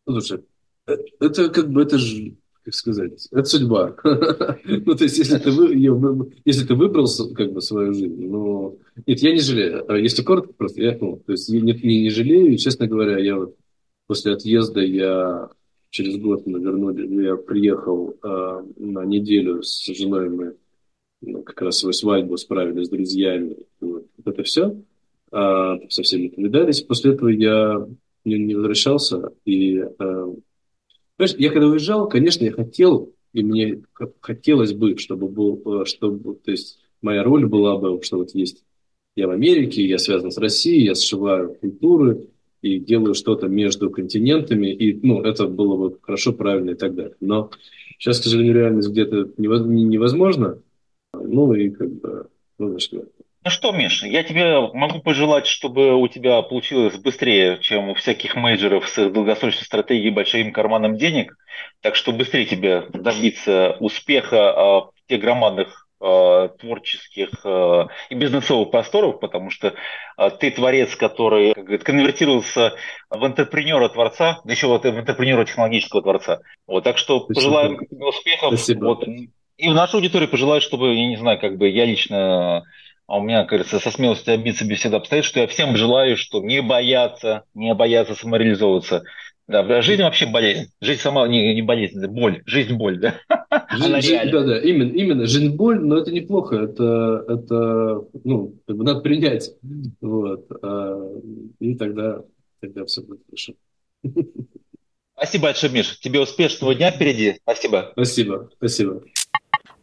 слушай, 0.06 0.40
э, 0.86 0.96
это 1.20 1.48
как 1.48 1.70
бы, 1.70 1.82
это 1.82 1.96
же, 1.96 2.34
как 2.64 2.74
сказать, 2.74 3.28
это 3.32 3.44
судьба. 3.44 3.96
ну, 4.04 4.94
то 4.94 5.04
есть, 5.04 5.16
если 5.16 5.38
ты, 5.38 5.50
вы, 5.50 5.74
если 6.44 6.66
ты 6.66 6.74
выбрал 6.74 7.06
как 7.34 7.52
бы 7.52 7.62
свою 7.62 7.94
жизнь, 7.94 8.26
ну, 8.26 8.78
нет, 9.06 9.20
я 9.20 9.32
не 9.32 9.40
жалею. 9.40 9.90
А 9.90 9.96
если 9.96 10.22
коротко, 10.22 10.52
просто 10.52 10.82
я, 10.82 10.98
ну, 11.00 11.16
то 11.24 11.32
есть, 11.32 11.48
я 11.48 11.60
не, 11.60 11.72
не, 11.72 12.02
не 12.02 12.10
жалею, 12.10 12.52
и, 12.52 12.58
честно 12.58 12.86
говоря, 12.86 13.18
я 13.18 13.36
вот 13.36 13.56
после 14.06 14.34
отъезда 14.34 14.80
я 14.80 15.48
через 15.90 16.16
год 16.16 16.46
мы 16.46 16.60
вернули, 16.60 17.24
я 17.24 17.36
приехал 17.36 18.16
э, 18.22 18.62
на 18.76 19.04
неделю 19.04 19.62
с 19.62 19.86
женой, 19.86 20.28
мы 20.30 20.56
ну, 21.20 21.42
как 21.42 21.60
раз 21.62 21.78
свою 21.78 21.92
свадьбу 21.92 22.36
справили 22.36 22.82
с 22.82 22.88
друзьями. 22.88 23.56
Вот, 23.80 24.06
это 24.24 24.42
все. 24.42 24.76
Э, 25.32 25.76
со 25.88 26.02
всеми 26.02 26.28
повидались. 26.28 26.82
После 26.82 27.12
этого 27.12 27.28
я 27.28 27.86
не, 28.24 28.38
не 28.38 28.54
возвращался. 28.54 29.32
И, 29.44 29.78
э, 29.78 30.34
знаешь, 31.16 31.34
я 31.38 31.50
когда 31.50 31.66
уезжал, 31.66 32.08
конечно, 32.08 32.44
я 32.44 32.52
хотел, 32.52 33.12
и 33.32 33.42
мне 33.42 33.82
хотелось 34.20 34.72
бы, 34.72 34.96
чтобы 34.96 35.28
был, 35.28 35.82
э, 35.82 35.84
чтобы, 35.84 36.34
то 36.36 36.50
есть 36.50 36.80
моя 37.02 37.22
роль 37.22 37.46
была 37.46 37.76
бы, 37.76 38.02
что 38.02 38.18
вот 38.18 38.34
есть 38.34 38.64
я 39.16 39.26
в 39.26 39.30
Америке, 39.30 39.84
я 39.84 39.98
связан 39.98 40.30
с 40.30 40.38
Россией, 40.38 40.86
я 40.86 40.94
сшиваю 40.94 41.54
культуры, 41.54 42.28
и 42.62 42.78
делаю 42.78 43.14
что-то 43.14 43.48
между 43.48 43.90
континентами, 43.90 44.68
и 44.68 44.98
ну, 45.06 45.22
это 45.22 45.46
было 45.46 45.76
бы 45.76 45.98
хорошо, 46.00 46.32
правильно 46.32 46.70
и 46.70 46.74
так 46.74 46.94
далее. 46.94 47.14
Но 47.20 47.50
сейчас, 47.98 48.20
к 48.20 48.24
сожалению, 48.24 48.54
реальность 48.54 48.90
где-то 48.90 49.30
невозможна. 49.36 50.58
Ну 51.14 51.54
и 51.54 51.70
как 51.70 51.90
бы, 52.00 52.28
ну, 52.58 52.78
ну 53.42 53.50
что, 53.50 53.72
Миша, 53.72 54.06
я 54.06 54.22
тебе 54.22 54.60
могу 54.74 55.00
пожелать, 55.00 55.46
чтобы 55.46 55.94
у 55.94 56.08
тебя 56.08 56.42
получилось 56.42 56.98
быстрее, 56.98 57.58
чем 57.62 57.88
у 57.88 57.94
всяких 57.94 58.36
менеджеров 58.36 58.86
с 58.86 59.08
долгосрочной 59.08 59.64
стратегией 59.64 60.10
большим 60.10 60.52
карманом 60.52 60.98
денег. 60.98 61.38
Так 61.80 61.96
что 61.96 62.12
быстрее 62.12 62.44
тебе 62.44 62.84
добиться 62.92 63.78
успеха 63.80 64.50
а, 64.50 64.80
в 64.80 64.92
тех 65.08 65.22
громадных 65.22 65.88
творческих 66.58 67.28
э, 67.44 67.86
и 68.08 68.14
бизнесовых 68.14 68.70
просторов, 68.70 69.20
потому 69.20 69.50
что 69.50 69.74
э, 70.16 70.30
ты 70.38 70.50
творец, 70.50 70.96
который 70.96 71.52
как 71.52 71.64
говорит, 71.64 71.84
конвертировался 71.84 72.74
в 73.10 73.26
интерпренера-творца, 73.26 74.40
да 74.44 74.52
еще 74.52 74.66
вот 74.66 74.84
в 74.84 74.98
интерпренера-технологического 74.98 76.02
творца. 76.02 76.40
Вот, 76.66 76.84
так 76.84 76.96
что 76.96 77.20
Спасибо. 77.20 77.34
пожелаем 77.34 77.78
успехов. 77.90 78.48
Спасибо. 78.54 78.84
Вот, 78.84 79.04
и 79.06 79.68
в 79.68 79.74
нашу 79.74 79.98
аудиторию 79.98 80.30
пожелаю, 80.30 80.62
чтобы, 80.62 80.94
я 80.94 81.06
не 81.06 81.16
знаю, 81.16 81.38
как 81.38 81.58
бы 81.58 81.68
я 81.68 81.84
лично 81.84 82.64
а 83.10 83.16
у 83.16 83.22
меня, 83.22 83.44
кажется, 83.44 83.80
со 83.80 83.90
смелостью 83.90 84.34
обидеться 84.34 84.64
беседа 84.64 84.98
обстоит, 84.98 85.24
что 85.24 85.40
я 85.40 85.48
всем 85.48 85.76
желаю, 85.76 86.16
что 86.16 86.40
не 86.40 86.62
бояться, 86.62 87.42
не 87.54 87.74
бояться 87.74 88.14
самореализовываться, 88.14 89.02
да, 89.50 89.82
жизнь 89.82 90.02
вообще 90.02 90.26
болезнь. 90.26 90.70
Жизнь 90.80 91.00
сама 91.00 91.26
не, 91.28 91.54
не 91.54 91.62
болезнь, 91.62 91.98
это 91.98 92.08
боль. 92.08 92.42
Жизнь 92.46 92.74
боль, 92.74 92.98
да? 92.98 93.20
Жизнь, 93.70 94.00
жизнь, 94.00 94.30
да, 94.30 94.42
да, 94.42 94.60
именно, 94.60 94.92
именно. 94.92 95.26
Жизнь 95.26 95.54
боль, 95.56 95.80
но 95.80 95.98
это 95.98 96.12
неплохо. 96.12 96.56
Это, 96.56 97.24
это 97.28 98.04
ну, 98.24 98.54
как 98.66 98.76
бы 98.76 98.84
надо 98.84 99.00
принять. 99.00 99.50
Вот. 100.00 100.46
А, 100.62 101.02
и 101.58 101.74
тогда, 101.74 102.22
тогда 102.60 102.84
все 102.84 103.02
будет 103.02 103.20
хорошо. 103.26 103.54
Спасибо 105.14 105.44
большое, 105.44 105.72
Миш. 105.72 105.98
Тебе 105.98 106.20
успешного 106.20 106.74
дня 106.74 106.90
впереди. 106.90 107.38
Спасибо. 107.42 107.90
Спасибо. 107.92 108.50
Спасибо. 108.56 109.02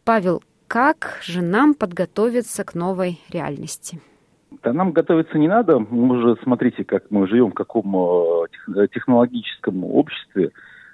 Павел, 0.04 0.42
как 0.66 1.20
же 1.22 1.42
нам 1.42 1.74
подготовиться 1.74 2.64
к 2.64 2.74
новой 2.74 3.18
реальности? 3.30 4.00
Да 4.62 4.72
нам 4.72 4.92
готовиться 4.92 5.38
не 5.38 5.48
надо. 5.48 5.78
Мы 5.78 6.16
уже, 6.18 6.36
смотрите, 6.42 6.84
как 6.84 7.10
мы 7.10 7.26
живем, 7.28 7.50
в 7.50 7.54
каком 7.54 7.94
э, 7.94 8.88
технологическом 8.92 9.84
обществе. 9.84 10.50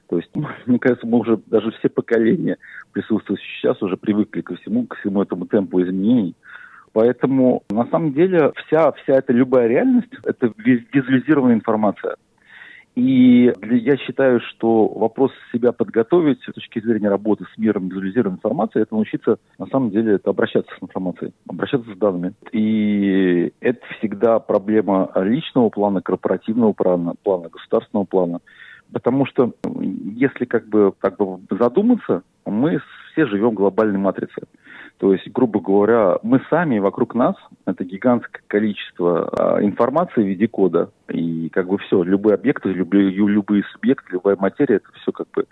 То 0.09 0.17
есть, 0.17 0.31
мне 0.67 0.79
кажется, 0.79 1.07
мы 1.07 1.19
уже 1.19 1.39
даже 1.47 1.71
все 1.73 1.89
поколения 1.89 2.59
присутствующие 2.93 3.47
сейчас 3.61 3.83
уже 3.83 3.97
привыкли 3.97 4.43
ко 4.43 4.57
всему, 4.57 4.87
к 4.87 4.97
всему 4.97 5.23
этому 5.23 5.47
темпу 5.47 5.81
изменений. 5.83 6.35
Поэтому, 6.93 7.65
на 7.71 7.87
самом 7.87 8.13
деле, 8.13 8.53
вся, 8.67 8.93
вся 8.93 9.15
эта 9.15 9.33
любая 9.33 9.67
реальность– 9.67 10.13
это 10.25 10.53
визуализированная 10.57 11.57
информация. 11.57 12.17
И 12.95 13.53
я 13.61 13.97
считаю, 13.97 14.41
что 14.41 14.87
вопрос 14.87 15.33
себя 15.53 15.73
подготовить 15.73 16.41
с 16.43 16.53
точки 16.53 16.81
зрения 16.81 17.09
работы 17.09 17.45
с 17.53 17.59
миром 17.59 17.89
визуализированной 17.89 18.37
информации, 18.37 18.83
это 18.83 18.95
научиться, 18.95 19.39
на 19.59 19.67
самом 19.67 19.91
деле, 19.91 20.15
это 20.15 20.31
обращаться 20.31 20.73
с 20.79 20.83
информацией, 20.83 21.33
обращаться 21.49 21.93
с 21.93 21.99
данными. 21.99 22.35
И 22.53 23.53
это 23.61 23.81
всегда 23.99 24.39
проблема 24.39 25.11
личного 25.17 25.71
плана, 25.71 26.03
корпоративного 26.03 26.73
плана, 26.73 27.15
плана 27.25 27.49
государственного 27.49 28.05
плана. 28.05 28.41
Потому 28.93 29.27
что 29.27 29.53
если 29.65 30.45
как 30.45 30.69
бы, 30.69 30.93
как 30.99 31.17
бы 31.17 31.41
задуматься, 31.51 32.23
мы 32.47 32.81
все 33.11 33.27
живем 33.27 33.51
в 33.51 33.55
глобальной 33.55 33.99
матрице. 33.99 34.43
То 34.99 35.13
есть, 35.13 35.29
грубо 35.33 35.61
говоря, 35.61 36.19
мы 36.23 36.41
сами 36.49 36.79
вокруг 36.79 37.15
нас, 37.15 37.35
это 37.67 37.85
гигантское 37.85 38.43
количество 38.47 39.29
а, 39.29 39.63
информации 39.63 40.23
в 40.23 40.27
виде 40.27 40.47
кода. 40.47 40.91
И 41.09 41.49
как 41.49 41.69
бы 41.69 41.79
все, 41.79 42.03
любые 42.03 42.35
объекты, 42.35 42.71
любые, 42.71 43.11
любые 43.11 43.65
субъекты, 43.73 44.13
любая 44.13 44.37
материя, 44.37 44.77
это 44.77 44.89
все 45.03 45.13
как 45.13 45.27
бы... 45.35 45.47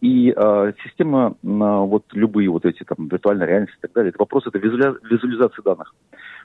И 0.00 0.32
а, 0.36 0.72
система, 0.84 1.36
а, 1.44 1.80
вот 1.80 2.04
любые 2.12 2.50
вот 2.50 2.64
эти 2.64 2.82
там 2.82 3.08
виртуальная 3.08 3.46
реальность 3.46 3.74
и 3.78 3.80
так 3.80 3.92
далее, 3.92 4.10
это 4.10 4.18
вопрос 4.18 4.46
это 4.46 4.58
визуализации 4.58 5.62
данных. 5.62 5.94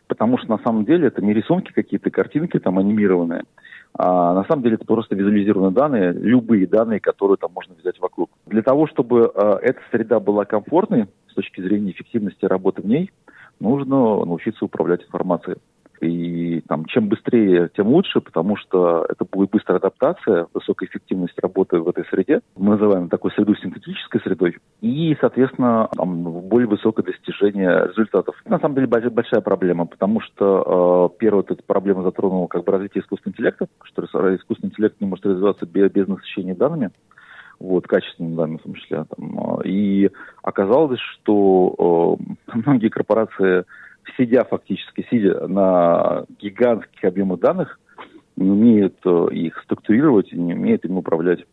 Потому 0.08 0.38
что 0.38 0.50
на 0.50 0.60
самом 0.60 0.86
деле 0.86 1.08
это 1.08 1.24
не 1.24 1.34
рисунки 1.34 1.72
какие-то, 1.72 2.12
картинки 2.12 2.60
там 2.60 2.78
анимированные, 2.78 3.44
а 3.96 4.34
на 4.34 4.44
самом 4.46 4.64
деле 4.64 4.76
это 4.76 4.86
просто 4.86 5.16
визуализированные 5.16 5.72
данные, 5.72 6.12
любые 6.14 6.68
данные, 6.68 7.00
которые 7.00 7.38
там 7.38 7.52
можно 7.54 7.76
взять 7.76 8.00
вокруг. 8.00 8.30
Для 8.48 8.62
того, 8.62 8.88
чтобы 8.88 9.32
а, 9.34 9.58
эта 9.62 9.80
среда 9.92 10.20
была 10.20 10.46
комфортной, 10.46 11.08
с 11.30 11.34
точки 11.34 11.62
зрения 11.62 11.92
эффективности 11.92 12.46
работы 12.46 12.82
в 12.82 12.86
ней, 12.86 13.12
нужно 13.60 14.26
научиться 14.26 14.66
управлять 14.66 15.04
информацией. 15.04 15.58
И 16.04 16.62
там, 16.68 16.86
чем 16.86 17.08
быстрее, 17.08 17.70
тем 17.76 17.88
лучше, 17.88 18.22
потому 18.22 18.58
что 18.58 19.06
это 19.10 19.26
будет 19.26 19.52
быстрая 19.52 19.80
адаптация, 19.80 20.48
высокая 20.54 20.88
эффективность 20.90 21.40
работы 21.42 21.80
в 21.80 21.88
этой 21.88 22.06
среде. 22.06 22.42
Мы 22.56 22.72
называем 22.72 23.10
такую 23.10 23.32
среду 23.32 23.56
синтетической 23.56 24.22
средой. 24.22 24.58
И, 24.82 25.16
соответственно, 25.20 25.90
там, 25.96 26.24
более 26.24 26.68
высокое 26.68 27.06
достижение 27.06 27.88
результатов. 27.88 28.36
На 28.46 28.60
самом 28.60 28.76
деле 28.76 28.88
большая 28.88 29.42
проблема, 29.42 29.86
потому 29.86 30.22
что 30.22 31.10
э, 31.14 31.18
первая 31.20 31.44
эта 31.44 31.64
проблема 31.64 32.04
затронула 32.04 32.48
как 32.48 32.64
бы 32.64 32.72
развитие 32.72 33.02
искусственного 33.04 33.34
интеллекта, 33.34 33.68
что 33.84 34.04
искусственный 34.36 34.72
интеллект 34.72 35.00
не 35.00 35.08
может 35.08 35.26
развиваться 35.26 35.66
без, 35.66 35.92
без 35.92 36.08
насыщения 36.08 36.56
данными 36.56 36.92
вот, 37.60 37.88
качественными 37.88 38.36
данными 38.36 38.58
в 38.58 38.64
том 38.64 38.74
числе. 38.76 39.06
Там, 39.06 39.40
а, 39.40 39.62
и 39.64 40.10
оказалось, 40.42 41.00
что 41.00 42.18
э, 42.20 42.54
многие 42.54 42.90
корпорации, 42.90 43.64
сидя 44.18 44.44
фактически, 44.44 45.06
сидя 45.10 45.48
на 45.48 46.26
гигантских 46.40 47.04
объемах 47.04 47.40
данных, 47.40 47.80
не 48.36 48.50
умеют 48.50 48.96
э, 49.06 49.28
их 49.32 49.62
структурировать 49.64 50.32
и 50.32 50.38
не 50.38 50.54
умеют 50.54 50.86
им 50.86 50.98
управлять. 50.98 51.46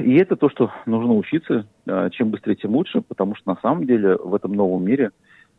И 0.00 0.14
это 0.16 0.36
то, 0.36 0.48
что 0.48 0.72
нужно 0.86 1.14
учиться. 1.14 1.66
Э, 1.86 2.08
чем 2.10 2.30
быстрее, 2.30 2.56
тем 2.56 2.74
лучше, 2.74 3.02
потому 3.02 3.34
что 3.36 3.50
на 3.50 3.60
самом 3.60 3.86
деле 3.86 4.16
в 4.16 4.34
этом 4.34 4.52
новом 4.52 4.84
мире 4.84 5.10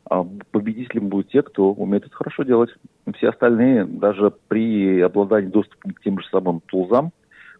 э, 0.10 0.24
победителем 0.52 1.08
будут 1.08 1.30
те, 1.30 1.42
кто 1.42 1.72
умеет 1.72 2.06
это 2.06 2.16
хорошо 2.16 2.44
делать. 2.44 2.70
Все 3.16 3.30
остальные, 3.30 3.86
даже 3.86 4.32
при 4.48 5.00
обладании 5.02 5.50
доступом 5.50 5.94
к 5.94 6.02
тем 6.02 6.20
же 6.20 6.28
самым 6.28 6.62
тулзам, 6.62 7.12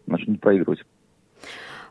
начнут 0.06 0.40
проигрывать. 0.40 0.84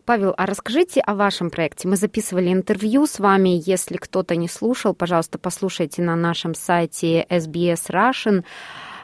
Павел, 0.08 0.34
а 0.38 0.45
расскажите 0.45 1.01
о 1.01 1.16
вашем 1.16 1.49
проекте. 1.49 1.86
Мы 1.86 1.97
записывали 1.97 2.53
интервью 2.53 3.05
с 3.08 3.20
вами. 3.20 3.62
Если 3.66 3.97
кто-то 3.97 4.38
не 4.38 4.47
слушал, 4.47 4.93
пожалуйста, 4.93 5.38
послушайте 5.38 6.01
на 6.01 6.16
нашем 6.16 6.55
сайте 6.55 7.26
SBS 7.30 7.89
Russian. 7.89 8.45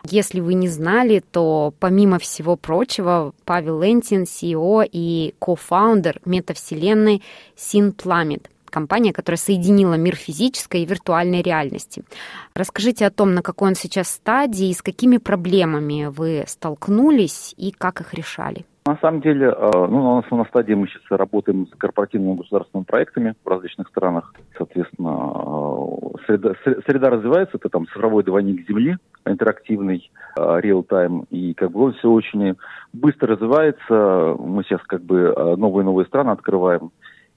Если 0.10 0.39
вы 0.39 0.54
не 0.54 0.70
знали, 0.70 1.20
то 1.20 1.74
помимо 1.82 2.20
всего 2.20 2.56
прочего, 2.56 3.34
Павел 3.43 3.82
Лентин, 3.82 4.24
CEO 4.24 4.88
и 4.89 5.36
кофаундер 5.39 6.22
метавселенной 6.24 7.22
SynPlanet 7.58 8.45
компания, 8.70 9.12
которая 9.12 9.38
соединила 9.38 9.95
мир 9.95 10.16
физической 10.16 10.84
и 10.84 10.86
виртуальной 10.86 11.41
реальности. 11.41 12.06
Расскажите 12.54 13.06
о 13.06 13.12
том, 13.12 13.34
на 13.34 13.41
какой 13.41 13.68
он 13.68 13.76
сейчас 13.76 14.08
стадии, 14.10 14.72
с 14.72 14.82
какими 14.82 15.18
проблемами 15.18 16.06
вы 16.06 16.45
столкнулись 16.47 17.54
и 17.58 17.72
как 17.72 17.99
их 17.99 18.14
решали. 18.14 18.66
На 18.86 18.97
самом 18.97 19.21
деле, 19.21 19.47
э, 19.47 19.71
ну, 19.89 20.21
на, 20.29 20.38
на 20.38 20.45
стадии 20.45 20.73
мы 20.73 20.88
сейчас 20.88 21.03
работаем 21.09 21.67
с 21.67 21.71
корпоративными 21.77 22.36
государственными 22.36 22.84
проектами 22.84 23.34
в 23.43 23.47
различных 23.47 23.88
странах. 23.88 24.34
Соответственно, 24.57 25.31
э, 25.34 26.25
среда, 26.27 26.53
среда 26.86 27.09
развивается, 27.09 27.55
это 27.55 27.69
там 27.69 27.88
цифровой 27.88 28.23
двойник 28.23 28.67
Земли, 28.67 28.97
интерактивный, 29.25 30.11
реал-тайм, 30.36 31.21
э, 31.21 31.25
и 31.29 31.53
как 31.53 31.71
бы 31.71 31.81
он 31.81 31.93
все 31.93 32.09
очень 32.09 32.55
быстро 32.91 33.36
развивается. 33.36 34.36
Мы 34.38 34.63
сейчас 34.63 34.81
как 34.86 35.01
бы 35.01 35.34
новые-новые 35.57 36.05
страны 36.05 36.31
открываем 36.31 36.91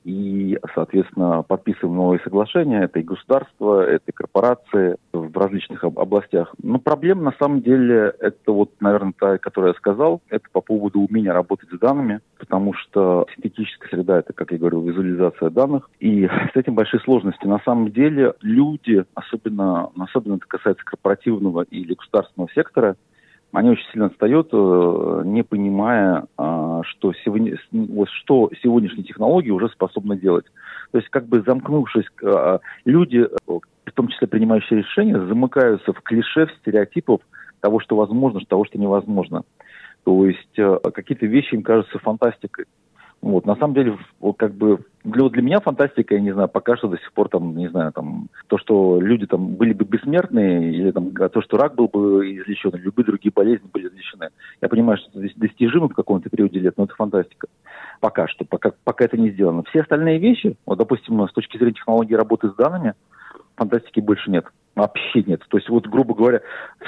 и, 0.07 0.57
соответственно, 0.73 1.43
подписываем 1.43 1.97
новые 1.97 2.21
соглашения. 2.21 2.85
Это 2.85 3.01
и 3.01 3.03
государство, 3.03 3.83
это 3.83 4.05
и 4.07 4.13
корпорации 4.13 4.97
в 5.13 5.37
различных 5.37 5.83
областях. 5.83 6.55
Но 6.63 6.79
проблема, 6.79 7.23
на 7.23 7.33
самом 7.41 7.61
деле, 7.61 8.15
это 8.21 8.53
вот, 8.53 8.71
наверное, 8.79 9.15
та, 9.19 9.39
которую 9.39 9.73
я 9.73 9.79
сказал, 9.79 10.23
это 10.31 10.45
по 10.53 10.61
поводу 10.61 11.01
умения 11.01 11.33
работать 11.33 11.71
с 11.71 11.79
данными, 11.81 12.21
потому 12.39 12.73
что 12.73 13.27
синтетическая 13.35 13.91
среда– 13.91 14.19
это, 14.21 14.33
как 14.33 14.53
я 14.53 14.59
говорил, 14.59 14.83
визуализация 14.83 15.51
данных. 15.51 15.91
И 15.99 16.29
с 16.55 16.57
этим 16.57 16.77
большие 16.77 17.01
сложности. 17.01 17.45
На 17.45 17.59
самом 17.65 17.91
деле 17.91 18.35
люди, 18.43 19.05
особенно, 19.15 19.91
особенно 19.99 20.37
это 20.37 20.47
касается 20.47 20.85
корпоративного 20.85 21.63
или 21.63 21.95
государственного 21.95 22.49
сектора, 22.55 22.97
они 23.57 23.71
очень 23.71 23.87
сильно 23.91 24.07
отстают, 24.07 24.51
э, 24.53 25.23
не 25.25 25.43
понимая, 25.43 26.27
а, 26.37 26.83
что, 26.83 27.15
сегодня, 27.25 27.57
что 28.21 28.51
сегодняшние 28.63 29.05
технологии 29.05 29.49
уже 29.49 29.71
способны 29.71 30.19
делать. 30.19 30.45
То 30.93 30.99
есть 30.99 31.09
как 31.09 31.27
бы 31.27 31.41
замкнувшись, 31.41 32.05
а, 32.23 32.61
люди, 32.85 33.27
в 33.47 33.93
том 33.95 34.09
числе 34.09 34.27
принимающие 34.27 34.81
решения, 34.81 35.19
замыкаются 35.19 35.95
в 35.95 36.03
клише, 36.03 36.47
в 36.47 36.53
стереотипов 36.61 37.23
того, 37.61 37.81
что 37.81 37.97
возможно, 37.97 38.41
того, 38.47 38.67
что 38.67 38.79
невозможно. 38.79 39.43
То 40.05 40.27
есть 40.27 40.59
э, 40.59 40.79
какие-то 40.93 41.25
вещи 41.25 41.55
им 41.55 41.63
кажутся 41.63 41.99
фантастикой. 41.99 42.67
Вот, 43.23 43.47
на 43.47 43.57
самом 43.57 43.75
деле, 43.75 43.99
вот, 44.21 44.37
как 44.37 44.55
бы 44.55 44.85
для, 45.03 45.29
для 45.29 45.43
меня 45.43 45.61
фантастика, 45.61 46.15
я 46.15 46.21
не 46.21 46.33
знаю, 46.33 46.49
пока 46.49 46.77
что 46.77 46.89
до 46.89 46.99
сих 46.99 47.13
пор 47.13 47.29
там, 47.29 47.57
не 47.57 47.69
знаю, 47.69 47.93
там, 47.93 48.29
то, 48.47 48.59
что 48.59 49.01
люди 49.01 49.27
там 49.27 49.55
были 49.55 49.73
бы 49.73 49.85
бессмертные, 49.85 50.73
или 50.73 50.91
там 50.91 51.13
то, 51.13 51.43
что 51.43 51.57
рак 51.57 51.75
был 51.75 51.89
бы 51.89 52.37
излечен, 52.37 52.71
или 52.71 52.83
любые 52.83 53.07
другие 53.07 53.33
болезни 53.35 53.69
были 53.73 53.89
излечены. 53.89 54.29
Я 54.61 54.69
понимаю, 54.69 54.99
что 54.99 55.21
это 55.21 55.33
достижимо 55.37 55.89
в 55.89 55.95
каком-то 55.95 56.29
периоде 56.29 56.61
лет, 56.61 56.75
но 56.77 56.85
это 56.85 56.95
фантастика. 56.95 57.49
Пока 58.01 58.29
что, 58.29 58.45
пока, 58.45 58.73
пока 58.85 59.05
это 59.05 59.17
не 59.17 59.31
сделано. 59.31 59.65
Все 59.71 59.81
остальные 59.81 60.19
вещи, 60.19 60.57
вот, 60.67 60.79
допустим, 60.79 61.27
с 61.27 61.33
точки 61.33 61.57
зрения 61.57 61.75
технологии 61.75 62.15
работы 62.15 62.51
с 62.51 62.55
данными, 62.55 62.95
фантастики 63.57 64.01
больше 64.01 64.31
нет. 64.31 64.45
Вообще 64.77 65.23
нет. 65.27 65.43
То 65.49 65.57
есть, 65.57 65.71
вот, 65.71 65.87
грубо 65.87 66.15
говоря, 66.15 66.43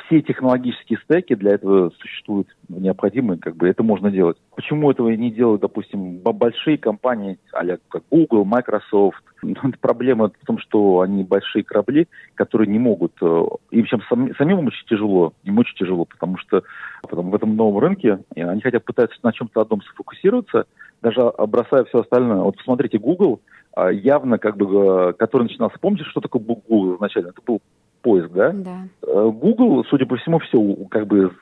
все 0.05 0.20
технологические 0.20 0.99
стеки 1.05 1.34
для 1.34 1.55
этого 1.55 1.91
существуют 1.99 2.47
необходимые, 2.68 3.39
как 3.39 3.57
бы 3.57 3.66
это 3.66 3.82
можно 3.82 4.11
делать. 4.11 4.36
Почему 4.55 4.91
этого 4.91 5.09
не 5.09 5.30
делают, 5.30 5.62
допустим, 5.62 6.18
большие 6.18 6.76
компании, 6.76 7.39
а 7.51 7.64
как 7.89 8.03
Google, 8.11 8.45
Microsoft? 8.45 9.22
Ну, 9.41 9.55
проблема 9.80 10.30
в 10.30 10.47
том, 10.47 10.59
что 10.59 11.01
они 11.01 11.22
большие 11.22 11.62
корабли, 11.62 12.09
которые 12.34 12.66
не 12.66 12.80
могут, 12.80 13.12
э, 13.22 13.45
им 13.70 13.84
чем 13.84 14.03
сам, 14.09 14.34
самим 14.34 14.66
очень 14.66 14.84
тяжело, 14.89 15.32
им 15.45 15.57
очень 15.59 15.76
тяжело, 15.76 16.07
потому 16.07 16.39
что 16.39 16.64
потому 17.03 17.30
в 17.30 17.36
этом 17.36 17.55
новом 17.55 17.78
рынке 17.78 18.18
они 18.34 18.61
хотят 18.61 18.84
пытаться 18.84 19.16
на 19.22 19.32
чем-то 19.32 19.61
одном 19.61 19.80
сфокусироваться, 19.82 20.64
даже 21.03 21.20
бросая 21.47 21.84
все 21.84 22.01
остальное. 22.01 22.39
Вот 22.39 22.57
посмотрите, 22.57 22.99
Google– 22.99 23.41
а, 23.78 23.93
явно, 23.93 24.39
как 24.39 24.57
бы, 24.57 24.66
э, 24.66 25.12
который 25.12 25.45
начинался, 25.45 25.78
помните, 25.78 26.03
что 26.05 26.20
такое 26.20 26.43
Google 26.43 26.97
изначально? 26.97 27.28
Это 27.28 27.41
был 27.47 27.62
поиск, 28.03 28.30
да? 28.30 28.53
Да. 28.53 28.88
Э, 29.03 29.30
Google, 29.30 29.84
судя 29.88 30.07
по 30.07 30.16
всему, 30.16 30.38
все, 30.40 30.61
как 30.90 31.07
бы, 31.07 31.32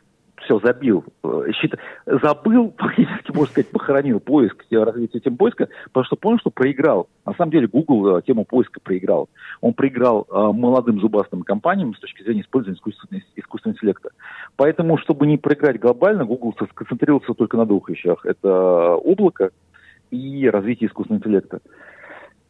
все 0.45 0.59
забил, 0.61 1.05
э, 1.25 1.51
счит... 1.53 1.75
забыл, 2.07 2.75
фактически, 2.79 3.33
можно 3.33 3.51
сказать, 3.53 3.71
похоронил 3.71 4.21
поиск, 4.21 4.65
развитие 4.71 5.21
тем 5.21 5.37
поиска, 5.37 5.69
потому 5.87 6.05
что 6.05 6.17
понял, 6.17 6.39
что 6.39 6.51
проиграл. 6.51 7.09
На 7.25 7.35
самом 7.35 7.51
деле 7.51 7.67
Google 7.67 8.21
тему 8.23 8.45
поиска 8.45 8.81
проиграл. 8.81 9.29
Он 9.61 9.75
проиграл 9.75 10.27
э, 10.29 10.53
молодым 10.53 11.01
зубастым 11.01 11.43
компаниям 11.43 11.95
с 11.95 12.01
точки 12.01 12.23
зрения 12.23 12.43
использования 12.43 12.77
искусственного, 12.77 13.25
искусственного 13.37 13.77
интеллекта. 13.77 14.11
Поэтому, 14.57 14.99
чтобы 14.99 15.27
не 15.27 15.39
проиграть 15.39 15.81
глобально, 15.81 16.25
Google 16.25 16.55
сконцентрировался 16.71 17.35
только 17.35 17.57
на 17.57 17.67
двух 17.67 17.89
вещах. 17.89 18.25
Это 18.25 18.95
облако 18.97 19.51
и 20.11 20.49
развитие 20.49 20.89
искусственного 20.89 21.21
интеллекта. 21.21 21.61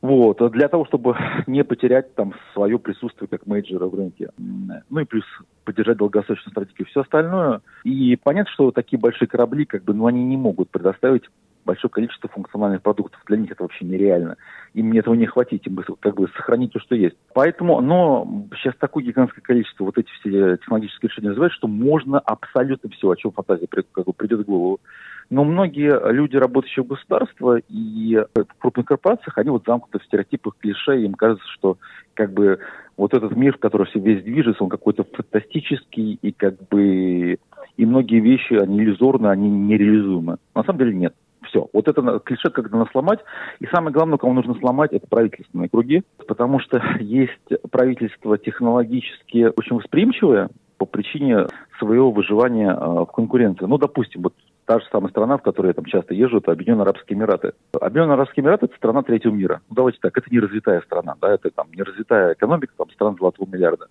Вот, 0.07 0.52
для 0.52 0.68
того, 0.68 0.84
чтобы 0.84 1.16
не 1.48 1.64
потерять 1.64 2.14
там 2.14 2.32
свое 2.54 2.78
присутствие 2.78 3.26
как 3.28 3.46
менеджера 3.46 3.86
в 3.86 3.94
рынке. 3.94 4.30
Ну 4.38 5.00
и 5.00 5.04
плюс 5.04 5.24
поддержать 5.64 5.96
долгосрочную 5.96 6.52
стратегию. 6.52 6.86
Все 6.86 7.00
остальное. 7.00 7.61
И 7.82 8.16
понятно, 8.22 8.52
что 8.52 8.70
такие 8.70 9.00
большие 9.00 9.26
корабли, 9.26 9.64
как 9.64 9.82
бы, 9.82 9.94
ну, 9.94 10.07
они 10.07 10.24
не 10.24 10.36
могут 10.36 10.70
предоставить 10.70 11.24
большое 11.66 11.90
количество 11.90 12.30
функциональных 12.30 12.80
продуктов. 12.80 13.20
Для 13.26 13.36
них 13.36 13.50
это 13.50 13.64
вообще 13.64 13.84
нереально. 13.84 14.36
Им 14.72 14.92
этого 14.92 15.14
не 15.14 15.26
хватит, 15.26 15.66
им 15.66 15.74
бы 15.74 15.84
как 16.00 16.14
бы 16.14 16.28
сохранить 16.28 16.72
то, 16.72 16.80
что 16.80 16.94
есть. 16.94 17.16
Поэтому, 17.34 17.80
но 17.80 18.46
сейчас 18.56 18.74
такое 18.76 19.04
гигантское 19.04 19.42
количество 19.42 19.84
вот 19.84 19.98
эти 19.98 20.08
все 20.20 20.56
технологические 20.56 21.10
решения 21.10 21.30
развивают, 21.30 21.52
что 21.52 21.68
можно 21.68 22.18
абсолютно 22.18 22.88
все, 22.90 23.10
о 23.10 23.16
чем 23.16 23.32
фантазия 23.32 23.66
как 23.66 24.06
бы 24.06 24.12
придет 24.12 24.40
в 24.40 24.44
голову. 24.44 24.80
Но 25.28 25.44
многие 25.44 26.12
люди, 26.12 26.36
работающие 26.36 26.84
в 26.84 26.88
государстве 26.88 27.64
и 27.68 28.16
в 28.34 28.58
крупных 28.58 28.86
корпорациях, 28.86 29.36
они 29.38 29.50
вот 29.50 29.64
замкнуты 29.66 29.98
в 29.98 30.06
стереотипах, 30.06 30.54
клише, 30.58 31.02
им 31.02 31.14
кажется, 31.14 31.46
что 31.48 31.78
как 32.14 32.32
бы 32.32 32.60
вот 32.96 33.12
этот 33.12 33.34
мир, 33.36 33.56
в 33.56 33.58
который 33.58 33.88
все 33.88 33.98
весь 33.98 34.22
движется, 34.22 34.62
он 34.62 34.70
какой-то 34.70 35.04
фантастический, 35.04 36.18
и 36.22 36.30
как 36.30 36.54
бы 36.68 37.38
и 37.76 37.84
многие 37.84 38.20
вещи, 38.20 38.54
они 38.54 38.78
иллюзорны, 38.78 39.26
они 39.26 39.50
нереализуемы. 39.50 40.36
На 40.54 40.64
самом 40.64 40.78
деле 40.78 40.94
нет. 40.94 41.14
Все. 41.47 41.68
Вот 41.72 41.88
это 41.88 42.20
клише 42.20 42.51
когда 42.51 42.78
надо 42.78 42.90
сломать. 42.90 43.20
И 43.61 43.66
самое 43.66 43.92
главное, 43.92 44.18
кому 44.18 44.34
нужно 44.34 44.55
сломать, 44.55 44.92
это 44.92 45.07
правительственные 45.07 45.68
круги. 45.68 46.03
Потому 46.26 46.61
что 46.61 46.82
есть 47.01 47.32
правительства 47.70 48.38
технологически 48.38 49.51
очень 49.57 49.76
восприимчивые 49.76 50.49
по 50.78 50.86
причине 50.86 51.47
своего 51.78 52.11
выживания 52.11 52.70
э, 52.70 52.76
в 52.76 53.07
конкуренции. 53.07 53.64
Ну, 53.64 53.78
допустим, 53.78 54.22
вот 54.22 54.34
та 54.66 54.78
же 54.78 54.86
самая 54.90 55.11
страна, 55.11 55.38
в 55.38 55.42
которой 55.42 55.68
я 55.68 55.72
там 55.72 55.84
часто 55.84 56.12
езжу, 56.12 56.38
это 56.38 56.53
Объединенные 56.53 56.82
Арабские 56.82 57.16
Эмираты. 57.16 57.53
Объединенные 57.80 58.14
Арабские 58.14 58.44
Эмираты– 58.44 58.66
это 58.66 58.76
страна 58.76 59.03
третьего 59.03 59.32
мира. 59.32 59.61
Ну, 59.68 59.76
давайте 59.76 59.99
так, 60.03 60.16
это 60.18 60.26
не 60.30 60.38
развитая 60.38 60.80
страна, 60.82 61.14
да, 61.20 61.32
это 61.32 61.51
там 61.51 61.68
не 61.72 61.82
развитая 61.82 62.34
экономика, 62.34 62.74
там 62.76 62.90
страна 62.90 63.16
золотого 63.18 63.49
миллиарда. 63.49 63.86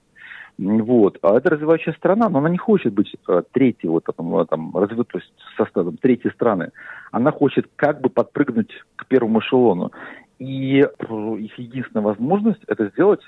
Вот. 0.58 1.18
А 1.22 1.38
это 1.38 1.50
развивающая 1.50 1.94
страна, 1.94 2.30
но 2.30 2.40
она 2.40 2.50
не 2.50 2.58
хочет 2.58 2.94
быть 2.94 3.14
э, 3.28 3.44
третьей, 3.52 3.90
вот 3.90 4.06
там, 4.16 4.48
там 4.48 4.76
развит, 4.76 5.08
то 5.10 5.18
есть 5.18 5.32
составом 5.58 5.98
третьей 5.98 6.32
страны. 6.32 6.72
Она 7.12 7.32
хочет 7.32 7.68
как 7.76 8.02
бы 8.02 8.10
подпрыгнуть 8.10 8.72
к 8.96 9.06
первому 9.08 9.40
эшелону. 9.40 9.92
И 10.40 10.80
их 10.80 11.60
единственная 11.60 12.04
возможность 12.04 12.62
это 12.68 12.88
сделать 12.90 13.22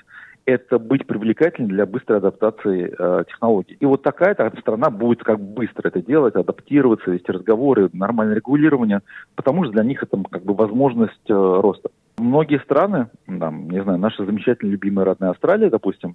это 0.48 0.78
быть 0.78 1.06
привлекательным 1.06 1.70
для 1.70 1.84
быстрой 1.84 2.18
адаптации 2.18 2.94
э, 2.98 3.24
технологий. 3.28 3.76
И 3.80 3.84
вот 3.84 4.02
такая 4.02 4.34
страна 4.60 4.88
будет 4.88 5.22
как 5.22 5.38
бы 5.38 5.60
быстро 5.60 5.88
это 5.88 6.00
делать, 6.00 6.36
адаптироваться, 6.36 7.10
вести 7.10 7.30
разговоры, 7.30 7.90
нормальное 7.92 8.36
регулирование, 8.36 9.02
потому 9.34 9.64
что 9.64 9.74
для 9.74 9.84
них 9.84 10.02
это 10.02 10.16
как 10.30 10.44
бы 10.44 10.54
возможность 10.54 11.28
э, 11.28 11.34
роста. 11.34 11.90
Многие 12.16 12.60
страны, 12.60 13.08
там, 13.26 13.68
не 13.68 13.82
знаю, 13.82 13.98
наша 13.98 14.24
замечательная 14.24 14.72
любимая 14.72 15.04
родная 15.04 15.30
Австралия, 15.30 15.68
допустим, 15.68 16.12
э, 16.12 16.14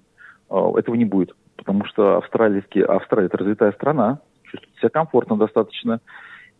этого 0.77 0.95
не 0.95 1.05
будет, 1.05 1.35
потому 1.55 1.85
что 1.85 2.17
австралийский, 2.17 2.81
Австралия 2.81 3.27
это 3.27 3.37
развитая 3.37 3.71
страна, 3.71 4.19
чувствует 4.43 4.77
себя 4.77 4.89
комфортно 4.89 5.37
достаточно, 5.37 5.99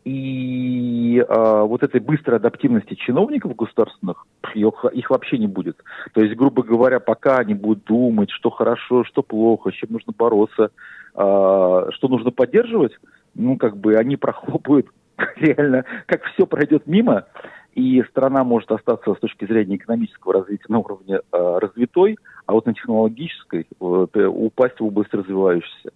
и 0.06 1.18
э, 1.18 1.62
вот 1.62 1.82
этой 1.82 2.02
быстрой 2.02 2.38
адаптивности 2.38 2.96
чиновников 2.96 3.56
государственных, 3.56 4.26
их, 4.54 4.86
их 4.91 5.10
вообще 5.10 5.38
не 5.38 5.48
будет. 5.48 5.78
То 6.14 6.22
есть, 6.22 6.36
грубо 6.36 6.62
говоря, 6.62 7.00
пока 7.00 7.38
они 7.38 7.54
будут 7.54 7.86
думать, 7.86 8.30
что 8.32 8.50
хорошо, 8.50 9.06
что 9.06 9.24
плохо, 9.24 9.72
с 9.72 9.76
чем 9.76 9.91
нужно 9.94 10.14
бороться, 10.18 10.66
э, 10.66 10.70
что 11.16 12.08
нужно 12.10 12.32
поддерживать, 12.32 12.94
ну, 13.34 13.58
как 13.58 13.78
бы 13.78 13.96
они 13.96 14.18
прохлопают 14.18 14.88
реально, 15.38 15.86
как 16.06 16.24
все 16.26 16.46
пройдет 16.46 16.86
мимо, 16.86 17.26
и 17.76 18.03
страна 18.03 18.43
может 18.43 18.71
остаться 18.71 19.13
с 19.13 19.19
точки 19.19 19.45
зрения 19.45 19.78
экономического 19.78 20.34
развития 20.34 20.65
на 20.69 20.80
уровне 20.80 21.19
э, 21.32 21.57
развитой, 21.59 22.17
а 22.45 22.53
вот 22.53 22.65
на 22.65 22.74
технологической 22.74 23.61
э, 23.80 24.26
упасть 24.26 24.80
в 24.80 24.86
область 24.86 25.13
развивающейся. 25.13 25.91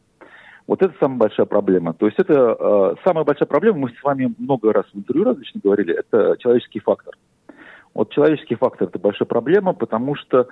Вот 0.66 0.82
это 0.82 0.94
самая 1.00 1.20
большая 1.20 1.46
проблема. 1.46 1.94
То 1.94 2.08
есть 2.08 2.20
это 2.20 2.58
э, 2.60 2.96
самая 3.06 3.24
большая 3.24 3.48
проблема, 3.48 3.80
мы 3.80 3.90
с 3.90 4.04
вами 4.04 4.34
много 4.40 4.74
раз 4.74 4.86
в 4.92 4.98
интервью 4.98 5.26
различно 5.26 5.62
говорили, 5.64 5.94
это 5.94 6.36
человеческий 6.40 6.80
фактор. 6.80 7.16
Вот 7.94 8.12
человеческий 8.12 8.56
фактор– 8.56 8.88
это 8.90 9.00
большая 9.00 9.28
проблема, 9.28 9.74
потому 9.74 10.16
что 10.16 10.48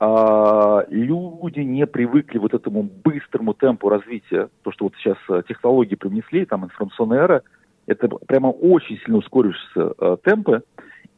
э, 0.00 0.84
люди 0.88 1.60
не 1.60 1.86
привыкли 1.86 2.38
вот 2.38 2.54
этому 2.54 2.82
быстрому 2.82 3.52
темпу 3.52 3.90
развития. 3.90 4.48
То, 4.62 4.72
что 4.72 4.86
вот 4.86 4.94
сейчас 4.96 5.18
технологии 5.46 5.94
принесли, 5.94 6.46
там 6.46 6.64
информационная 6.64 7.20
эра, 7.20 7.42
это 7.90 8.08
прямо 8.26 8.48
очень 8.48 8.98
сильно 9.00 9.18
ускорившиеся 9.18 9.94
э, 9.98 10.16
темпы, 10.22 10.62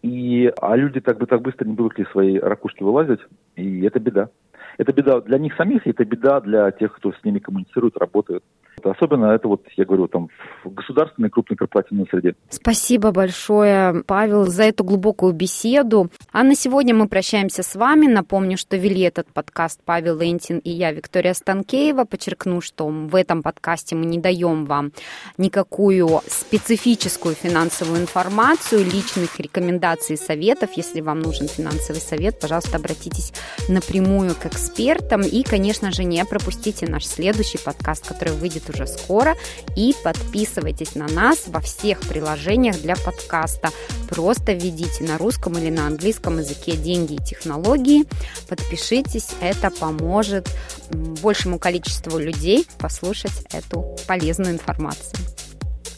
и, 0.00 0.50
а 0.60 0.74
люди 0.74 1.00
так 1.00 1.18
бы 1.18 1.26
так 1.26 1.42
быстро 1.42 1.66
не 1.66 1.76
привыкли 1.76 2.06
свои 2.10 2.38
ракушки 2.38 2.82
вылазить, 2.82 3.20
и 3.56 3.82
это 3.82 4.00
беда. 4.00 4.30
Это 4.78 4.92
беда 4.92 5.20
для 5.20 5.38
них 5.38 5.54
самих, 5.56 5.86
и 5.86 5.90
это 5.90 6.04
беда 6.04 6.40
для 6.40 6.70
тех, 6.70 6.94
кто 6.94 7.12
с 7.12 7.24
ними 7.24 7.38
коммуницирует, 7.38 7.96
работает. 7.96 8.42
Особенно 8.82 9.26
это 9.26 9.48
вот, 9.48 9.62
я 9.76 9.84
говорю, 9.84 10.08
там 10.08 10.28
в 10.64 10.72
государственной 10.72 11.30
крупной 11.30 11.56
корпоративной 11.56 12.06
среде. 12.10 12.34
Спасибо 12.48 13.12
большое, 13.12 14.02
Павел, 14.06 14.46
за 14.46 14.64
эту 14.64 14.82
глубокую 14.82 15.32
беседу. 15.32 16.10
А 16.32 16.42
на 16.42 16.54
сегодня 16.54 16.94
мы 16.94 17.06
прощаемся 17.06 17.62
с 17.62 17.76
вами. 17.76 18.06
Напомню, 18.06 18.56
что 18.56 18.76
вели 18.76 19.02
этот 19.02 19.28
подкаст 19.28 19.80
Павел 19.84 20.18
Лентин 20.18 20.58
и 20.58 20.70
я, 20.70 20.90
Виктория 20.92 21.34
Станкеева. 21.34 22.04
Подчеркну, 22.04 22.60
что 22.60 22.86
в 22.88 23.14
этом 23.14 23.42
подкасте 23.42 23.94
мы 23.94 24.04
не 24.06 24.18
даем 24.18 24.64
вам 24.64 24.92
никакую 25.38 26.08
специфическую 26.26 27.34
финансовую 27.34 28.00
информацию, 28.00 28.84
личных 28.84 29.38
рекомендаций 29.38 30.14
и 30.14 30.18
советов. 30.18 30.70
Если 30.76 31.00
вам 31.00 31.20
нужен 31.20 31.46
финансовый 31.46 32.00
совет, 32.00 32.40
пожалуйста, 32.40 32.78
обратитесь 32.78 33.32
напрямую 33.68 34.34
к 34.34 34.46
экспертам. 34.62 35.22
И, 35.22 35.42
конечно 35.42 35.90
же, 35.90 36.04
не 36.04 36.24
пропустите 36.24 36.86
наш 36.86 37.06
следующий 37.06 37.58
подкаст, 37.58 38.06
который 38.06 38.34
выйдет 38.34 38.70
уже 38.70 38.86
скоро. 38.86 39.34
И 39.76 39.94
подписывайтесь 40.02 40.94
на 40.94 41.08
нас 41.08 41.44
во 41.46 41.60
всех 41.60 42.00
приложениях 42.00 42.80
для 42.80 42.96
подкаста. 42.96 43.70
Просто 44.08 44.52
введите 44.52 45.04
на 45.04 45.18
русском 45.18 45.58
или 45.58 45.70
на 45.70 45.86
английском 45.86 46.38
языке 46.38 46.72
деньги 46.72 47.14
и 47.14 47.24
технологии. 47.24 48.04
Подпишитесь, 48.48 49.30
это 49.40 49.70
поможет 49.70 50.48
большему 50.90 51.58
количеству 51.58 52.18
людей 52.18 52.66
послушать 52.78 53.32
эту 53.52 53.96
полезную 54.06 54.52
информацию. 54.52 55.18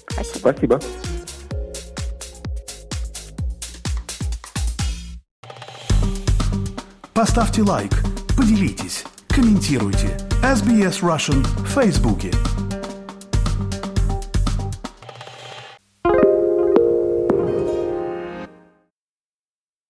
Спасибо. 0.09 0.55
Спасибо. 0.57 0.81
Поставьте 7.15 7.63
лайк, 7.63 7.93
поделитесь, 8.37 9.05
комментируйте. 9.29 10.19
SBS 10.43 11.01
Russian 11.01 11.43
в 11.43 11.67
Фейсбуке. 11.69 12.31